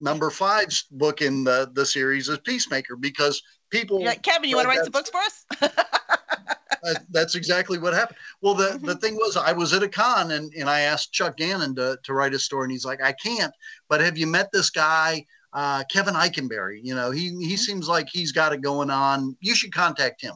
Number 0.00 0.30
five's 0.30 0.84
book 0.90 1.22
in 1.22 1.44
the 1.44 1.70
the 1.74 1.84
series 1.84 2.28
is 2.28 2.38
Peacemaker 2.38 2.96
because 2.96 3.42
people. 3.70 4.00
Yeah, 4.00 4.14
Kevin, 4.14 4.48
you 4.48 4.56
want 4.56 4.66
to 4.66 4.68
write 4.68 4.84
some 4.84 4.92
books 4.92 5.10
for 5.10 5.18
us? 5.18 5.44
that's 7.10 7.34
exactly 7.34 7.78
what 7.78 7.94
happened. 7.94 8.18
Well, 8.40 8.54
the, 8.54 8.68
mm-hmm. 8.68 8.86
the 8.86 8.96
thing 8.96 9.14
was, 9.16 9.36
I 9.36 9.52
was 9.52 9.72
at 9.72 9.82
a 9.82 9.88
con 9.88 10.32
and, 10.32 10.52
and 10.54 10.68
I 10.68 10.80
asked 10.80 11.12
Chuck 11.12 11.36
Gannon 11.36 11.74
to, 11.76 11.98
to 12.02 12.14
write 12.14 12.34
a 12.34 12.38
story, 12.38 12.64
and 12.64 12.72
he's 12.72 12.84
like, 12.84 13.02
I 13.02 13.12
can't. 13.12 13.52
But 13.88 14.00
have 14.00 14.18
you 14.18 14.26
met 14.26 14.50
this 14.52 14.70
guy, 14.70 15.24
uh, 15.52 15.84
Kevin 15.90 16.14
Ikenberry? 16.14 16.80
You 16.82 16.94
know, 16.94 17.10
he, 17.10 17.28
he 17.28 17.30
mm-hmm. 17.30 17.54
seems 17.56 17.88
like 17.88 18.08
he's 18.10 18.32
got 18.32 18.52
it 18.52 18.60
going 18.60 18.90
on. 18.90 19.36
You 19.40 19.54
should 19.54 19.74
contact 19.74 20.22
him. 20.22 20.34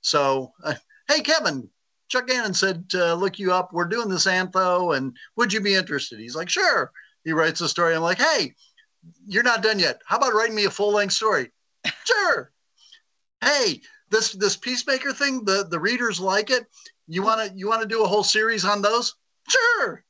So, 0.00 0.52
uh, 0.62 0.74
hey, 1.08 1.20
Kevin, 1.20 1.68
Chuck 2.08 2.26
Gannon 2.26 2.54
said 2.54 2.88
to 2.90 3.14
look 3.14 3.38
you 3.38 3.52
up. 3.52 3.72
We're 3.72 3.86
doing 3.86 4.08
this 4.08 4.26
antho, 4.26 4.96
and 4.96 5.16
would 5.36 5.52
you 5.52 5.60
be 5.60 5.74
interested? 5.74 6.18
He's 6.18 6.36
like, 6.36 6.48
sure. 6.48 6.90
He 7.24 7.32
writes 7.32 7.62
a 7.62 7.68
story. 7.68 7.94
I'm 7.94 8.02
like, 8.02 8.18
hey, 8.18 8.54
you're 9.26 9.42
not 9.42 9.62
done 9.62 9.78
yet. 9.78 10.00
How 10.06 10.16
about 10.16 10.34
writing 10.34 10.54
me 10.54 10.64
a 10.64 10.70
full 10.70 10.92
length 10.92 11.14
story? 11.14 11.50
sure. 12.04 12.52
Hey, 13.40 13.80
this 14.10 14.32
this 14.32 14.56
peacemaker 14.56 15.12
thing 15.12 15.44
the 15.44 15.66
the 15.68 15.80
readers 15.80 16.20
like 16.20 16.50
it. 16.50 16.66
You 17.06 17.22
want 17.22 17.48
to 17.48 17.56
you 17.56 17.68
want 17.68 17.82
to 17.82 17.88
do 17.88 18.04
a 18.04 18.08
whole 18.08 18.24
series 18.24 18.64
on 18.64 18.82
those? 18.82 19.14
Sure. 19.48 20.04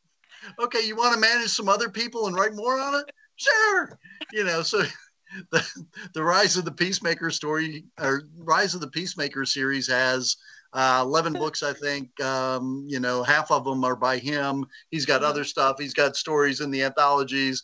Okay 0.60 0.82
you 0.82 0.96
want 0.96 1.14
to 1.14 1.20
manage 1.20 1.50
some 1.50 1.68
other 1.68 1.88
people 1.88 2.26
and 2.26 2.36
write 2.36 2.54
more 2.54 2.78
on 2.78 2.94
it? 2.94 3.10
Sure. 3.36 3.98
You 4.32 4.44
know 4.44 4.62
so 4.62 4.82
the, 5.50 5.84
the 6.12 6.22
rise 6.22 6.56
of 6.56 6.64
the 6.64 6.72
peacemaker 6.72 7.30
story 7.30 7.84
or 8.00 8.24
rise 8.36 8.74
of 8.74 8.80
the 8.80 8.90
peacemaker 8.90 9.44
series 9.44 9.88
has 9.88 10.36
uh, 10.74 11.02
11 11.04 11.34
books 11.34 11.62
i 11.62 11.72
think. 11.72 12.20
Um, 12.20 12.84
you 12.88 13.00
know 13.00 13.22
half 13.22 13.50
of 13.50 13.64
them 13.64 13.84
are 13.84 13.96
by 13.96 14.18
him. 14.18 14.66
He's 14.90 15.06
got 15.06 15.24
other 15.24 15.44
stuff. 15.44 15.76
He's 15.78 15.94
got 15.94 16.16
stories 16.16 16.60
in 16.60 16.70
the 16.70 16.82
anthologies 16.82 17.62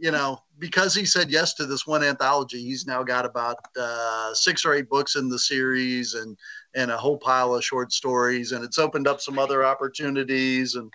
you 0.00 0.10
know, 0.10 0.40
because 0.58 0.94
he 0.94 1.04
said 1.04 1.30
yes 1.30 1.54
to 1.54 1.66
this 1.66 1.86
one 1.86 2.02
anthology, 2.02 2.62
he's 2.62 2.86
now 2.86 3.02
got 3.02 3.26
about 3.26 3.56
uh, 3.78 4.32
six 4.32 4.64
or 4.64 4.72
eight 4.72 4.88
books 4.88 5.14
in 5.14 5.28
the 5.28 5.38
series 5.38 6.14
and 6.14 6.36
and 6.74 6.90
a 6.90 6.96
whole 6.96 7.18
pile 7.18 7.54
of 7.54 7.64
short 7.64 7.92
stories, 7.92 8.52
and 8.52 8.64
it's 8.64 8.78
opened 8.78 9.06
up 9.06 9.20
some 9.20 9.38
other 9.38 9.64
opportunities. 9.64 10.74
And 10.74 10.90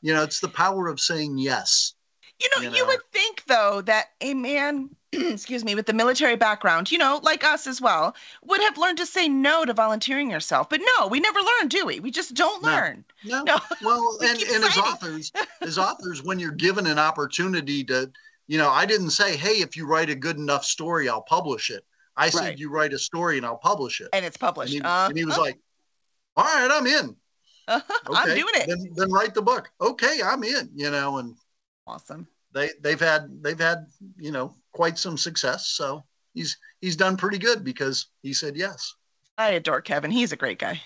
you 0.00 0.14
know, 0.14 0.22
it's 0.22 0.40
the 0.40 0.48
power 0.48 0.88
of 0.88 1.00
saying 1.00 1.36
yes. 1.38 1.94
You 2.40 2.48
know, 2.56 2.62
you, 2.62 2.70
know? 2.70 2.76
you 2.76 2.86
would 2.86 3.04
think 3.12 3.44
though 3.46 3.82
that 3.82 4.06
a 4.20 4.32
man, 4.32 4.90
excuse 5.32 5.64
me, 5.64 5.74
with 5.74 5.86
the 5.86 5.92
military 5.92 6.36
background, 6.36 6.90
you 6.90 6.98
know, 6.98 7.20
like 7.22 7.44
us 7.44 7.66
as 7.66 7.80
well, 7.80 8.14
would 8.44 8.60
have 8.60 8.78
learned 8.78 8.98
to 8.98 9.06
say 9.06 9.28
no 9.28 9.64
to 9.64 9.72
volunteering 9.72 10.30
yourself. 10.30 10.68
But 10.68 10.80
no, 10.98 11.06
we 11.08 11.20
never 11.20 11.40
learn, 11.40 11.68
do 11.68 11.86
we? 11.86 12.00
We 12.00 12.10
just 12.10 12.34
don't 12.34 12.62
no. 12.62 12.68
learn. 12.68 13.04
No. 13.24 13.42
no. 13.42 13.58
Well, 13.82 14.16
we 14.20 14.28
and, 14.28 14.42
and 14.42 14.64
as 14.64 14.78
authors, 14.78 15.32
as 15.60 15.78
authors, 15.78 16.22
when 16.22 16.38
you're 16.38 16.52
given 16.52 16.86
an 16.86 16.98
opportunity 16.98 17.84
to, 17.84 18.10
you 18.46 18.58
know, 18.58 18.70
I 18.70 18.86
didn't 18.86 19.10
say, 19.10 19.36
hey, 19.36 19.60
if 19.60 19.76
you 19.76 19.86
write 19.86 20.10
a 20.10 20.14
good 20.14 20.36
enough 20.36 20.64
story, 20.64 21.08
I'll 21.08 21.22
publish 21.22 21.70
it. 21.70 21.84
I 22.16 22.30
said, 22.30 22.60
you 22.60 22.70
write 22.70 22.92
a 22.92 22.98
story 22.98 23.38
and 23.38 23.44
I'll 23.44 23.56
publish 23.56 24.00
it. 24.00 24.08
And 24.12 24.24
it's 24.24 24.36
published. 24.36 24.72
And 24.72 24.84
he, 24.84 24.88
uh, 24.88 25.08
and 25.08 25.18
he 25.18 25.24
was 25.24 25.36
like, 25.36 25.58
all 26.36 26.44
right, 26.44 26.68
I'm 26.70 26.86
in. 26.86 27.16
Uh-huh. 27.66 27.98
I'm 28.14 28.28
doing 28.28 28.54
it. 28.54 28.68
Then, 28.68 28.92
then 28.94 29.10
write 29.10 29.34
the 29.34 29.42
book. 29.42 29.70
Okay, 29.80 30.20
I'm 30.24 30.44
in. 30.44 30.70
You 30.74 30.90
know, 30.90 31.18
and 31.18 31.36
Awesome. 31.86 32.26
they 32.52 32.70
they've 32.80 33.00
had 33.00 33.42
they've 33.42 33.58
had 33.58 33.86
you 34.16 34.32
know 34.32 34.54
quite 34.74 34.98
some 34.98 35.16
success. 35.16 35.68
So 35.68 36.04
he's 36.34 36.58
he's 36.80 36.96
done 36.96 37.16
pretty 37.16 37.38
good 37.38 37.64
because 37.64 38.08
he 38.22 38.34
said 38.34 38.56
yes. 38.56 38.94
I 39.38 39.50
adore 39.52 39.80
Kevin. 39.80 40.10
He's 40.10 40.32
a 40.32 40.36
great 40.36 40.58
guy. 40.58 40.80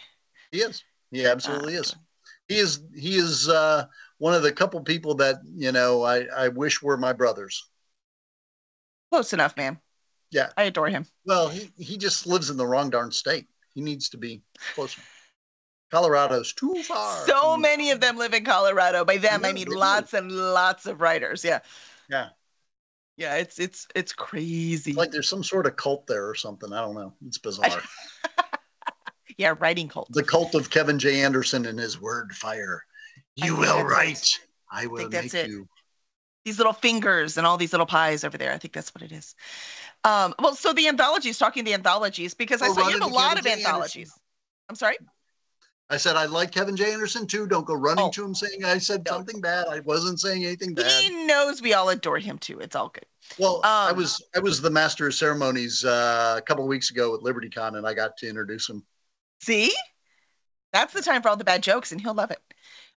He 0.52 0.58
is. 0.58 0.84
He 1.10 1.26
absolutely 1.26 1.76
Ah, 1.76 1.80
is. 1.80 1.96
He 2.48 2.56
is. 2.58 2.80
He 2.94 3.16
is 3.16 3.48
uh, 3.48 3.84
one 4.18 4.34
of 4.34 4.42
the 4.42 4.52
couple 4.52 4.80
people 4.82 5.14
that 5.16 5.36
you 5.44 5.72
know 5.72 6.02
I 6.02 6.24
I 6.24 6.48
wish 6.48 6.80
were 6.80 6.96
my 6.96 7.12
brothers. 7.12 7.68
Close 9.10 9.32
enough, 9.32 9.56
man. 9.56 9.78
Yeah. 10.30 10.50
I 10.56 10.64
adore 10.64 10.88
him. 10.88 11.06
Well, 11.24 11.48
he 11.48 11.70
he 11.78 11.96
just 11.96 12.26
lives 12.26 12.50
in 12.50 12.56
the 12.56 12.66
wrong 12.66 12.90
darn 12.90 13.10
state. 13.10 13.46
He 13.74 13.80
needs 13.80 14.10
to 14.10 14.18
be 14.18 14.42
closer. 14.74 15.00
Colorado's 15.90 16.52
too 16.52 16.82
far. 16.82 17.26
So 17.26 17.56
many 17.56 17.90
of 17.90 18.00
them 18.00 18.18
live 18.18 18.34
in 18.34 18.44
Colorado. 18.44 19.06
By 19.06 19.16
them, 19.16 19.42
I 19.44 19.52
mean 19.52 19.64
they 19.66 19.72
do. 19.72 19.78
lots 19.78 20.12
and 20.12 20.30
lots 20.30 20.84
of 20.84 21.00
writers. 21.00 21.42
Yeah. 21.44 21.60
Yeah. 22.10 22.28
Yeah, 23.18 23.34
it's 23.34 23.58
it's 23.58 23.88
it's 23.96 24.12
crazy. 24.12 24.92
Like 24.92 25.10
there's 25.10 25.28
some 25.28 25.42
sort 25.42 25.66
of 25.66 25.74
cult 25.74 26.06
there 26.06 26.28
or 26.28 26.36
something. 26.36 26.72
I 26.72 26.80
don't 26.80 26.94
know. 26.94 27.12
It's 27.26 27.36
bizarre. 27.36 27.82
yeah, 29.36 29.54
writing 29.58 29.88
cult. 29.88 30.06
the 30.12 30.22
cult 30.22 30.54
of 30.54 30.70
Kevin 30.70 31.00
J. 31.00 31.22
Anderson 31.22 31.66
and 31.66 31.76
his 31.76 31.96
WordFire. 31.96 32.78
You 33.34 33.56
will 33.56 33.80
it. 33.80 33.82
write. 33.82 34.30
I 34.70 34.86
will 34.86 35.08
that's 35.08 35.34
make 35.34 35.44
it. 35.46 35.50
you. 35.50 35.68
These 36.44 36.58
little 36.58 36.72
fingers 36.72 37.36
and 37.36 37.44
all 37.44 37.56
these 37.56 37.72
little 37.72 37.86
pies 37.86 38.22
over 38.22 38.38
there. 38.38 38.52
I 38.52 38.58
think 38.58 38.72
that's 38.72 38.94
what 38.94 39.02
it 39.02 39.10
is. 39.10 39.34
Um, 40.04 40.32
well, 40.38 40.54
so 40.54 40.72
the 40.72 40.86
anthologies, 40.86 41.38
talking 41.38 41.64
the 41.64 41.74
anthologies, 41.74 42.34
because 42.34 42.62
I 42.62 42.68
saw 42.68 42.86
you 42.88 43.00
have 43.00 43.10
a 43.10 43.12
lot 43.12 43.34
Kevin 43.34 43.38
of 43.38 43.44
J. 43.44 43.50
Anderson. 43.50 43.66
anthologies. 43.66 44.12
I'm 44.68 44.76
sorry. 44.76 44.96
I 45.90 45.96
said 45.96 46.16
I 46.16 46.26
like 46.26 46.50
Kevin 46.52 46.76
J. 46.76 46.92
Anderson 46.92 47.26
too. 47.26 47.46
Don't 47.46 47.64
go 47.66 47.74
running 47.74 48.04
Oh. 48.04 48.10
to 48.10 48.24
him 48.24 48.34
saying 48.34 48.64
I 48.64 48.76
said 48.78 49.04
No. 49.06 49.12
something 49.12 49.40
bad. 49.40 49.68
I 49.68 49.80
wasn't 49.80 50.20
saying 50.20 50.44
anything 50.44 50.74
bad. 50.74 50.90
He 51.02 51.24
knows 51.24 51.62
we 51.62 51.72
all 51.72 51.88
adore 51.88 52.18
him 52.18 52.38
too. 52.38 52.58
It's 52.60 52.76
all 52.76 52.90
good. 52.90 53.06
Well, 53.38 53.60
I 53.64 53.90
Um, 53.90 53.96
was 53.96 54.22
I 54.36 54.38
was 54.40 54.60
the 54.60 54.70
master 54.70 55.06
of 55.06 55.14
ceremonies 55.14 55.84
uh, 55.84 56.34
a 56.38 56.42
couple 56.42 56.64
of 56.64 56.68
weeks 56.68 56.90
ago 56.90 57.14
at 57.14 57.20
LibertyCon, 57.22 57.78
and 57.78 57.86
I 57.86 57.94
got 57.94 58.16
to 58.18 58.28
introduce 58.28 58.68
him. 58.68 58.84
See, 59.40 59.72
that's 60.72 60.92
the 60.92 61.02
time 61.02 61.22
for 61.22 61.30
all 61.30 61.36
the 61.36 61.44
bad 61.44 61.62
jokes, 61.62 61.92
and 61.92 62.00
he'll 62.00 62.14
love 62.14 62.30
it. 62.30 62.40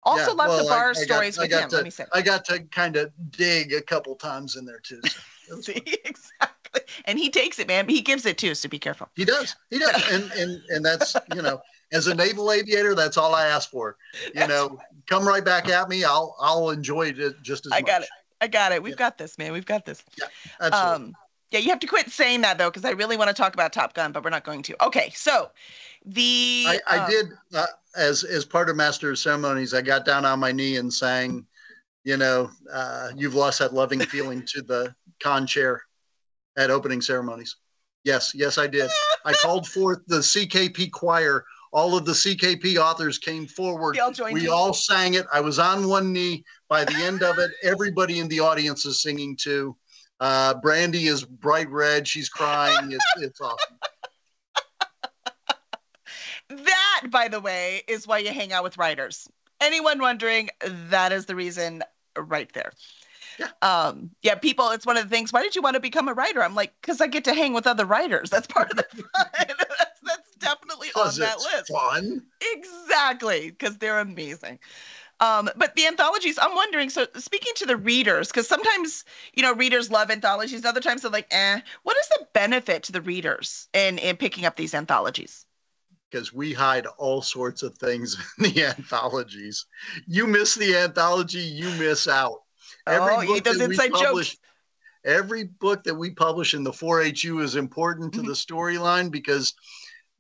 Also, 0.04 0.22
Yeah, 0.24 0.28
love 0.32 0.50
well, 0.50 0.64
the 0.64 0.70
bar 0.70 0.90
I 0.90 0.94
got- 0.94 0.98
stories 1.04 1.38
I 1.38 1.44
with 1.44 1.52
him. 1.52 1.70
to- 1.70 1.76
Let 1.76 1.84
me 1.86 1.92
say. 1.92 2.06
I 2.12 2.22
got 2.22 2.44
to 2.46 2.60
kind 2.60 2.96
of 2.98 3.12
dig 3.30 3.72
a 3.74 3.82
couple 3.82 4.16
times 4.16 4.56
in 4.58 4.66
there 4.66 4.80
too. 4.80 5.00
So 5.48 5.62
See, 5.62 5.74
fun. 5.74 5.84
exactly. 6.04 6.82
And 7.06 7.18
he 7.20 7.30
takes 7.30 7.60
it, 7.60 7.68
man. 7.68 7.88
He 7.88 8.02
gives 8.02 8.26
it 8.26 8.38
too, 8.38 8.56
so 8.56 8.68
be 8.68 8.80
careful. 8.80 9.10
he 9.16 9.24
does, 9.26 9.56
he 9.70 9.80
does, 9.80 10.04
and 10.12 10.30
and 10.34 10.62
and 10.70 10.84
that's 10.86 11.16
you 11.36 11.42
know, 11.42 11.62
as 11.92 12.08
a 12.08 12.16
naval 12.16 12.52
aviator, 12.52 12.96
that's 12.96 13.18
all 13.18 13.36
I 13.36 13.48
ask 13.48 13.70
for. 13.70 13.98
You 14.34 14.48
know, 14.48 14.80
come 15.08 15.28
right 15.28 15.44
back 15.44 15.70
at 15.70 15.90
me. 15.90 16.04
I'll 16.04 16.36
I'll 16.40 16.70
enjoy 16.70 17.10
it 17.10 17.42
just 17.44 17.66
as 17.66 17.72
I 17.72 17.82
much. 17.82 17.88
got 17.88 18.02
it. 18.02 18.10
I 18.40 18.48
got 18.48 18.72
it. 18.72 18.82
We've 18.82 18.92
Yeah. 18.92 18.98
got 18.98 19.18
this, 19.18 19.38
man. 19.38 19.52
We've 19.52 19.66
got 19.66 19.86
this. 19.86 20.04
Yeah, 20.18 20.26
Absolutely. 20.60 21.08
Um, 21.08 21.16
yeah, 21.52 21.60
you 21.60 21.70
have 21.70 21.80
to 21.82 21.88
quit 21.88 22.10
saying 22.10 22.42
that 22.42 22.58
though, 22.58 22.70
because 22.70 22.86
I 22.86 22.92
really 22.92 23.18
want 23.18 23.28
to 23.30 23.34
talk 23.34 23.54
about 23.54 23.74
Top 23.74 23.94
Gun, 23.94 24.14
but 24.14 24.24
we're 24.24 24.30
not 24.30 24.46
going 24.46 24.64
to. 24.64 24.86
Okay, 24.86 25.12
so 25.14 25.52
the 26.06 26.64
I, 26.68 26.80
I 26.88 26.98
um, 27.00 27.10
did 27.10 27.26
uh, 27.54 27.66
as 27.96 28.24
as 28.24 28.46
part 28.46 28.70
of 28.70 28.78
master 28.78 29.12
of 29.12 29.20
ceremonies. 29.20 29.74
I 29.74 29.82
got 29.82 30.06
down 30.06 30.26
on 30.26 30.40
my 30.40 30.54
knee 30.54 30.78
and 30.78 30.92
sang, 30.94 31.46
you 32.06 32.16
know, 32.16 32.50
uh, 32.72 33.10
"You've 33.18 33.36
lost 33.36 33.60
that 33.60 33.74
loving 33.74 34.00
feeling" 34.00 34.44
to 34.48 34.62
the 34.62 34.96
con 35.22 35.46
chair 35.46 35.82
at 36.56 36.72
opening 36.72 37.02
ceremonies. 37.02 37.58
Yes, 38.06 38.34
yes, 38.34 38.58
I 38.58 38.68
did. 38.68 38.90
I 39.26 39.34
called 39.34 39.68
forth 39.68 40.00
the 40.08 40.20
CKP 40.20 40.92
choir. 40.92 41.46
All 41.72 41.96
of 41.96 42.06
the 42.06 42.12
CKP 42.12 42.78
authors 42.78 43.18
came 43.18 43.48
forward. 43.48 43.96
We 43.96 44.00
all 44.00 44.14
We 44.32 44.42
you. 44.44 44.54
all 44.54 44.74
sang 44.74 45.14
it. 45.14 45.26
I 45.32 45.40
was 45.40 45.58
on 45.58 45.88
one 45.88 46.12
knee. 46.12 46.44
By 46.68 46.84
the 46.84 46.96
end 46.96 47.24
of 47.24 47.38
it, 47.40 47.52
everybody 47.64 48.20
in 48.20 48.28
the 48.28 48.42
audience 48.42 48.86
is 48.86 49.02
singing 49.02 49.38
too. 49.38 49.76
Uh, 50.20 50.54
Brandy 50.56 51.08
is 51.08 51.24
bright 51.24 51.70
red. 51.70 52.08
She's 52.08 52.30
crying. 52.30 52.92
It's, 52.92 53.06
it's 53.18 53.42
awesome. 53.42 53.78
That, 56.50 57.04
by 57.10 57.30
the 57.30 57.40
way, 57.40 57.82
is 57.88 58.06
why 58.06 58.18
you 58.18 58.34
hang 58.34 58.52
out 58.52 58.62
with 58.64 58.78
writers. 58.78 59.26
Anyone 59.62 60.00
wondering, 60.00 60.50
that 60.90 61.14
is 61.14 61.26
the 61.26 61.34
reason 61.36 61.82
right 62.18 62.52
there. 62.52 62.74
Yeah. 63.40 63.48
Um, 63.62 64.10
yeah, 64.22 64.36
people, 64.36 64.70
it's 64.72 64.86
one 64.86 64.98
of 64.98 65.04
the 65.04 65.10
things. 65.10 65.32
Why 65.32 65.44
did 65.44 65.56
you 65.56 65.62
want 65.62 65.76
to 65.76 65.80
become 65.80 66.10
a 66.10 66.14
writer? 66.14 66.44
I'm 66.44 66.54
like, 66.54 66.74
because 66.82 67.00
I 67.00 67.08
get 67.08 67.24
to 67.24 67.34
hang 67.34 67.54
with 67.54 67.68
other 67.68 67.86
writers. 67.86 68.30
That's 68.30 68.48
part 68.48 68.70
of 68.70 68.78
the 68.78 68.84
fun. 69.16 69.26
definitely 70.54 70.90
on 70.96 71.16
that 71.20 71.38
list. 71.40 71.70
fun. 71.70 72.22
Exactly, 72.56 73.52
because 73.52 73.78
they're 73.78 74.00
amazing. 74.00 74.60
Um, 75.20 75.50
but 75.56 75.76
the 75.76 75.88
anthologies, 75.88 76.40
I'm 76.42 76.56
wondering. 76.56 76.90
So, 76.90 77.08
speaking 77.18 77.54
to 77.58 77.66
the 77.68 77.78
readers, 77.78 78.30
because 78.30 78.48
sometimes 78.48 79.06
you 79.34 79.44
know 79.44 79.54
readers 79.54 79.92
love 79.92 80.12
anthologies, 80.12 80.66
other 80.66 80.82
times 80.82 81.04
they're 81.04 81.12
like, 81.12 81.28
"eh." 81.32 81.62
What 81.84 81.98
is 81.98 82.08
the 82.10 82.28
benefit 82.34 82.84
to 82.84 82.92
the 82.92 83.02
readers 83.02 83.70
in 83.74 83.98
in 84.00 84.18
picking 84.18 84.46
up 84.46 84.56
these 84.56 84.74
anthologies? 84.74 85.46
because 86.10 86.34
we 86.34 86.54
hide 86.54 86.86
all 86.98 87.22
sorts 87.22 87.64
of 87.64 87.78
things 87.78 88.16
in 88.38 88.54
the 88.54 88.66
anthologies. 88.66 89.66
You 90.08 90.28
miss 90.28 90.56
the 90.56 90.76
anthology, 90.76 91.40
you 91.40 91.70
miss 91.72 92.08
out. 92.08 92.40
oh, 92.88 93.22
you 93.22 93.36
eat 93.38 93.44
those 93.44 93.58
that 93.60 93.70
we 93.70 93.76
inside 93.76 93.92
publish, 93.94 94.32
jokes. 94.32 94.40
every 95.06 95.44
book 95.46 95.84
that 95.86 95.96
we 95.96 96.12
publish 96.12 96.54
in 96.54 96.64
the 96.64 96.74
4HU 96.74 97.40
is 97.42 97.56
important 97.56 98.14
to 98.16 98.22
Mhm. 98.22 98.26
the 98.28 98.34
storyline 98.34 99.12
because 99.12 99.54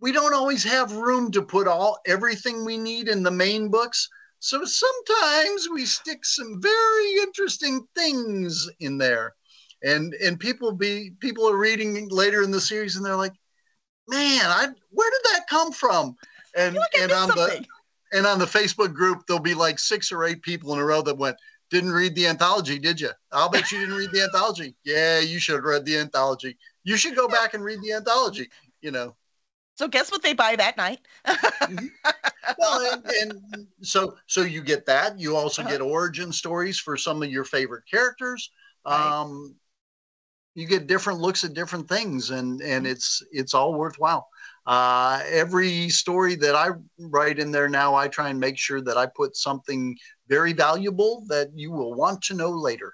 we 0.01 0.11
don't 0.11 0.33
always 0.33 0.63
have 0.63 0.91
room 0.91 1.31
to 1.31 1.41
put 1.41 1.67
all 1.67 1.99
everything 2.05 2.65
we 2.65 2.77
need 2.77 3.07
in 3.07 3.23
the 3.23 3.31
main 3.31 3.69
books. 3.69 4.09
So 4.39 4.65
sometimes 4.65 5.69
we 5.71 5.85
stick 5.85 6.25
some 6.25 6.59
very 6.59 7.17
interesting 7.17 7.87
things 7.95 8.67
in 8.79 8.97
there. 8.97 9.35
And 9.83 10.13
and 10.15 10.39
people 10.39 10.71
be 10.73 11.11
people 11.19 11.47
are 11.47 11.57
reading 11.57 12.07
later 12.09 12.41
in 12.41 12.51
the 12.51 12.61
series 12.61 12.95
and 12.95 13.05
they're 13.05 13.15
like, 13.15 13.33
man, 14.07 14.45
I 14.45 14.67
where 14.89 15.11
did 15.11 15.21
that 15.33 15.47
come 15.47 15.71
from? 15.71 16.15
And 16.55 16.75
like 16.75 16.93
and 16.99 17.11
on 17.11 17.29
the 17.29 17.65
and 18.11 18.25
on 18.25 18.39
the 18.39 18.45
Facebook 18.45 18.93
group, 18.93 19.25
there'll 19.25 19.41
be 19.41 19.53
like 19.53 19.79
six 19.79 20.11
or 20.11 20.25
eight 20.25 20.41
people 20.41 20.73
in 20.73 20.79
a 20.79 20.85
row 20.85 21.01
that 21.03 21.17
went, 21.17 21.37
didn't 21.69 21.91
read 21.91 22.13
the 22.15 22.27
anthology, 22.27 22.77
did 22.77 22.99
you? 22.99 23.11
I'll 23.31 23.49
bet 23.49 23.71
you 23.71 23.79
didn't 23.79 23.95
read 23.95 24.11
the 24.11 24.23
anthology. 24.23 24.75
Yeah, 24.83 25.19
you 25.19 25.39
should 25.39 25.55
have 25.55 25.63
read 25.63 25.85
the 25.85 25.97
anthology. 25.97 26.57
You 26.83 26.97
should 26.97 27.15
go 27.15 27.27
back 27.27 27.53
and 27.53 27.63
read 27.63 27.81
the 27.81 27.93
anthology. 27.93 28.49
You 28.81 28.91
know, 28.91 29.15
So, 29.75 29.87
guess 29.87 30.11
what 30.11 30.21
they 30.21 30.33
buy 30.33 30.55
that 30.55 30.77
night? 30.77 30.99
well, 32.57 32.93
and, 32.93 33.03
and 33.21 33.67
so 33.81 34.15
so 34.27 34.41
you 34.41 34.61
get 34.61 34.85
that. 34.85 35.19
You 35.19 35.35
also 35.35 35.63
Uh-huh. 35.63 35.63
get 35.63 35.81
origin 35.81 36.31
stories 36.31 36.79
for 36.79 36.97
some 36.97 37.23
of 37.23 37.29
your 37.31 37.43
favorite 37.45 37.83
characters. 37.89 38.51
Right. 38.89 39.15
Um, 39.19 39.55
you 40.55 40.67
get 40.67 40.87
different 40.87 41.19
looks 41.19 41.43
at 41.43 41.53
different 41.53 41.87
things, 41.87 42.29
and 42.31 42.61
and 42.61 42.85
Mm-hmm. 42.85 42.87
it's 42.87 43.21
it's 43.31 43.53
all 43.53 43.73
worthwhile. 43.73 44.27
Uh, 44.65 45.21
every 45.27 45.89
story 45.89 46.35
that 46.35 46.55
I 46.55 46.69
write 46.99 47.39
in 47.39 47.51
there 47.51 47.69
now, 47.69 47.95
I 47.95 48.07
try 48.07 48.29
and 48.29 48.39
make 48.39 48.57
sure 48.57 48.81
that 48.81 48.97
I 48.97 49.07
put 49.07 49.35
something 49.35 49.95
very 50.27 50.53
valuable 50.53 51.23
that 51.29 51.49
you 51.55 51.71
will 51.71 51.93
want 51.95 52.21
to 52.23 52.33
know 52.33 52.51
later. 52.51 52.93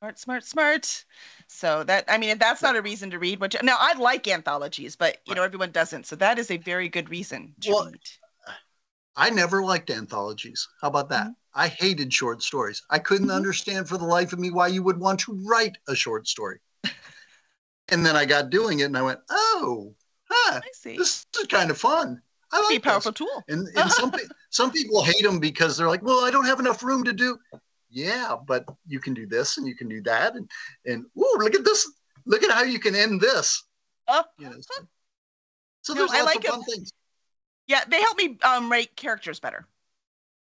smart, 0.00 0.18
smart, 0.18 0.18
smart, 0.18 0.44
smart. 0.44 1.04
So 1.48 1.84
that 1.84 2.04
I 2.08 2.18
mean, 2.18 2.38
that's 2.38 2.62
not 2.62 2.76
a 2.76 2.82
reason 2.82 3.10
to 3.10 3.18
read. 3.18 3.40
Which 3.40 3.56
now 3.62 3.76
I 3.78 3.94
like 3.94 4.28
anthologies, 4.28 4.96
but 4.96 5.18
you 5.26 5.34
know 5.34 5.42
everyone 5.42 5.70
doesn't. 5.70 6.06
So 6.06 6.16
that 6.16 6.38
is 6.38 6.50
a 6.50 6.56
very 6.56 6.88
good 6.88 7.08
reason 7.08 7.54
to 7.62 7.72
Well, 7.72 7.86
read. 7.86 8.00
I 9.16 9.30
never 9.30 9.62
liked 9.62 9.90
anthologies. 9.90 10.68
How 10.82 10.88
about 10.88 11.08
that? 11.10 11.32
I 11.54 11.68
hated 11.68 12.12
short 12.12 12.42
stories. 12.42 12.82
I 12.90 12.98
couldn't 12.98 13.28
Mhm. 13.28 13.36
understand 13.36 13.88
for 13.88 13.96
the 13.96 14.04
life 14.04 14.32
of 14.34 14.38
me 14.38 14.50
why 14.50 14.66
you 14.68 14.82
would 14.82 14.98
want 14.98 15.20
to 15.20 15.40
write 15.46 15.78
a 15.88 15.94
short 15.94 16.28
story. 16.28 16.60
and 17.88 18.04
then 18.04 18.14
I 18.14 18.26
got 18.26 18.50
doing 18.50 18.80
it 18.80 18.84
and 18.84 18.98
I 18.98 19.02
went, 19.02 19.20
oh, 19.30 19.94
huh, 20.28 20.60
I 20.62 20.68
see. 20.74 20.98
this 20.98 21.24
is 21.40 21.46
kind 21.46 21.70
of 21.70 21.78
fun. 21.78 22.20
I 22.52 22.58
Be 22.58 22.62
a 22.62 22.70
like 22.74 22.82
this. 22.82 22.90
powerful 22.90 23.12
tool. 23.12 23.44
And, 23.48 23.66
and 23.76 23.90
some, 23.90 24.12
some 24.50 24.70
people 24.70 25.02
hate 25.02 25.22
them 25.22 25.40
because 25.40 25.76
they're 25.76 25.88
like, 25.88 26.02
well, 26.02 26.24
I 26.24 26.30
don't 26.30 26.44
have 26.44 26.60
enough 26.60 26.82
room 26.82 27.04
to 27.04 27.12
do. 27.14 27.38
Yeah, 27.96 28.36
but 28.46 28.66
you 28.86 29.00
can 29.00 29.14
do 29.14 29.26
this 29.26 29.56
and 29.56 29.66
you 29.66 29.74
can 29.74 29.88
do 29.88 30.02
that. 30.02 30.34
And, 30.36 30.50
and 30.84 31.06
ooh, 31.18 31.36
look 31.38 31.54
at 31.54 31.64
this. 31.64 31.90
Look 32.26 32.42
at 32.42 32.50
how 32.50 32.62
you 32.62 32.78
can 32.78 32.94
end 32.94 33.20
this. 33.22 33.64
Oh, 34.08 34.24
You 34.38 34.50
know, 34.50 34.56
so, 34.60 34.86
so 35.82 35.94
No, 35.94 36.00
there's 36.00 36.12
I 36.12 36.18
lots 36.20 36.34
like 36.34 36.40
of 36.40 36.44
fun 36.44 36.62
things. 36.64 36.92
Yeah, 37.68 37.84
they 37.88 38.00
help 38.00 38.16
me 38.16 38.38
um, 38.42 38.70
write 38.70 38.96
characters 38.96 39.40
better. 39.40 39.66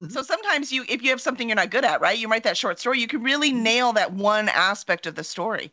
Mhm. 0.00 0.10
So 0.12 0.22
sometimes 0.22 0.72
you, 0.72 0.84
if 0.88 1.02
you 1.02 1.10
have 1.10 1.20
something 1.22 1.48
you're 1.48 1.56
not 1.56 1.70
good 1.70 1.84
at, 1.84 2.00
right, 2.00 2.18
you 2.18 2.28
write 2.28 2.44
that 2.44 2.56
short 2.58 2.80
story, 2.80 3.00
you 3.00 3.08
can 3.08 3.22
really 3.22 3.52
nail 3.52 3.92
that 3.94 4.12
one 4.12 4.48
aspect 4.50 5.06
of 5.06 5.14
the 5.16 5.24
story. 5.24 5.72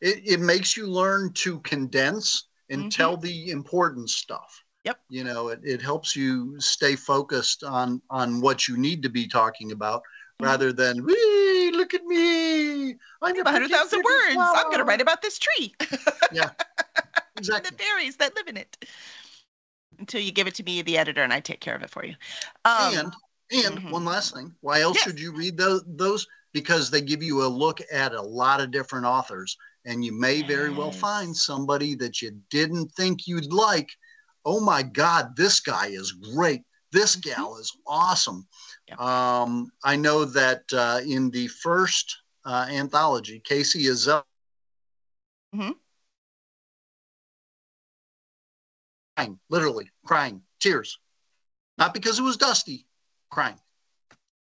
it, 0.00 0.22
it 0.24 0.40
makes 0.40 0.76
you 0.76 0.86
learn 0.86 1.32
to 1.34 1.60
condense 1.60 2.48
and 2.70 2.84
Mhm. 2.84 2.90
tell 2.90 3.16
the 3.16 3.50
important 3.50 4.08
stuff 4.10 4.62
Yep. 4.84 5.00
you 5.08 5.24
know 5.24 5.48
it, 5.48 5.60
it 5.64 5.82
helps 5.82 6.14
you 6.16 6.54
stay 6.60 6.96
focused 6.96 7.64
on 7.64 8.00
on 8.10 8.40
what 8.40 8.68
you 8.68 8.76
need 8.76 9.02
to 9.02 9.08
be 9.10 9.26
talking 9.26 9.72
about. 9.72 10.02
rather 10.40 10.72
than 10.72 11.04
"Wee, 11.04 11.70
look 11.72 11.94
at 11.94 12.04
me 12.04 12.96
i'm 13.22 13.36
a 13.36 13.42
100,000 13.42 14.02
words. 14.02 14.36
I'm 14.54 14.66
going 14.66 14.78
to 14.78 14.84
write 14.84 15.00
about 15.00 15.22
this 15.22 15.38
tree 15.38 15.74
yeah, 16.32 16.50
exactly 17.36 17.70
the 17.70 17.82
fairies 17.82 18.16
that 18.16 18.34
live 18.34 18.48
in 18.48 18.56
it. 18.56 18.76
until 19.98 20.20
you 20.20 20.32
give 20.32 20.46
it 20.46 20.54
to 20.56 20.62
me, 20.64 20.82
the 20.82 20.98
editor, 20.98 21.22
and 21.22 21.32
I 21.32 21.40
take 21.40 21.60
care 21.60 21.74
of 21.76 21.82
it 21.82 21.90
for 21.90 22.04
you. 22.04 22.14
Um, 22.64 22.94
and 22.94 23.12
and 23.52 23.78
mhm. 23.78 23.90
one 23.90 24.04
last 24.04 24.34
thing, 24.34 24.54
why 24.60 24.80
else 24.80 24.96
Yes. 24.96 25.04
should 25.04 25.20
you 25.20 25.32
read 25.32 25.56
those? 25.56 25.82
Those 25.86 26.26
because 26.52 26.90
they 26.90 27.00
give 27.00 27.22
you 27.22 27.44
a 27.44 27.48
look 27.48 27.80
at 27.92 28.12
a 28.12 28.20
lot 28.22 28.60
of 28.60 28.70
different 28.70 29.06
authors, 29.06 29.56
and 29.84 30.04
you 30.04 30.12
may 30.12 30.42
very 30.42 30.70
well 30.70 30.92
find 30.92 31.36
somebody 31.36 31.94
that 31.96 32.20
you 32.22 32.32
didn't 32.50 32.88
think 32.92 33.26
you'd 33.26 33.52
like. 33.52 33.88
Oh 34.44 34.60
my 34.60 34.82
God, 34.82 35.36
this 35.36 35.60
guy 35.60 35.86
is 35.88 36.12
great. 36.12 36.62
This 36.92 37.16
Mhm. 37.16 37.22
gal 37.22 37.56
is 37.56 37.76
awesome. 37.86 38.46
Yep. 38.88 39.00
Um, 39.00 39.72
I 39.84 39.96
know 39.96 40.24
that 40.26 40.72
uh, 40.72 41.00
in 41.06 41.30
the 41.30 41.48
first 41.48 42.18
uh, 42.44 42.66
anthology, 42.70 43.40
Casey 43.40 43.86
is 43.86 44.08
Mhm. 45.54 45.74
crying, 49.16 49.38
literally 49.48 49.90
crying, 50.04 50.42
tears, 50.60 50.98
not 51.78 51.94
because 51.94 52.18
it 52.18 52.22
was 52.22 52.36
dusty, 52.36 52.86
crying. 53.30 53.58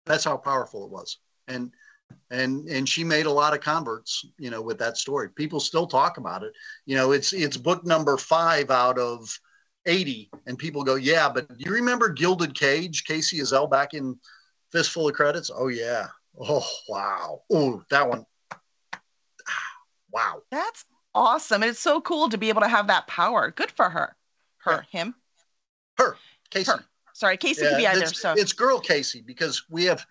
That's 0.07 0.25
how 0.25 0.37
powerful 0.37 0.85
it 0.85 0.91
was, 0.91 1.19
and 1.49 1.73
and 2.31 2.69
and 2.69 2.89
she 2.89 3.05
made 3.05 3.27
a 3.27 3.31
lot 3.33 3.55
of 3.55 3.61
converts, 3.61 4.25
you 4.39 4.51
know, 4.51 4.63
with 4.63 4.79
that 4.79 4.97
story. 4.97 5.29
People 5.31 5.61
still 5.61 5.87
talk 5.87 6.19
about 6.19 6.43
it. 6.43 6.53
You 6.87 6.97
know, 6.97 7.13
it's 7.13 7.33
it's 7.33 7.57
book 7.57 7.85
number 7.85 8.17
five 8.17 8.71
out 8.71 8.99
of 8.99 9.39
eighty, 9.89 10.31
and 10.47 10.57
people 10.59 10.85
go, 10.85 10.95
yeah, 10.95 11.29
but 11.29 11.49
do 11.49 11.65
you 11.65 11.73
remember 11.73 12.09
Gilded 12.09 12.55
Cage, 12.55 13.05
Kacey 13.05 13.41
Ezell 13.41 13.69
back 13.69 13.95
in 13.95 14.19
Fistful 14.71 15.09
of 15.09 15.15
Credits? 15.15 15.51
Oh 15.55 15.69
yeah. 15.69 16.07
Oh 16.39 16.67
wow. 16.89 17.43
Oh 17.51 17.83
that 17.91 18.09
one. 18.09 18.25
Ah, 18.53 19.73
wow. 20.13 20.43
That's 20.51 20.85
awesome. 21.15 21.63
And 21.63 21.71
it's 21.71 21.81
so 21.81 22.01
cool 22.01 22.29
to 22.29 22.39
be 22.39 22.49
able 22.49 22.63
to 22.63 22.69
have 22.69 22.87
that 22.87 23.09
power. 23.09 23.51
Good 23.51 23.71
for 23.73 23.91
her. 23.91 24.15
Her, 24.59 24.87
him. 24.91 25.15
Her, 25.97 26.17
Casey. 26.51 26.71
Her. 26.71 26.85
Sorry, 27.15 27.37
Casey 27.37 27.67
could 27.67 27.79
be 27.79 27.87
either. 27.87 28.03
it's, 28.05 28.21
So 28.21 28.35
it's 28.35 28.53
girl 28.53 28.79
Casey 28.79 29.23
because 29.23 29.65
we 29.71 29.85
have 29.85 30.05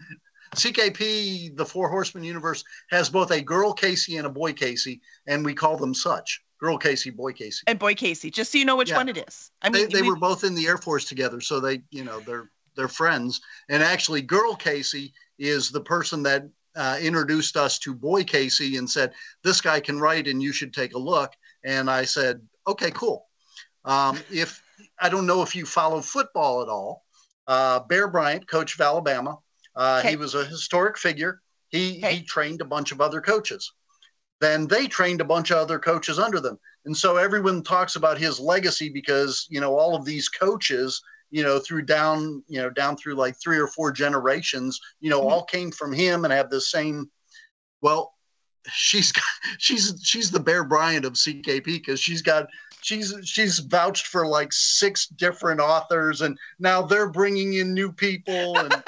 CKP, 0.56 1.56
the 1.56 1.66
Four 1.66 1.90
Horsemen 1.90 2.24
universe, 2.24 2.64
has 2.90 3.10
both 3.10 3.32
a 3.32 3.42
girl 3.42 3.74
Casey 3.74 4.18
and 4.18 4.26
a 4.26 4.30
boy 4.30 4.54
Casey, 4.54 5.02
and 5.28 5.46
we 5.46 5.54
call 5.54 5.78
them 5.78 5.94
such. 5.94 6.42
Girl 6.60 6.78
Casey, 6.78 7.10
boy 7.12 7.34
Casey. 7.34 7.64
and 7.68 7.78
boy 7.78 7.94
Casey, 7.94 8.32
just 8.32 8.52
so 8.52 8.58
you 8.58 8.66
know 8.66 8.76
which 8.76 8.90
Yeah. 8.90 8.98
one 8.98 9.10
it 9.10 9.18
is. 9.28 9.52
I 9.62 9.70
They, 9.70 9.82
mean, 9.82 9.90
they 9.92 10.02
we- 10.02 10.10
were 10.10 10.16
both 10.16 10.44
in 10.44 10.56
the 10.56 10.66
Air 10.68 10.78
Force 10.78 11.06
together, 11.06 11.40
so 11.42 11.60
they, 11.60 11.84
you 11.92 12.04
know, 12.04 12.20
they're 12.22 12.50
they're 12.76 12.88
friends. 12.88 13.42
And 13.70 13.82
actually, 13.82 14.22
girl 14.22 14.56
Casey 14.56 15.12
is 15.40 15.72
the 15.72 15.82
person 15.82 16.22
that 16.24 16.48
uh, 16.76 17.00
introduced 17.02 17.58
us 17.58 17.80
to 17.80 17.92
boy 17.96 18.24
Casey 18.24 18.78
and 18.78 18.88
said, 18.90 19.14
"This 19.44 19.62
guy 19.62 19.80
can 19.80 20.00
write, 20.00 20.28
and 20.28 20.44
you 20.44 20.52
should 20.52 20.74
take 20.76 20.94
a 20.94 21.00
look." 21.00 21.34
And 21.64 21.90
I 21.90 22.06
said, 22.06 22.40
"Okay, 22.68 22.92
cool." 22.92 23.28
Um, 23.86 24.20
if 24.32 24.62
I 25.00 25.10
don't 25.10 25.26
know 25.26 25.42
if 25.42 25.56
you 25.56 25.66
follow 25.66 26.02
football 26.02 26.62
at 26.62 26.70
all, 26.70 27.04
uh, 27.48 27.80
Bear 27.80 28.08
Bryant, 28.08 28.48
coach 28.48 28.76
of 28.76 28.82
Alabama, 28.82 29.40
uh, 29.76 29.98
Okay. 30.02 30.12
he 30.12 30.16
was 30.18 30.36
a 30.36 30.46
historic 30.46 30.98
figure. 31.00 31.42
He 31.70 31.98
Okay. 31.98 32.16
he 32.18 32.24
trained 32.24 32.62
a 32.62 32.66
bunch 32.66 32.92
of 32.92 33.02
other 33.02 33.22
coaches. 33.22 33.72
Then 34.40 34.68
they 34.68 34.88
trained 34.88 35.22
a 35.22 35.26
bunch 35.26 35.52
of 35.52 35.58
other 35.58 35.80
coaches 35.80 36.20
under 36.20 36.40
them, 36.40 36.60
and 36.86 36.96
so 36.96 37.18
everyone 37.18 37.64
talks 37.64 37.96
about 37.96 38.18
his 38.20 38.40
legacy 38.40 38.90
because 38.90 39.48
you 39.50 39.60
know 39.60 39.76
all 39.78 39.96
of 39.96 40.06
these 40.06 40.30
coaches, 40.30 41.02
you 41.32 41.44
know, 41.44 41.60
through 41.60 41.84
down 41.84 42.44
you 42.48 42.62
know 42.62 42.70
down 42.70 42.98
through 42.98 43.16
like 43.16 43.36
three 43.42 43.58
or 43.58 43.68
four 43.68 43.92
generations, 43.92 44.80
you 45.00 45.10
know, 45.10 45.22
Mhm. 45.22 45.32
all 45.32 45.44
came 45.46 45.72
from 45.72 45.92
him 45.92 46.24
and 46.24 46.32
have 46.32 46.50
the 46.50 46.62
same. 46.62 47.10
Well, 47.82 48.14
she's 48.72 49.12
got, 49.12 49.24
she's 49.58 50.00
she's 50.04 50.30
the 50.30 50.40
Bear 50.40 50.64
Bryant 50.64 51.06
of 51.06 51.14
CKP 51.14 51.64
because 51.66 52.00
she's 52.00 52.22
got 52.22 52.48
she's 52.82 53.14
she's 53.24 53.60
vouched 53.60 54.06
for 54.08 54.28
like 54.28 54.54
six 54.54 55.08
different 55.08 55.60
authors 55.60 56.22
and 56.22 56.38
now 56.60 56.82
they're 56.84 57.10
bringing 57.10 57.54
in 57.54 57.74
new 57.74 57.92
people 57.92 58.58
and 58.60 58.72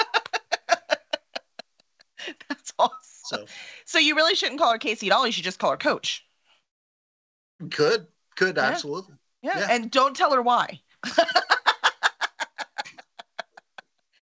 that's 2.48 2.74
awesome. 2.78 2.99
So 3.30 3.46
So 3.86 4.00
you 4.00 4.16
really 4.16 4.36
shouldn't 4.36 4.60
call 4.60 4.72
her 4.72 4.78
Casey 4.78 5.08
at 5.08 5.14
all. 5.14 5.26
You 5.26 5.32
should 5.32 5.44
just 5.44 5.60
call 5.60 5.72
her 5.72 5.78
Coach. 5.78 6.26
could 7.72 8.08
could 8.36 8.58
Yeah. 8.58 8.64
absolutely 8.64 9.16
Yeah. 9.42 9.58
Yeah. 9.60 9.68
And 9.72 9.90
don't 9.92 10.16
tell 10.16 10.34
her 10.34 10.42
why. 10.42 10.82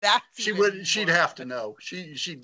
That's 0.02 0.24
she 0.36 0.52
would 0.52 0.86
she'd 0.86 1.08
have 1.08 1.34
to 1.36 1.44
know 1.44 1.76
she 1.80 2.14
she 2.14 2.38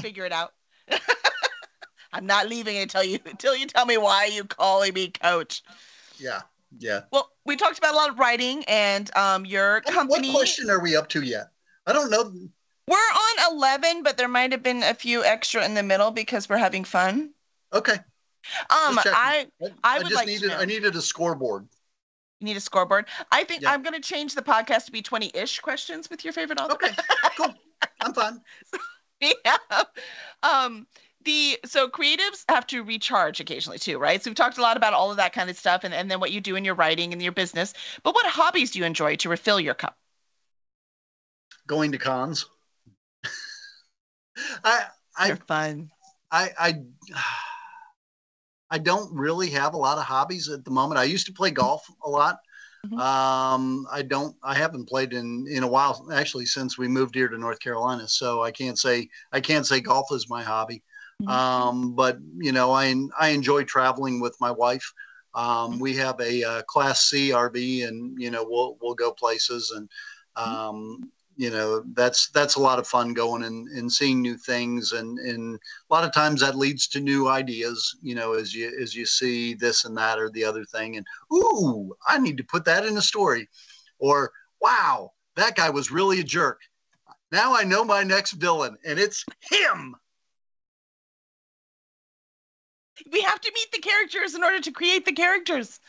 figure 0.00 0.26
it 0.26 0.32
out. 0.32 0.52
I'm 2.12 2.26
not 2.26 2.48
leaving 2.48 2.76
until 2.76 3.02
you 3.02 3.18
until 3.24 3.56
you 3.56 3.66
tell 3.66 3.86
me 3.86 3.96
why 3.96 4.26
you 4.26 4.44
calling 4.44 4.92
me 4.92 5.08
coach. 5.08 5.62
yeah 6.18 6.42
yeah 6.78 7.02
Well, 7.10 7.30
we 7.46 7.56
talked 7.56 7.78
about 7.78 7.94
a 7.94 7.96
lot 7.96 8.10
of 8.10 8.18
writing 8.18 8.64
and 8.68 9.14
um 9.16 9.46
your 9.46 9.76
What- 9.84 9.94
company. 9.94 10.28
what 10.28 10.36
question 10.36 10.68
are 10.68 10.80
we 10.82 10.94
up 10.94 11.08
to 11.10 11.22
yet 11.22 11.46
i 11.86 11.92
don't 11.92 12.10
know 12.10 12.32
We're 12.88 12.96
on 12.96 13.52
11, 13.52 14.02
but 14.02 14.16
there 14.16 14.28
might 14.28 14.52
have 14.52 14.62
been 14.62 14.82
a 14.82 14.94
few 14.94 15.24
extra 15.24 15.64
in 15.64 15.74
the 15.74 15.82
middle 15.82 16.10
because 16.10 16.48
we're 16.48 16.56
having 16.58 16.84
fun. 16.84 17.34
okay 17.72 17.94
Um, 18.70 18.96
checking. 18.96 19.12
I 19.12 19.46
I 19.82 19.98
would 19.98 20.06
just 20.08 20.14
like 20.14 20.26
to 20.26 20.32
needed 20.32 20.48
know. 20.48 20.58
i 20.58 20.64
needed 20.64 20.94
a 20.96 21.02
scoreboard 21.02 21.68
You 22.40 22.44
need 22.46 22.56
a 22.56 22.60
scoreboard. 22.60 23.06
I 23.32 23.44
think 23.44 23.62
Yeah. 23.62 23.72
I'm 23.72 23.82
going 23.82 23.94
to 23.94 24.00
change 24.00 24.34
the 24.34 24.42
podcast 24.42 24.86
to 24.86 24.92
be 24.92 25.02
20-ish 25.02 25.60
questions 25.60 26.10
with 26.10 26.24
your 26.24 26.32
favorite 26.32 26.60
author. 26.60 26.74
okay 26.74 26.94
cool 27.36 27.54
i'm 28.00 28.12
fine 28.14 28.40
yeah. 29.20 29.56
Um, 30.42 30.86
the 31.24 31.58
so 31.64 31.88
creatives 31.88 32.44
have 32.48 32.66
to 32.68 32.82
recharge 32.84 33.40
occasionally 33.40 33.78
too, 33.78 33.98
right? 33.98 34.22
So 34.22 34.30
we've 34.30 34.36
talked 34.36 34.58
a 34.58 34.62
lot 34.62 34.76
about 34.76 34.92
all 34.94 35.10
of 35.10 35.16
that 35.16 35.32
kind 35.32 35.50
of 35.50 35.56
stuff, 35.56 35.82
and, 35.84 35.92
and 35.94 36.10
then 36.10 36.20
what 36.20 36.30
you 36.32 36.40
do 36.40 36.54
in 36.54 36.64
your 36.64 36.74
writing 36.74 37.12
and 37.12 37.20
your 37.22 37.32
business. 37.32 37.72
But 38.02 38.14
what 38.14 38.26
hobbies 38.26 38.70
do 38.72 38.78
you 38.78 38.84
enjoy 38.84 39.16
to 39.16 39.28
refill 39.28 39.58
your 39.58 39.74
cup? 39.74 39.96
going 41.66 41.92
to 41.92 41.98
cons 41.98 42.46
i 44.64 44.84
i 45.18 45.26
They're 45.28 45.36
fun. 45.36 45.90
I, 46.30 46.50
I 46.58 46.74
I 48.70 48.78
don't 48.78 49.14
really 49.14 49.50
have 49.50 49.74
a 49.74 49.78
lot 49.78 49.98
of 49.98 50.04
hobbies 50.04 50.48
at 50.48 50.64
the 50.64 50.70
moment. 50.70 50.98
I 50.98 51.04
used 51.04 51.26
to 51.26 51.32
play 51.32 51.50
golf 51.50 51.86
a 52.04 52.10
lot. 52.10 52.38
Mhm. 52.86 52.98
Um, 52.98 53.86
I 53.90 54.02
don't. 54.02 54.36
I 54.42 54.54
haven't 54.54 54.88
played 54.88 55.12
in 55.12 55.46
in 55.48 55.62
a 55.62 55.68
while, 55.68 56.08
actually, 56.12 56.46
since 56.46 56.76
we 56.78 56.88
moved 56.88 57.14
here 57.14 57.28
to 57.28 57.38
North 57.38 57.60
Carolina. 57.60 58.08
So 58.08 58.42
I 58.42 58.50
can't 58.50 58.78
say 58.78 59.08
I 59.32 59.40
can't 59.40 59.66
say 59.66 59.80
golf 59.80 60.06
is 60.12 60.28
my 60.28 60.42
hobby. 60.42 60.82
Mhm. 61.22 61.28
Um, 61.28 61.94
but 61.94 62.18
you 62.38 62.52
know, 62.52 62.72
I 62.72 62.94
I 63.18 63.28
enjoy 63.28 63.64
traveling 63.64 64.20
with 64.20 64.36
my 64.40 64.50
wife. 64.50 64.92
Um, 65.34 65.78
we 65.78 65.94
have 65.96 66.20
a 66.20 66.44
uh, 66.44 66.62
Class 66.62 67.02
C 67.08 67.32
RV, 67.32 67.86
and 67.86 68.20
you 68.20 68.30
know, 68.30 68.44
we'll 68.48 68.76
we'll 68.80 68.94
go 68.94 69.12
places 69.12 69.70
and 69.70 69.88
um, 70.36 71.10
you 71.36 71.50
know 71.50 71.82
that's 71.94 72.30
that's 72.30 72.56
a 72.56 72.60
lot 72.60 72.78
of 72.78 72.86
fun 72.86 73.12
going 73.12 73.44
and, 73.44 73.68
and 73.68 73.92
seeing 73.92 74.22
new 74.22 74.36
things. 74.36 74.92
And 74.92 75.18
and 75.18 75.56
a 75.90 75.94
lot 75.94 76.04
of 76.04 76.12
times 76.12 76.40
that 76.40 76.56
leads 76.56 76.88
to 76.88 77.00
new 77.00 77.28
ideas 77.28 77.96
you 78.02 78.14
know 78.14 78.32
as 78.32 78.54
you 78.54 78.72
as 78.80 78.94
you 78.94 79.06
see 79.06 79.54
this 79.54 79.84
and 79.84 79.96
that 79.96 80.18
or 80.18 80.30
the 80.30 80.44
other 80.44 80.64
thing. 80.64 80.96
And 80.96 81.06
ooh 81.32 81.94
i 82.08 82.18
need 82.18 82.36
to 82.38 82.44
put 82.44 82.64
that 82.64 82.84
in 82.86 82.96
a 82.96 83.02
story. 83.02 83.48
Or 83.98 84.32
wow 84.60 85.12
that 85.36 85.56
guy 85.56 85.70
was 85.70 85.90
really 85.90 86.20
a 86.20 86.24
jerk. 86.24 86.60
Now 87.30 87.54
i 87.54 87.64
know 87.64 87.84
my 87.84 88.02
next 88.02 88.32
villain 88.32 88.76
and 88.84 88.98
it's 88.98 89.24
him. 89.40 89.94
We 93.12 93.20
have 93.20 93.40
to 93.42 93.52
meet 93.54 93.72
the 93.72 93.78
characters 93.78 94.34
in 94.34 94.42
order 94.42 94.60
to 94.60 94.72
create 94.72 95.04
the 95.04 95.12
characters. 95.12 95.80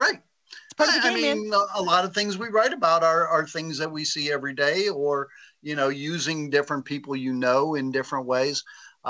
right 0.00 0.22
It's 0.50 0.74
part 0.76 0.88
of 0.88 0.94
the 0.96 1.08
I, 1.08 1.10
game, 1.14 1.24
I 1.24 1.34
mean, 1.34 1.52
a- 1.52 1.80
a 1.80 1.82
lot 1.82 2.04
of 2.04 2.14
things 2.14 2.38
we 2.38 2.48
write 2.48 2.72
about 2.72 3.02
are, 3.02 3.26
are 3.28 3.46
things 3.46 3.78
that 3.78 3.90
we 3.90 4.04
see 4.04 4.32
every 4.32 4.54
day, 4.54 4.88
or 4.88 5.28
you 5.62 5.76
know, 5.76 5.88
using 5.88 6.50
different 6.50 6.84
people 6.84 7.14
you 7.16 7.32
know 7.32 7.74
in 7.74 7.90
different 7.90 8.26
ways. 8.26 8.64
Uh, 9.04 9.08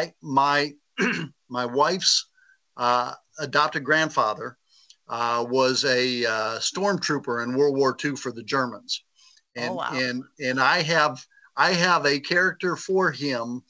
I 0.00 0.14
my 0.22 0.72
my 1.48 1.66
wife's 1.66 2.26
uh, 2.76 3.14
adopted 3.38 3.84
grandfather 3.84 4.56
uh, 5.08 5.44
was 5.48 5.84
a 5.84 6.24
uh, 6.24 6.58
stormtrooper 6.58 7.42
in 7.42 7.56
World 7.56 7.76
War 7.76 7.96
II 8.02 8.16
for 8.16 8.32
the 8.32 8.42
Germans, 8.42 9.04
and 9.56 9.70
Oh, 9.70 9.74
wow. 9.74 9.88
and 9.92 10.22
and 10.40 10.60
I 10.60 10.82
have 10.82 11.24
I 11.56 11.72
have 11.72 12.06
a 12.06 12.20
character 12.20 12.76
for 12.76 13.10
him 13.10 13.62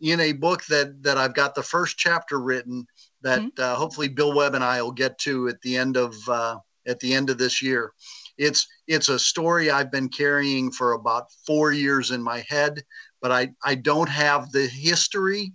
in 0.00 0.20
a 0.20 0.32
book 0.32 0.64
that 0.66 1.02
that 1.02 1.18
I've 1.18 1.34
got 1.34 1.54
the 1.54 1.62
first 1.62 1.96
chapter 1.98 2.38
written 2.40 2.86
that 3.22 3.40
Mm-hmm. 3.40 3.62
uh, 3.62 3.74
hopefully 3.74 4.08
Bill 4.08 4.34
Webb 4.34 4.54
and 4.54 4.64
I 4.64 4.82
will 4.82 4.92
get 4.92 5.18
to 5.20 5.48
at 5.48 5.60
the 5.62 5.76
end 5.76 5.96
of 5.96 6.14
uh, 6.28 6.56
at 6.86 7.00
the 7.00 7.14
end 7.14 7.30
of 7.30 7.38
this 7.38 7.62
year. 7.62 7.92
It's 8.38 8.66
it's 8.86 9.08
a 9.08 9.18
story 9.18 9.70
I've 9.70 9.90
been 9.90 10.08
carrying 10.08 10.70
for 10.70 10.92
about 10.92 11.30
four 11.46 11.72
years 11.72 12.10
in 12.10 12.22
my 12.22 12.44
head, 12.48 12.82
but 13.20 13.30
I 13.32 13.50
I 13.64 13.74
don't 13.74 14.08
have 14.08 14.50
the 14.52 14.66
history 14.66 15.52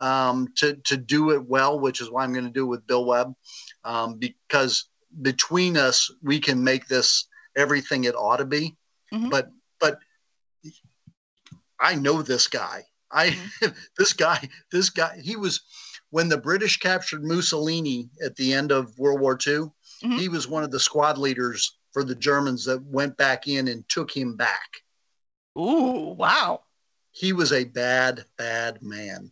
um, 0.00 0.48
to 0.56 0.76
to 0.84 0.96
do 0.96 1.30
it 1.30 1.46
well, 1.46 1.78
which 1.78 2.00
is 2.00 2.10
why 2.10 2.24
I'm 2.24 2.32
going 2.32 2.44
to 2.46 2.50
do 2.50 2.64
it 2.64 2.70
with 2.70 2.86
Bill 2.86 3.04
Webb, 3.04 3.34
um, 3.84 4.18
because 4.18 4.88
between 5.22 5.76
us 5.76 6.10
we 6.22 6.38
can 6.40 6.62
make 6.64 6.88
this 6.88 7.26
everything 7.56 8.04
it 8.04 8.14
ought 8.14 8.38
to 8.38 8.44
be. 8.46 8.76
Mhm. 9.12 9.30
But 9.30 9.48
but 9.80 9.98
I 11.80 11.94
know 11.94 12.22
this 12.22 12.48
guy. 12.48 12.84
I 13.10 13.36
this 13.98 14.12
guy 14.12 14.48
this 14.72 14.90
guy 14.90 15.18
he 15.22 15.36
was 15.36 15.60
when 16.16 16.30
the 16.30 16.38
British 16.38 16.78
captured 16.78 17.22
Mussolini 17.22 18.08
at 18.24 18.34
the 18.36 18.54
end 18.54 18.72
of 18.72 18.98
World 18.98 19.20
War 19.20 19.34
II. 19.34 19.52
Mm-hmm. 20.02 20.12
He 20.12 20.30
was 20.30 20.48
one 20.48 20.64
of 20.64 20.70
the 20.70 20.80
squad 20.80 21.18
leaders 21.18 21.76
for 21.92 22.04
the 22.04 22.14
Germans 22.14 22.64
that 22.64 22.82
went 22.84 23.18
back 23.18 23.48
in 23.48 23.68
and 23.68 23.86
took 23.90 24.16
him 24.16 24.34
back. 24.34 24.80
Ooh, 25.58 26.14
wow. 26.16 26.62
He 27.10 27.34
was 27.34 27.52
a 27.52 27.64
bad, 27.64 28.24
bad 28.38 28.80
man. 28.80 29.30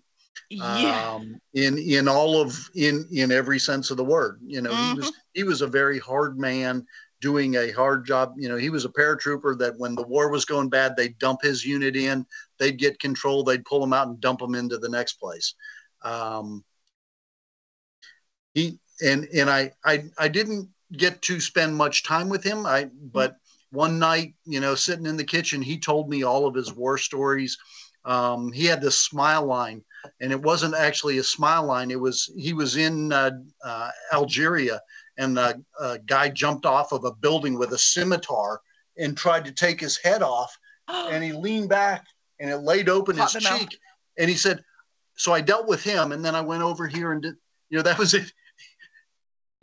Yeah. 0.50 1.14
Um, 1.14 1.40
in 1.54 1.78
in 1.78 2.06
all 2.06 2.38
of 2.38 2.54
in 2.74 3.08
in 3.10 3.32
every 3.32 3.58
sense 3.58 3.90
of 3.90 3.96
the 3.96 4.04
word. 4.04 4.40
You 4.44 4.60
know, 4.60 4.70
mm-hmm. 4.70 4.92
he 4.92 4.98
was 4.98 5.12
he 5.32 5.42
was 5.42 5.62
a 5.62 5.66
very 5.66 5.98
hard 5.98 6.38
man 6.38 6.84
doing 7.22 7.54
a 7.54 7.70
hard 7.70 8.04
job. 8.04 8.34
You 8.36 8.50
know, 8.50 8.56
he 8.56 8.68
was 8.68 8.84
a 8.84 8.90
paratrooper 8.90 9.58
that 9.58 9.78
when 9.78 9.94
the 9.94 10.06
war 10.06 10.28
was 10.28 10.44
going 10.44 10.68
bad, 10.68 10.98
they'd 10.98 11.18
dump 11.18 11.40
his 11.40 11.64
unit 11.64 11.96
in, 11.96 12.26
they'd 12.58 12.76
get 12.76 13.00
control, 13.00 13.42
they'd 13.42 13.64
pull 13.64 13.82
him 13.82 13.94
out 13.94 14.08
and 14.08 14.20
dump 14.20 14.42
him 14.42 14.54
into 14.54 14.76
the 14.76 14.90
next 14.90 15.14
place. 15.14 15.54
Um, 16.02 16.62
he 18.54 18.78
and 19.02 19.28
and 19.34 19.50
I 19.50 19.72
I 19.84 20.04
I 20.16 20.28
didn't 20.28 20.68
get 20.92 21.20
to 21.22 21.40
spend 21.40 21.76
much 21.76 22.04
time 22.04 22.28
with 22.28 22.42
him. 22.42 22.66
I 22.66 22.88
but 23.12 23.36
one 23.70 23.98
night, 23.98 24.34
you 24.44 24.60
know, 24.60 24.74
sitting 24.74 25.06
in 25.06 25.16
the 25.16 25.24
kitchen, 25.24 25.60
he 25.60 25.78
told 25.78 26.08
me 26.08 26.22
all 26.22 26.46
of 26.46 26.54
his 26.54 26.72
war 26.72 26.96
stories. 26.96 27.58
Um, 28.04 28.52
he 28.52 28.66
had 28.66 28.80
this 28.80 28.98
smile 28.98 29.44
line, 29.44 29.82
and 30.20 30.30
it 30.30 30.40
wasn't 30.40 30.74
actually 30.74 31.18
a 31.18 31.24
smile 31.24 31.64
line. 31.64 31.90
It 31.90 32.00
was 32.00 32.32
he 32.36 32.52
was 32.52 32.76
in 32.76 33.12
uh, 33.12 33.32
uh, 33.64 33.90
Algeria, 34.12 34.80
and 35.18 35.38
a, 35.38 35.60
a 35.80 35.98
guy 35.98 36.28
jumped 36.28 36.66
off 36.66 36.92
of 36.92 37.04
a 37.04 37.12
building 37.12 37.58
with 37.58 37.72
a 37.72 37.78
scimitar 37.78 38.60
and 38.96 39.16
tried 39.16 39.44
to 39.46 39.52
take 39.52 39.80
his 39.80 39.96
head 39.96 40.22
off, 40.22 40.56
and 40.88 41.24
he 41.24 41.32
leaned 41.32 41.68
back 41.68 42.06
and 42.40 42.50
it 42.50 42.58
laid 42.58 42.88
open 42.88 43.16
his 43.16 43.32
cheek, 43.32 43.44
out. 43.50 43.74
and 44.18 44.30
he 44.30 44.36
said, 44.36 44.62
"So 45.16 45.32
I 45.32 45.40
dealt 45.40 45.66
with 45.66 45.82
him, 45.82 46.12
and 46.12 46.24
then 46.24 46.34
I 46.34 46.42
went 46.42 46.62
over 46.62 46.86
here 46.86 47.12
and 47.12 47.22
did, 47.22 47.34
you 47.70 47.78
know, 47.78 47.82
that 47.82 47.98
was 47.98 48.14
it." 48.14 48.32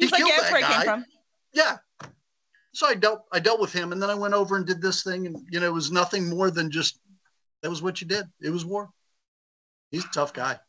He 0.01 0.07
He's 0.07 0.17
killed 0.17 0.31
like, 0.51 0.63
that 0.63 0.85
guy. 0.87 1.03
Yeah. 1.53 1.77
So 2.73 2.87
I 2.87 2.95
dealt 2.95 3.25
I 3.31 3.39
dealt 3.39 3.61
with 3.61 3.71
him, 3.71 3.91
and 3.91 4.01
then 4.01 4.09
I 4.09 4.15
went 4.15 4.33
over 4.33 4.57
and 4.57 4.65
did 4.65 4.81
this 4.81 5.03
thing, 5.03 5.27
and 5.27 5.37
you 5.51 5.59
know, 5.59 5.67
it 5.67 5.73
was 5.73 5.91
nothing 5.91 6.27
more 6.27 6.49
than 6.49 6.71
just 6.71 6.99
that 7.61 7.69
was 7.69 7.83
what 7.83 8.01
you 8.01 8.07
did. 8.07 8.25
It 8.41 8.49
was 8.49 8.65
war. 8.65 8.89
He's 9.91 10.03
a 10.03 10.09
tough 10.09 10.33
guy. 10.33 10.59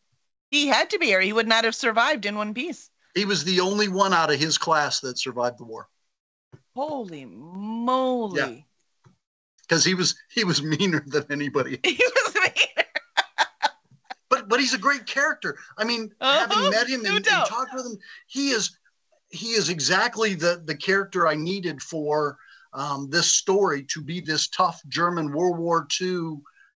He 0.51 0.67
had 0.69 0.91
to 0.91 0.99
be, 0.99 1.15
or 1.15 1.21
he 1.21 1.33
would 1.33 1.49
not 1.49 1.65
have 1.65 1.75
survived 1.75 2.27
in 2.27 2.37
one 2.37 2.53
piece. 2.53 2.91
He 3.15 3.25
was 3.25 3.45
the 3.45 3.61
only 3.61 3.89
one 3.89 4.13
out 4.13 4.31
of 4.31 4.39
his 4.39 4.59
class 4.59 5.01
that 5.01 5.19
survived 5.19 5.59
the 5.59 5.65
war. 5.65 5.89
Holy 6.75 7.25
moly! 7.25 8.39
Yeah, 8.39 9.11
because 9.63 9.83
he 9.83 9.95
was 9.95 10.15
he 10.29 10.45
was 10.45 10.63
meaner 10.63 11.03
than 11.07 11.25
anybody. 11.31 11.81
He 11.85 11.97
was 11.97 12.35
meaner. 12.35 12.87
but 14.29 14.51
but 14.51 14.61
he's 14.61 14.75
a 14.75 14.79
great 14.79 15.07
character. 15.07 15.57
I 15.79 15.85
mean, 15.85 16.11
uh-huh, 16.21 16.49
having 16.49 16.71
met 16.71 16.87
him 16.87 17.03
no 17.03 17.17
and, 17.17 17.27
and 17.27 17.47
talked 17.47 17.73
with 17.73 17.87
him, 17.87 17.97
he 18.27 18.51
is 18.51 18.77
he 19.33 19.53
is 19.53 19.69
exactly 19.69 20.35
the 20.35 20.63
the 20.65 20.77
character 20.77 21.27
I 21.27 21.35
needed 21.35 21.83
for 21.83 22.37
um, 22.75 23.09
this 23.11 23.27
story 23.27 23.85
to 23.91 24.03
be 24.03 24.21
this 24.21 24.49
tough 24.49 24.81
German 24.89 25.33
World 25.33 25.59
War 25.59 25.87
II, 26.01 26.37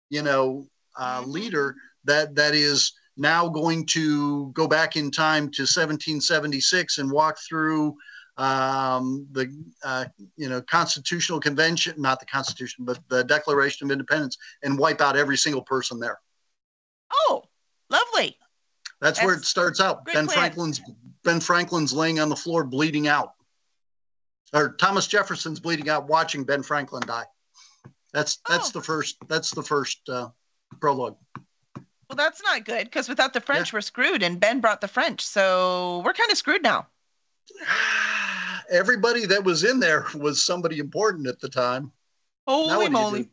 you 0.09 0.21
know, 0.23 0.67
uh, 0.97 1.21
mm-hmm. 1.21 1.31
leader 1.31 1.75
that 2.05 2.35
that 2.35 2.55
is 2.55 2.93
now 3.17 3.47
going 3.47 3.85
to 3.85 4.51
go 4.51 4.67
back 4.67 4.95
in 4.95 5.11
time 5.11 5.43
to 5.51 5.63
1776 5.63 6.97
and 6.97 7.11
walk 7.11 7.37
through 7.47 7.95
um, 8.37 9.25
the 9.31 9.47
uh, 9.83 10.05
you 10.35 10.49
know 10.49 10.61
Constitutional 10.61 11.39
Convention, 11.39 11.95
not 11.97 12.19
the 12.19 12.25
Constitution, 12.25 12.85
but 12.85 12.99
the 13.09 13.23
Declaration 13.23 13.87
of 13.87 13.91
Independence, 13.91 14.37
and 14.63 14.77
wipe 14.77 15.01
out 15.01 15.15
every 15.15 15.37
single 15.37 15.61
person 15.61 15.99
there. 15.99 16.19
Oh, 17.13 17.43
lovely! 17.89 18.37
That's, 19.05 19.19
That's 19.19 19.27
where 19.27 19.35
it 19.35 19.45
starts 19.45 19.79
out. 19.79 20.03
Ben 20.03 20.25
plan. 20.25 20.29
Franklin's 20.29 20.81
Ben 21.23 21.39
Franklin's 21.39 21.93
laying 21.93 22.19
on 22.19 22.27
the 22.27 22.35
floor 22.35 22.63
bleeding 22.63 23.07
out, 23.07 23.33
or 24.51 24.69
Thomas 24.69 25.05
Jefferson's 25.05 25.59
bleeding 25.59 25.89
out 25.89 26.07
watching 26.07 26.43
Ben 26.43 26.63
Franklin 26.63 27.03
die. 27.05 27.25
That's 28.13 28.37
that's 28.49 28.69
oh. 28.69 28.71
the 28.71 28.81
first 28.81 29.17
that's 29.27 29.51
the 29.51 29.61
first 29.61 30.09
uh, 30.09 30.29
prologue. 30.79 31.17
Well, 32.09 32.17
that's 32.17 32.41
not 32.41 32.65
good 32.65 32.85
because 32.85 33.07
without 33.07 33.31
the 33.31 33.41
French, 33.41 33.71
yeah. 33.71 33.77
we're 33.77 33.81
screwed, 33.81 34.23
and 34.23 34.39
Ben 34.39 34.59
brought 34.59 34.81
the 34.81 34.87
French, 34.87 35.23
so 35.23 36.01
we're 36.03 36.13
kind 36.13 36.31
of 36.31 36.37
screwed 36.37 36.63
now. 36.63 36.87
Everybody 38.71 39.27
that 39.27 39.43
was 39.43 39.65
in 39.65 39.79
there 39.79 40.07
was 40.15 40.43
somebody 40.43 40.79
important 40.79 41.27
at 41.27 41.39
the 41.39 41.49
time. 41.49 41.91
Holy 42.47 42.89
moly! 42.89 43.29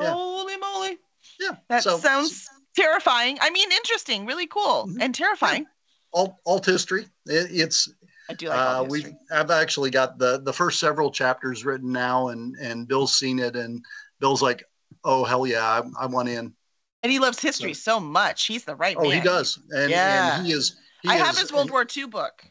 Yeah. 0.00 0.10
Holy 0.10 0.56
moly! 0.56 0.98
Yeah, 1.38 1.50
that 1.68 1.84
so, 1.84 1.98
sounds 1.98 2.48
terrifying. 2.76 3.38
I 3.40 3.50
mean, 3.50 3.70
interesting, 3.72 4.26
really 4.26 4.46
cool, 4.46 4.86
mm-hmm. 4.86 5.00
and 5.00 5.14
terrifying 5.14 5.66
alt, 6.14 6.36
alt 6.46 6.64
history. 6.64 7.06
It, 7.26 7.48
it's 7.50 7.92
I 8.30 8.34
do 8.34 8.48
like 8.48 8.58
uh, 8.58 8.86
we 8.88 9.04
I've 9.30 9.50
actually 9.50 9.90
got 9.90 10.18
the 10.18 10.40
the 10.40 10.52
first 10.52 10.80
several 10.80 11.10
chapters 11.10 11.64
written 11.64 11.92
now, 11.92 12.28
and 12.28 12.56
and 12.56 12.88
Bill's 12.88 13.18
seen 13.18 13.38
it, 13.38 13.56
and 13.56 13.84
Bill's 14.20 14.40
like, 14.40 14.64
"Oh 15.02 15.24
hell 15.24 15.46
yeah, 15.46 15.64
I, 15.64 15.82
I 16.04 16.06
want 16.06 16.28
in." 16.28 16.54
And 17.02 17.12
he 17.12 17.18
loves 17.18 17.38
history 17.38 17.74
so, 17.74 17.96
so 17.96 18.00
much. 18.00 18.46
He's 18.46 18.64
the 18.64 18.76
right 18.76 18.96
oh, 18.98 19.02
man. 19.02 19.12
he 19.12 19.20
does, 19.20 19.58
and, 19.70 19.90
yeah. 19.90 20.38
and 20.38 20.46
he 20.46 20.52
is. 20.52 20.76
He 21.02 21.10
I 21.10 21.16
is, 21.16 21.20
have 21.20 21.36
his 21.36 21.52
World 21.52 21.70
War 21.70 21.84
II 21.94 22.06
book. 22.06 22.44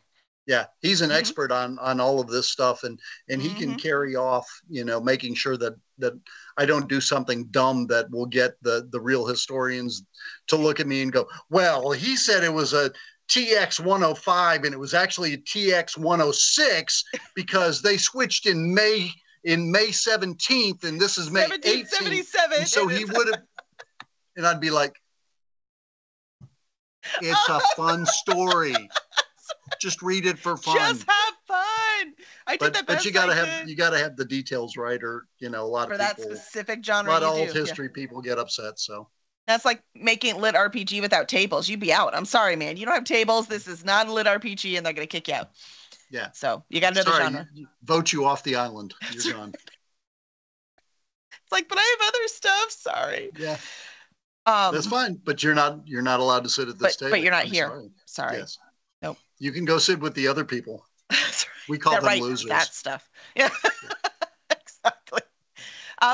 Yeah, 0.46 0.66
he's 0.82 1.02
an 1.02 1.10
mm-hmm. 1.10 1.20
expert 1.20 1.52
on 1.52 1.80
on 1.80 2.00
all 2.00 2.20
of 2.20 2.28
this 2.28 2.50
stuff, 2.50 2.84
and 2.84 3.00
and 3.30 3.42
he 3.42 3.50
mm-hmm. 3.50 3.60
can 3.60 3.76
carry 3.76 4.16
off, 4.16 4.48
you 4.70 4.84
know, 4.84 5.00
making 5.00 5.36
sure 5.36 5.56
that 5.58 5.76
that 6.00 6.14
I 6.58 6.66
don't 6.66 6.90
do 6.90 7.00
something 7.00 7.46
dumb 7.46 7.88
that 7.88 8.12
will 8.12 8.26
get 8.26 8.62
the 8.62 8.88
the 8.92 9.00
real 9.00 9.26
historians 9.26 10.04
to 10.48 10.58
look 10.58 10.80
at 10.80 10.88
me 10.88 11.02
and 11.02 11.14
go, 11.14 11.28
well, 11.50 11.92
he 11.92 12.18
said 12.18 12.44
it 12.44 12.54
was 12.54 12.74
a 12.74 12.92
TX 13.30 13.80
105 13.80 14.64
and 14.66 14.74
it 14.74 14.80
was 14.80 14.94
actually 14.94 15.34
a 15.34 15.38
TX 15.38 15.98
106 15.98 17.04
because 17.36 17.82
they 17.82 17.98
switched 17.98 18.46
in 18.46 18.74
May 18.74 19.10
in 19.46 19.72
May 19.72 19.88
17th 19.88 20.84
and 20.84 21.00
this 21.00 21.18
is 21.18 21.32
May 21.32 21.46
18th. 21.46 22.68
so 22.68 22.88
he 22.88 23.06
would 23.06 23.28
have 23.28 23.44
and 24.36 24.46
I'd 24.46 24.60
be 24.60 24.70
like 24.70 24.96
it's 27.22 27.50
a 27.50 27.60
fun 27.76 28.06
story. 28.06 28.76
Just 29.80 30.02
read 30.02 30.26
it 30.26 30.38
for 30.38 30.58
fun. 30.58 30.78
Just 30.78 31.06
have 31.08 31.34
fun. 31.48 32.14
I 32.48 32.52
did 32.52 32.60
but, 32.60 32.74
the 32.74 32.84
best 32.84 32.88
But 32.88 33.06
you 33.06 33.12
gotta 33.12 33.34
have 33.34 33.68
you 33.68 33.76
gotta 33.76 33.98
have 33.98 34.16
the 34.16 34.26
details 34.26 34.78
right, 34.78 35.02
or 35.02 35.28
you 35.40 35.50
know, 35.50 35.64
a 35.64 35.68
lot 35.68 35.88
for 35.88 35.94
of 35.94 36.00
that 36.00 36.20
specific 36.20 36.84
genre. 36.84 37.12
A 37.12 37.14
lot 37.14 37.24
of 37.24 37.34
old 37.34 37.54
do. 37.54 37.60
history 37.60 37.88
yeah. 37.88 37.94
people 37.94 38.22
get 38.22 38.38
upset. 38.38 38.80
So 38.80 39.08
that's 39.48 39.66
like 39.66 39.82
making 39.96 40.40
lit 40.40 40.56
RPG 40.56 41.02
without 41.02 41.28
tables. 41.28 41.70
You'd 41.70 41.80
be 41.80 41.94
out. 41.94 42.16
I'm 42.16 42.26
sorry, 42.26 42.56
man. 42.56 42.78
You 42.78 42.86
don't 42.86 42.96
have 42.96 43.04
tables. 43.04 43.48
This 43.48 43.68
is 43.68 43.84
not 43.86 44.08
a 44.08 44.14
lit 44.14 44.28
RPG, 44.28 44.78
and 44.78 44.86
they're 44.86 44.94
gonna 44.94 45.08
kick 45.08 45.28
you 45.28 45.36
out. 45.36 45.52
Yeah. 46.10 46.30
So 46.34 46.64
you 46.70 46.82
got 46.82 46.94
another 46.94 47.12
sorry, 47.12 47.24
genre. 47.24 47.48
Vote 47.84 48.14
you 48.14 48.26
off 48.26 48.44
the 48.44 48.56
island. 48.56 48.94
You're 49.12 49.34
gone. 49.34 49.54
it's 49.54 51.52
like, 51.52 51.68
but 51.70 51.78
I 51.78 51.98
have 52.00 52.10
other 52.10 52.28
stuff. 52.28 52.72
Sorry. 52.72 53.32
Yeah. 53.38 53.58
Um, 54.46 54.74
That's 54.74 54.88
fine, 54.88 55.20
but 55.24 55.42
you're 55.42 55.56
not 55.56 55.88
you're 55.88 56.02
not 56.02 56.20
allowed 56.20 56.44
to 56.44 56.50
sit 56.50 56.68
at 56.68 56.78
this 56.78 56.98
but, 56.98 57.00
table. 57.00 57.12
But 57.12 57.22
you're 57.22 57.32
not 57.32 57.46
I'm 57.46 57.52
here. 57.52 57.68
Sorry. 57.68 57.90
sorry. 58.06 58.38
Yes. 58.40 58.58
You 59.44 59.52
can 59.52 59.66
go 59.66 59.78
sit 59.78 60.00
with 60.00 60.14
the 60.16 60.30
other 60.30 60.46
people. 60.46 60.86
We 61.70 61.78
call 61.78 61.94
them 61.94 62.04
right. 62.04 62.22
losers. 62.22 62.50
That 62.50 62.74
stuff. 62.74 63.10
Yeah. 63.38 63.50
exactly. 64.52 65.22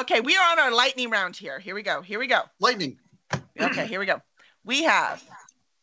Okay, 0.01 0.21
we 0.21 0.35
are 0.35 0.51
on 0.51 0.59
our 0.59 0.71
lightning 0.71 1.09
round 1.09 1.35
here. 1.35 1.57
Here 1.57 1.73
we 1.73 1.81
go. 1.81 2.03
Here 2.03 2.19
we 2.19 2.27
go. 2.27 2.41
Lightning. 2.59 2.99
Okay, 3.59 3.87
here 3.87 3.99
we 3.99 4.05
go. 4.05 4.21
We 4.63 4.83
have 4.83 5.23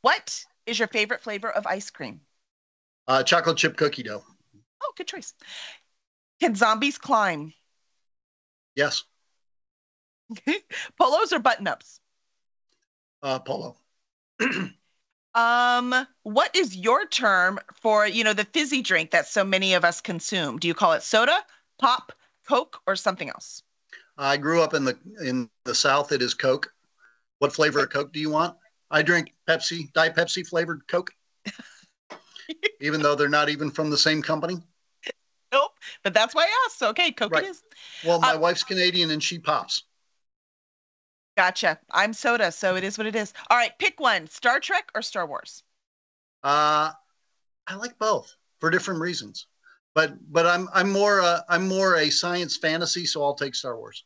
what 0.02 0.44
is 0.66 0.78
your 0.78 0.86
favorite 0.86 1.20
flavor 1.20 1.50
of 1.50 1.66
ice 1.66 1.90
cream? 1.90 2.20
Uh, 3.08 3.24
chocolate 3.24 3.56
chip 3.56 3.76
cookie 3.76 4.04
dough. 4.04 4.22
Oh, 4.84 4.92
good 4.96 5.08
choice. 5.08 5.34
Can 6.40 6.54
zombies 6.54 6.98
climb? 6.98 7.52
Yes. 8.76 9.02
Polos 10.96 11.32
or 11.32 11.40
button 11.40 11.66
ups? 11.66 11.98
Uh, 13.20 13.40
polo. 13.40 13.76
um, 15.36 15.94
what 16.22 16.56
is 16.56 16.74
your 16.74 17.06
term 17.06 17.60
for 17.74 18.06
you 18.06 18.24
know 18.24 18.32
the 18.32 18.44
fizzy 18.46 18.82
drink 18.82 19.10
that 19.12 19.28
so 19.28 19.44
many 19.44 19.74
of 19.74 19.84
us 19.84 20.00
consume? 20.00 20.58
Do 20.58 20.66
you 20.66 20.74
call 20.74 20.94
it 20.94 21.02
soda, 21.02 21.44
pop, 21.78 22.12
Coke, 22.48 22.80
or 22.86 22.96
something 22.96 23.28
else? 23.28 23.62
I 24.18 24.38
grew 24.38 24.62
up 24.62 24.74
in 24.74 24.84
the 24.84 24.98
in 25.20 25.48
the 25.64 25.74
South. 25.74 26.10
It 26.10 26.22
is 26.22 26.34
Coke. 26.34 26.72
What 27.38 27.52
flavor 27.52 27.80
of 27.80 27.90
Coke 27.90 28.12
do 28.12 28.18
you 28.18 28.30
want? 28.30 28.56
I 28.90 29.02
drink 29.02 29.34
Pepsi, 29.46 29.92
Diet 29.92 30.16
Pepsi 30.16 30.46
flavored 30.46 30.88
Coke, 30.88 31.10
even 32.80 33.02
though 33.02 33.14
they're 33.14 33.28
not 33.28 33.50
even 33.50 33.70
from 33.70 33.90
the 33.90 33.98
same 33.98 34.22
company. 34.22 34.56
Nope, 35.52 35.72
but 36.02 36.14
that's 36.14 36.34
why 36.34 36.44
I 36.44 36.66
asked. 36.66 36.82
Okay, 36.82 37.12
Coke 37.12 37.32
right. 37.32 37.44
it 37.44 37.48
is. 37.48 37.62
Well, 38.06 38.20
my 38.20 38.32
uh, 38.32 38.38
wife's 38.38 38.64
Canadian 38.64 39.10
and 39.10 39.22
she 39.22 39.38
pops. 39.38 39.84
Gotcha. 41.36 41.78
I'm 41.90 42.12
soda, 42.12 42.50
so 42.52 42.76
it 42.76 42.84
is 42.84 42.98
what 42.98 43.06
it 43.06 43.14
is. 43.14 43.32
All 43.50 43.56
right, 43.56 43.78
pick 43.78 44.00
one: 44.00 44.26
Star 44.26 44.58
Trek 44.60 44.90
or 44.94 45.02
Star 45.02 45.26
Wars. 45.26 45.62
Uh, 46.42 46.92
I 47.66 47.74
like 47.76 47.98
both 47.98 48.34
for 48.60 48.70
different 48.70 49.00
reasons, 49.00 49.46
but 49.94 50.14
but 50.32 50.46
I'm 50.46 50.68
I'm 50.72 50.90
more 50.90 51.20
uh, 51.20 51.40
I'm 51.48 51.68
more 51.68 51.96
a 51.96 52.10
science 52.10 52.56
fantasy, 52.56 53.06
so 53.06 53.22
I'll 53.24 53.34
take 53.34 53.54
Star 53.54 53.76
Wars. 53.76 54.04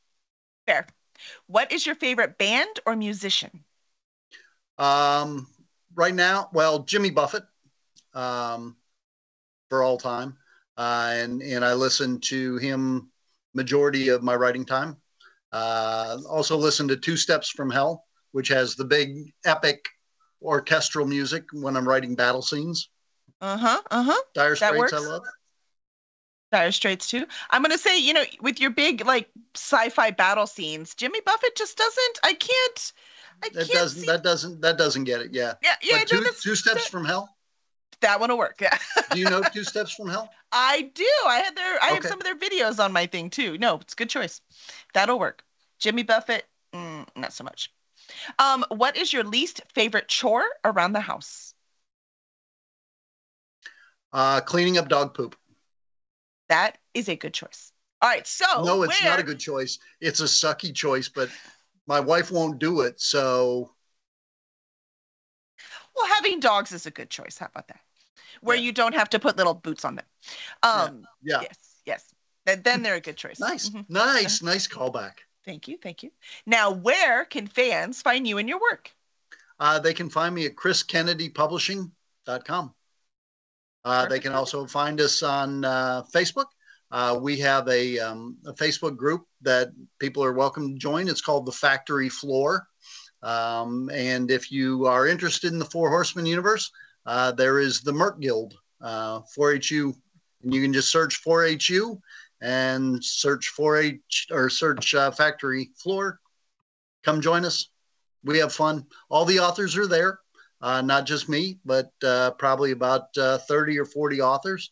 Fair. 0.66 0.86
What 1.46 1.72
is 1.72 1.84
your 1.86 1.94
favorite 1.96 2.38
band 2.38 2.80
or 2.86 2.96
musician? 2.96 3.64
Um, 4.78 5.46
right 5.94 6.14
now, 6.14 6.48
well, 6.52 6.80
Jimmy 6.80 7.10
Buffett, 7.10 7.44
um, 8.14 8.76
for 9.68 9.82
all 9.82 9.98
time. 9.98 10.36
uh, 10.76 11.10
and 11.14 11.42
and 11.42 11.64
I 11.64 11.74
listen 11.74 12.20
to 12.22 12.56
him 12.58 13.10
majority 13.54 14.08
of 14.08 14.22
my 14.22 14.34
writing 14.34 14.64
time. 14.64 14.96
Uh, 15.52 16.18
also 16.28 16.56
listen 16.56 16.88
to 16.88 16.96
Two 16.96 17.16
Steps 17.16 17.48
from 17.50 17.70
Hell, 17.70 18.04
which 18.32 18.48
has 18.48 18.74
the 18.76 18.84
big 18.84 19.32
epic 19.44 19.88
orchestral 20.42 21.06
music 21.06 21.44
when 21.52 21.76
I'm 21.76 21.88
writing 21.88 22.14
battle 22.14 22.42
scenes. 22.42 22.88
Uh 23.40 23.56
huh. 23.56 23.80
Uh 23.90 24.02
huh. 24.04 24.22
Dire 24.34 24.56
Straits, 24.56 24.92
I 24.92 24.98
love. 24.98 25.22
Dire 26.52 26.72
Straits 26.72 27.08
too. 27.08 27.26
I'm 27.50 27.62
gonna 27.62 27.78
say, 27.78 27.98
you 27.98 28.12
know, 28.12 28.24
with 28.40 28.60
your 28.60 28.70
big 28.70 29.04
like 29.06 29.28
sci-fi 29.54 30.10
battle 30.10 30.46
scenes, 30.46 30.94
Jimmy 30.94 31.20
Buffett 31.20 31.56
just 31.56 31.76
doesn't. 31.76 32.18
I 32.22 32.32
can't. 32.34 32.92
I 33.42 33.48
that 33.48 33.54
can't 33.54 33.70
doesn't 33.72 34.00
see- 34.00 34.06
that 34.06 34.22
doesn't 34.22 34.60
that 34.62 34.76
doesn't 34.78 35.04
get 35.04 35.20
it. 35.20 35.32
Yeah. 35.32 35.54
Yeah, 35.62 35.74
yeah. 35.82 35.98
But 36.00 36.08
two, 36.08 36.24
two 36.42 36.54
steps 36.54 36.84
that- 36.84 36.90
from 36.90 37.04
hell. 37.04 37.34
That 38.00 38.20
one 38.20 38.30
will 38.30 38.38
work. 38.38 38.60
Yeah. 38.60 38.76
Do 39.12 39.18
you 39.18 39.28
know 39.28 39.42
two 39.52 39.64
steps 39.64 39.92
from 39.92 40.08
hell? 40.08 40.30
I 40.52 40.90
do. 40.94 41.08
I 41.26 41.40
had 41.40 41.56
their. 41.56 41.82
I 41.82 41.88
have 41.88 42.04
some 42.04 42.18
of 42.18 42.24
their 42.24 42.36
videos 42.36 42.82
on 42.82 42.92
my 42.92 43.06
thing 43.06 43.30
too. 43.30 43.58
No, 43.58 43.76
it's 43.76 43.92
a 43.92 43.96
good 43.96 44.10
choice. 44.10 44.40
That'll 44.94 45.18
work. 45.18 45.44
Jimmy 45.78 46.02
Buffett, 46.02 46.46
mm, 46.74 47.06
not 47.16 47.32
so 47.32 47.44
much. 47.44 47.72
Um, 48.38 48.64
what 48.68 48.96
is 48.96 49.12
your 49.12 49.24
least 49.24 49.62
favorite 49.74 50.08
chore 50.08 50.44
around 50.64 50.92
the 50.92 51.00
house? 51.00 51.54
Uh, 54.12 54.40
cleaning 54.40 54.78
up 54.78 54.88
dog 54.88 55.14
poop. 55.14 55.36
That 56.48 56.78
is 56.94 57.08
a 57.08 57.16
good 57.16 57.32
choice. 57.32 57.72
All 58.02 58.10
right. 58.10 58.26
So 58.26 58.64
no, 58.64 58.82
it's 58.82 59.00
where, 59.00 59.10
not 59.10 59.20
a 59.20 59.24
good 59.24 59.38
choice. 59.38 59.78
It's 60.00 60.20
a 60.20 60.24
sucky 60.24 60.74
choice, 60.74 61.08
but 61.08 61.30
my 61.86 62.00
wife 62.00 62.30
won't 62.30 62.58
do 62.58 62.80
it. 62.80 63.00
So 63.00 63.70
Well, 65.94 66.06
having 66.06 66.40
dogs 66.40 66.72
is 66.72 66.86
a 66.86 66.90
good 66.90 67.10
choice. 67.10 67.38
How 67.38 67.46
about 67.46 67.68
that? 67.68 67.80
Where 68.40 68.56
Yeah. 68.56 68.62
you 68.62 68.72
don't 68.72 68.94
have 68.94 69.10
to 69.10 69.18
put 69.18 69.36
little 69.36 69.54
boots 69.54 69.84
on 69.84 69.96
them. 69.96 70.04
Um, 70.62 71.06
yeah, 71.22 71.40
Yes. 71.42 71.56
Yes. 71.86 72.04
Then, 72.46 72.62
then 72.62 72.82
they're 72.82 72.94
a 72.96 73.00
good 73.00 73.16
choice. 73.16 73.38
nice, 73.38 73.68
Mhm. 73.68 73.84
nice, 73.88 74.42
nice 74.42 74.66
callback. 74.66 75.18
Thank 75.44 75.68
you. 75.68 75.78
Thank 75.82 76.02
you. 76.02 76.10
Now, 76.46 76.70
where 76.70 77.24
can 77.24 77.46
fans 77.46 78.02
find 78.02 78.26
you 78.26 78.38
and 78.38 78.48
your 78.48 78.60
work? 78.60 78.90
Uh, 79.58 79.78
they 79.78 79.94
can 79.94 80.08
find 80.10 80.34
me 80.34 80.46
at 80.46 80.56
chriskennedypublishing.com. 80.56 82.74
Uh, 83.84 84.06
they 84.06 84.20
can 84.20 84.32
also 84.32 84.66
find 84.66 85.00
us 85.00 85.22
on 85.22 85.64
uh, 85.64 86.02
Facebook. 86.14 86.46
Uh, 86.90 87.18
we 87.20 87.38
have 87.38 87.68
a, 87.68 87.98
um, 87.98 88.36
a 88.46 88.52
Facebook 88.52 88.96
group 88.96 89.26
that 89.42 89.70
people 89.98 90.24
are 90.24 90.32
welcome 90.32 90.72
to 90.72 90.78
join. 90.78 91.08
It's 91.08 91.20
called 91.22 91.46
the 91.46 91.52
Factory 91.52 92.08
Floor. 92.08 92.66
Um, 93.22 93.90
and 93.90 94.30
if 94.30 94.50
you 94.50 94.86
are 94.86 95.06
interested 95.06 95.52
in 95.52 95.58
the 95.58 95.64
Four 95.64 95.90
Horsemen 95.90 96.26
universe, 96.26 96.70
uh, 97.10 97.32
there 97.32 97.58
is 97.58 97.80
the 97.80 97.92
Merc 97.92 98.20
Guild, 98.20 98.54
uh, 98.80 99.20
4HU. 99.36 99.92
And 100.44 100.54
you 100.54 100.62
can 100.62 100.72
just 100.72 100.92
search 100.92 101.24
4HU 101.24 102.00
and 102.40 103.04
search 103.04 103.52
4H 103.58 104.30
or 104.30 104.48
search 104.48 104.94
uh, 104.94 105.10
Factory 105.10 105.70
Floor. 105.74 106.20
Come 107.02 107.20
join 107.20 107.44
us. 107.44 107.70
We 108.22 108.38
have 108.38 108.52
fun. 108.52 108.86
All 109.08 109.24
the 109.24 109.40
authors 109.40 109.76
are 109.76 109.88
there 109.88 110.20
uh, 110.60 110.82
not 110.82 111.04
just 111.04 111.28
me, 111.28 111.58
but 111.64 111.90
uh, 112.04 112.30
probably 112.32 112.70
about 112.70 113.16
uh, 113.18 113.38
30 113.38 113.76
or 113.80 113.86
40 113.86 114.20
authors. 114.20 114.70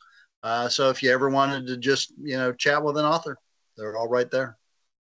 So 0.68 0.90
if 0.90 1.02
you 1.02 1.10
ever 1.10 1.28
wanted 1.30 1.66
to 1.66 1.76
just, 1.76 2.12
you 2.22 2.36
know, 2.36 2.52
chat 2.52 2.84
with 2.84 2.98
an 2.98 3.04
author, 3.04 3.36
they're 3.76 3.96
all 3.96 4.08
right 4.08 4.30
there. 4.30 4.57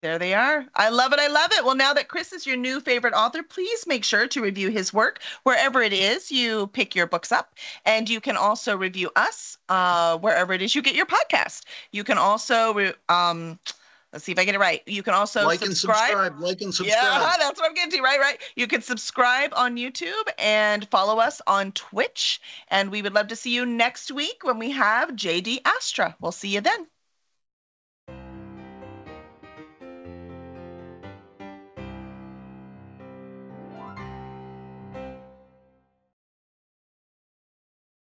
There 0.05 0.19
they 0.19 0.35
are. 0.35 0.67
I 0.75 0.91
love 0.91 1.15
it. 1.15 1.19
I 1.19 1.29
love 1.29 1.51
it. 1.53 1.65
Well, 1.65 1.75
now 1.75 1.95
that 1.95 2.09
Chris 2.09 2.35
is 2.35 2.47
your 2.47 2.59
new 2.59 2.79
favorite 2.79 3.15
author, 3.15 3.43
please 3.43 3.87
make 3.87 4.05
sure 4.05 4.27
to 4.29 4.43
review 4.43 4.69
his 4.69 4.93
work 4.93 5.23
wherever 5.45 5.81
it 5.81 5.95
is 5.95 6.31
you 6.31 6.67
pick 6.67 6.95
your 6.95 7.07
books 7.07 7.33
up. 7.33 7.55
And 7.87 8.07
you 8.07 8.21
can 8.21 8.37
also 8.37 8.77
review 8.77 9.11
us 9.17 9.57
uh, 9.71 10.19
wherever 10.19 10.53
it 10.53 10.61
is 10.61 10.75
you 10.75 10.83
get 10.83 10.95
your 10.95 11.07
podcast. 11.07 11.63
You 11.91 12.05
can 12.05 12.19
also, 12.19 12.75
re- 12.75 12.93
um, 13.09 13.59
let's 14.13 14.27
see 14.27 14.33
if 14.33 14.39
I 14.39 14.45
get 14.45 14.55
it 14.55 14.59
right. 14.59 14.83
You 14.85 15.03
can 15.03 15.15
also 15.15 15.47
like 15.47 15.63
and 15.63 15.75
subscribe. 15.75 16.39
Like 16.39 16.61
and 16.61 16.75
subscribe. 16.75 17.03
Yeah, 17.03 17.37
that's 17.39 17.59
what 17.59 17.71
I'm 17.71 17.75
getting 17.75 17.93
to. 17.93 18.03
Right, 18.03 18.21
right. 18.21 18.37
You 18.57 18.67
can 18.67 18.83
subscribe 18.83 19.55
on 19.57 19.79
YouTube 19.79 20.29
and 20.39 20.87
follow 20.91 21.19
us 21.19 21.41
on 21.47 21.73
Twitch. 21.73 22.43
And 22.69 22.91
we 22.91 23.01
would 23.01 23.15
love 23.15 23.29
to 23.29 23.37
see 23.37 23.55
you 23.55 23.65
next 23.65 24.13
week 24.13 24.43
when 24.43 24.59
we 24.59 24.71
have 24.73 25.13
JD 25.13 25.61
Astra. 25.65 26.15
We'll 26.21 26.31
see 26.31 26.51
you 26.51 26.61
then. 26.61 26.89